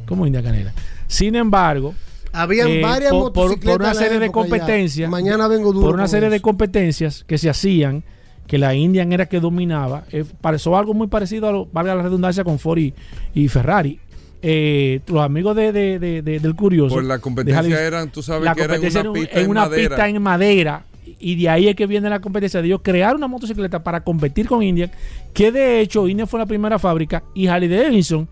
[0.06, 0.74] ¿Cómo India Canela?
[1.08, 1.94] Sin embargo,
[2.34, 3.78] Habían eh, varias por, por- motocicletas.
[3.78, 4.32] por una serie de ya.
[4.32, 5.86] competencias, Mañana vengo duro.
[5.88, 8.04] por una serie de competencias que se hacían,
[8.48, 12.04] que la Indian era que dominaba, eh, pareció algo muy parecido a lo, valga la
[12.04, 12.94] redundancia, con Ford y,
[13.34, 14.00] y Ferrari.
[14.44, 16.96] Eh, los amigos de, de- de- de- del Curioso.
[16.96, 19.12] Pues la de competencia Harley- eran, tú sabes la que era en competencia una era
[19.12, 19.90] un- pista en en una madera.
[19.96, 20.86] pista en madera.
[21.20, 24.48] Y de ahí es que viene la competencia de ellos crear una motocicleta para competir
[24.48, 24.92] con Indian,
[25.34, 28.28] que de hecho Indian fue la primera fábrica y Harley Davidson,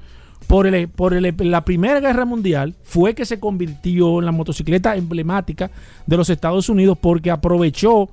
[0.48, 4.96] por, el, por el- la Primera Guerra Mundial, fue que se convirtió en la motocicleta
[4.96, 5.70] emblemática
[6.08, 8.10] de los Estados Unidos porque aprovechó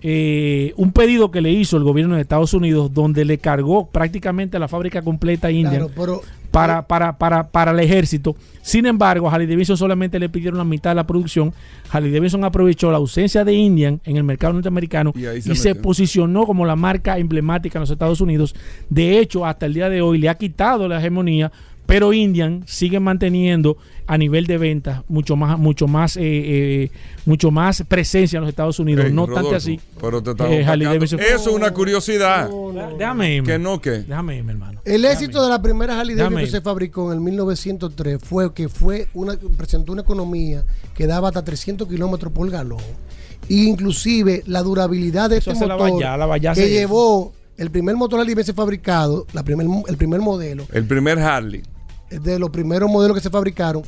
[0.00, 4.58] eh, un pedido que le hizo el gobierno de Estados Unidos donde le cargó prácticamente
[4.58, 6.22] la fábrica completa Indian Claro,
[6.56, 8.34] para, para, para, para el ejército.
[8.62, 11.52] Sin embargo, a Harley Davidson solamente le pidieron la mitad de la producción.
[11.90, 15.54] Harley Davidson aprovechó la ausencia de Indian en el mercado norteamericano Y ahí y se
[15.54, 18.54] se, posicionó como la marca emblemática en los Estados Unidos.
[18.88, 21.52] De hecho, hasta el día de hoy le ha quitado la hegemonía,
[21.86, 23.76] pero Indian sigue manteniendo
[24.06, 26.90] a nivel de ventas mucho más, mucho más, eh, eh,
[27.24, 29.06] mucho más presencia en los Estados Unidos.
[29.06, 29.80] Ey, no Rodolfo, tanto así.
[30.00, 30.66] Pero te eh,
[31.00, 32.48] Eso es una curiosidad.
[32.98, 33.48] Déjame irme.
[33.48, 33.90] Que no, que.
[33.90, 34.80] Déjame irme, hermano.
[34.84, 38.68] El éxito de la primera Harley Davidson que se fabricó en el 1903 fue que
[38.68, 40.64] fue una presentó una economía
[40.94, 42.78] que daba hasta 300 kilómetros por galón.
[43.48, 47.32] E inclusive la durabilidad de Eso este hace la motor valla- la valla que llevó
[47.56, 51.62] el primer motor Harley Davidson fabricado, la primer, el primer modelo, El primer Harley.
[52.10, 53.82] De los primeros modelos que se fabricaron,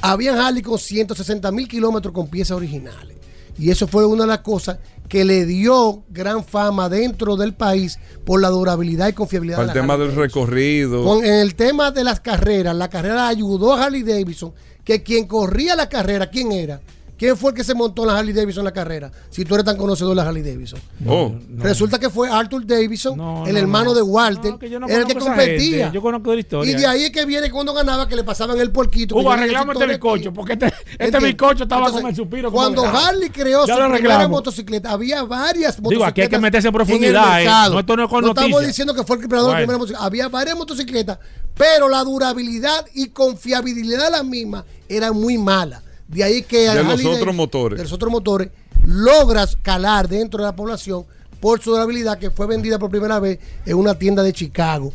[0.00, 3.16] habían Harley con 160 mil kilómetros con piezas originales.
[3.58, 4.78] Y eso fue una de las cosas
[5.08, 9.58] que le dio gran fama dentro del país por la durabilidad y confiabilidad.
[9.58, 10.42] De el tema Harley del Davidson.
[10.42, 11.04] recorrido.
[11.04, 14.52] Con, en el tema de las carreras, la carrera ayudó a Harley Davidson,
[14.82, 16.80] que quien corría la carrera, ¿quién era?
[17.16, 19.10] ¿Quién fue el que se montó en la Harley Davidson en la carrera?
[19.30, 20.80] Si tú eres tan conocedor de la Harley Davidson.
[21.06, 21.32] Oh.
[21.58, 23.94] Resulta que fue Arthur Davidson, No, el no, hermano no.
[23.94, 25.92] de Walter, No, que no el que competía.
[25.92, 26.72] Yo conozco la historia.
[26.72, 29.16] Y de ahí es que viene cuando ganaba que le pasaban el porquito.
[29.16, 32.50] Hugo, arreglamos este bizcocho, porque este, este bizcocho estaba Entonces, con el suspiro.
[32.50, 32.84] Cuando.
[32.84, 35.90] Harley creó su primera motocicleta, había varias motocicletas.
[35.90, 37.70] Digo, aquí hay que meterse en profundidad, ¿eh?
[37.70, 39.78] No, esto no es con No estamos diciendo que fue el creador de la primera
[39.78, 40.04] motocicleta.
[40.04, 41.18] Había varias motocicletas,
[41.56, 45.83] pero la durabilidad y confiabilidad de la misma era muy mala.
[46.08, 47.78] De ahí que De los otros motores.
[47.78, 48.50] De los otros motores,
[48.84, 51.04] logras calar dentro de la población
[51.40, 54.92] por su durabilidad que fue vendida por primera vez en una tienda de Chicago.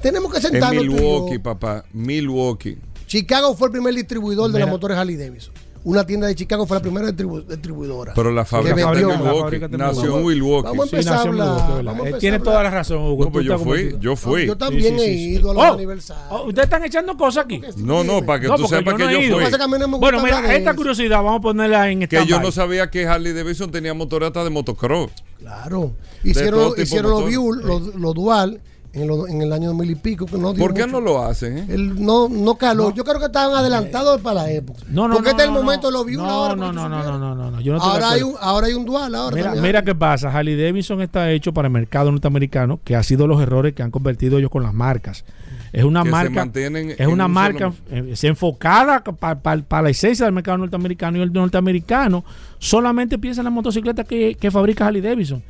[0.00, 0.84] Tenemos que En sentarnos.
[0.84, 1.02] tú y yo.
[1.02, 1.84] Milwaukee, papá.
[1.92, 2.78] Milwaukee.
[3.06, 5.52] Chicago fue el primer distribuidor de los motores Harley Davidson.
[5.84, 8.12] Una tienda de Chicago fue la primera distribu- distribuidora.
[8.14, 9.08] Pero la fábrica Que vendió.
[9.08, 10.68] La fábrica Nació en Milwaukee.
[10.68, 11.46] Vamos a Sí, empezar a nació en hablar.
[11.48, 11.84] Milwaukee, ¿verdad?
[11.84, 13.24] vamos a empezar Tiene a toda la razón, Hugo.
[13.24, 14.46] No, pues yo fui, yo fui.
[14.46, 16.26] Yo también he ido a los Oh, aniversarios.
[16.30, 17.60] oh, Ustedes están echando cosas aquí.
[17.78, 19.38] No, no, para que No, tú sepas yo que yo ido.
[19.40, 19.98] fui.
[19.98, 20.76] Bueno, mira, esta eso.
[20.76, 24.50] curiosidad vamos a ponerla en Que yo no sabía que Harley Davidson tenía motoreta de
[24.50, 25.10] motocross.
[25.40, 25.92] Claro.
[26.22, 27.64] Hicieron, hicieron de los motor.
[27.64, 28.60] Buell, los, los Dual,
[28.94, 30.26] en, lo- en el año 2000 y pico.
[30.26, 30.92] Que no dio ¿Por qué mucho.
[30.92, 31.58] no lo hacen?
[31.58, 31.66] eh?
[31.68, 32.92] Él no, no caló.
[32.94, 34.80] Yo creo que estaban adelantados para la época.
[34.88, 35.98] No, no, Porque no, este es el momento, no.
[35.98, 36.56] lo vi una no, hora.
[36.56, 39.14] No, no, no, no, no, no, no, yo ahora, hay un, ahora hay un dual.
[39.14, 40.28] Ahora Mira, mira qué pasa.
[40.30, 43.90] Harley Davidson está hecho para el mercado norteamericano, que ha sido los errores que han
[43.90, 45.24] convertido ellos con las marcas.
[45.72, 50.26] Es una Que marca, es una un marca solo- eh, se enfocada para la esencia
[50.26, 52.24] del mercado norteamericano y el norteamericano
[52.58, 55.42] solamente piensa en las motocicletas que, que fabrica Harley Davidson.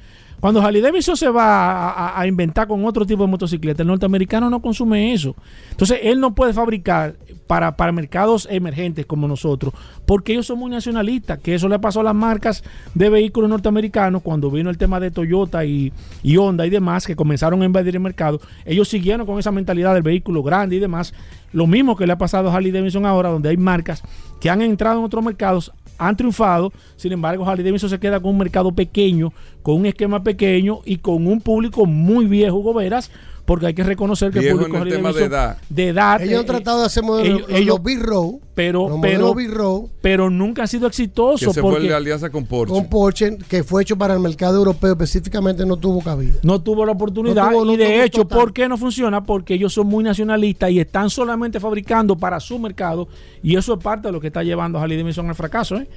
[0.42, 4.60] Cuando Harley Davidson se va a, inventar con otro tipo de motocicleta, el norteamericano no
[4.60, 5.36] consume eso.
[5.70, 7.14] Entonces, él no puede fabricar
[7.46, 9.72] para, para mercados emergentes como nosotros,
[10.04, 14.20] porque ellos son muy nacionalistas, que eso le pasó a las marcas de vehículos norteamericanos
[14.22, 15.92] cuando vino el tema de Toyota y,
[16.24, 18.40] y Honda y demás, que comenzaron a invadir el mercado.
[18.64, 21.14] Ellos siguieron con esa mentalidad del vehículo grande y demás.
[21.52, 24.02] Lo mismo que le ha pasado a Harley Davidson ahora, donde hay marcas
[24.40, 28.30] que han entrado en otros mercados, han triunfado, sin embargo Harley Davidson se queda con
[28.30, 29.32] un mercado pequeño,
[29.62, 33.10] con un esquema pequeño y con un público muy viejo, Goberas,
[33.44, 35.56] porque hay que reconocer que Viejo el público en el tema de edad.
[35.68, 38.98] de edad, Ellos han eh, tratado de hacer modelos, ellos- los, ellos- los B-Row, pero,
[39.02, 42.72] pero, B-Row pero nunca han sido Que exitosos se fue porque la alianza con Porsche.
[42.74, 46.34] con Porsche, que fue hecho para el mercado europeo, específicamente no tuvo cabida.
[46.42, 48.38] no tuvo la oportunidad No tuvo- no y de hecho, total.
[48.38, 49.24] ¿por qué no funciona?
[49.24, 53.08] Porque ellos son muy nacionalistas y están solamente fabricando para su mercado
[53.42, 55.88] y eso es parte de lo que está llevando a Harley Davidson al fracaso, ¿eh?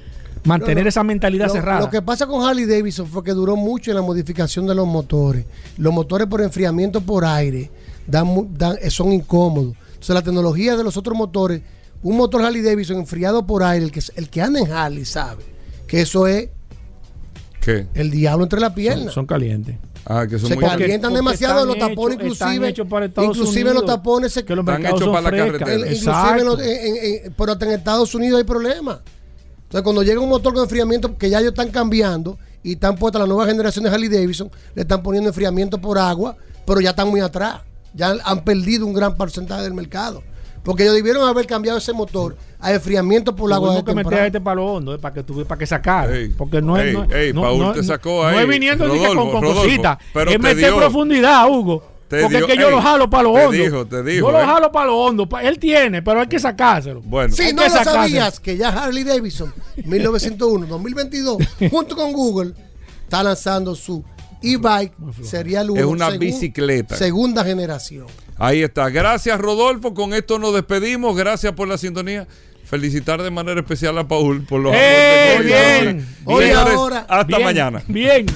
[0.46, 1.80] Mantener No, esa mentalidad Lo- cerrada.
[1.80, 4.86] Lo que pasa con Harley Davidson fue que duró mucho en la modificación de los
[4.86, 5.44] motores.
[5.78, 7.70] Los motores por enfriamiento por aire
[8.06, 8.48] dan,
[8.80, 9.74] eh, son incómodos.
[9.88, 11.62] Entonces la tecnología de los otros motores,
[12.02, 15.44] un motor Harley Davidson enfriado por aire, el que, el que anda en Harley sabe
[15.88, 16.48] que eso es
[17.60, 17.86] ¿Qué?
[17.94, 19.14] el diablo entre las son, piernas.
[19.14, 19.76] son calientes.
[20.08, 22.68] Ah, que son se muy calientan porque demasiado están los tapones, están inclusive.
[23.24, 25.72] inclusive los Unidos, tapones se que los Están mercados hechos son para la carretera.
[25.72, 26.96] el- inclusive los- en-
[27.26, 28.98] en- pero hasta en Estados Unidos hay problemas.
[29.76, 33.20] Entonces, cuando llega un motor con enfriamiento, que ya ellos están cambiando y están puestas
[33.20, 36.34] las nuevas generaciones de Harley Davidson, le están poniendo enfriamiento por agua,
[36.64, 37.60] pero ya están muy atrás.
[37.92, 40.22] Ya han perdido un gran porcentaje del mercado.
[40.64, 44.18] Porque ellos debieron haber cambiado ese motor a enfriamiento por agua de Tuvimos que meter
[44.24, 46.16] a este palo hondo eh, para que tuve, para que sacara.
[46.16, 46.86] Ey, porque no es.
[46.86, 48.38] ey, no, ey, no- Paul no- te no- sacó no ahí.
[48.38, 49.98] es viniendo Rodolfo, con, con Rodolfo, cositas.
[50.14, 50.76] Es te meter dio.
[50.78, 51.82] profundidad, Hugo.
[52.08, 53.62] Te porque dio, es que yo ey, lo jalo para lo te hondo.
[53.62, 54.44] dijo, te dijo, yo lo eh.
[54.44, 55.28] jalo para lo hondo.
[55.42, 57.00] Él tiene, pero hay que sacárselo.
[57.02, 57.96] Bueno, Si no lo sacárselo.
[57.96, 59.52] sabías que ya Harley Davidson
[59.84, 61.38] 1901, 2022,
[61.70, 62.52] junto con Google,
[63.02, 64.04] está lanzando su
[64.42, 64.92] e-bike
[65.22, 65.80] Serial 1.
[65.80, 66.96] Es una bicicleta.
[66.96, 68.06] Segunda generación.
[68.38, 68.88] Ahí está.
[68.90, 69.94] Gracias, Rodolfo.
[69.94, 71.16] Con esto nos despedimos.
[71.16, 72.28] Gracias por la sintonía.
[72.64, 76.06] Felicitar de manera especial a Paul por los ¡Eh, bien!
[76.26, 77.06] Señores, ahora.
[77.08, 77.82] hasta Bien, mañana.
[77.86, 78.26] Bien.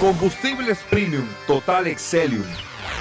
[0.00, 2.44] Combustibles Premium Total Excelium.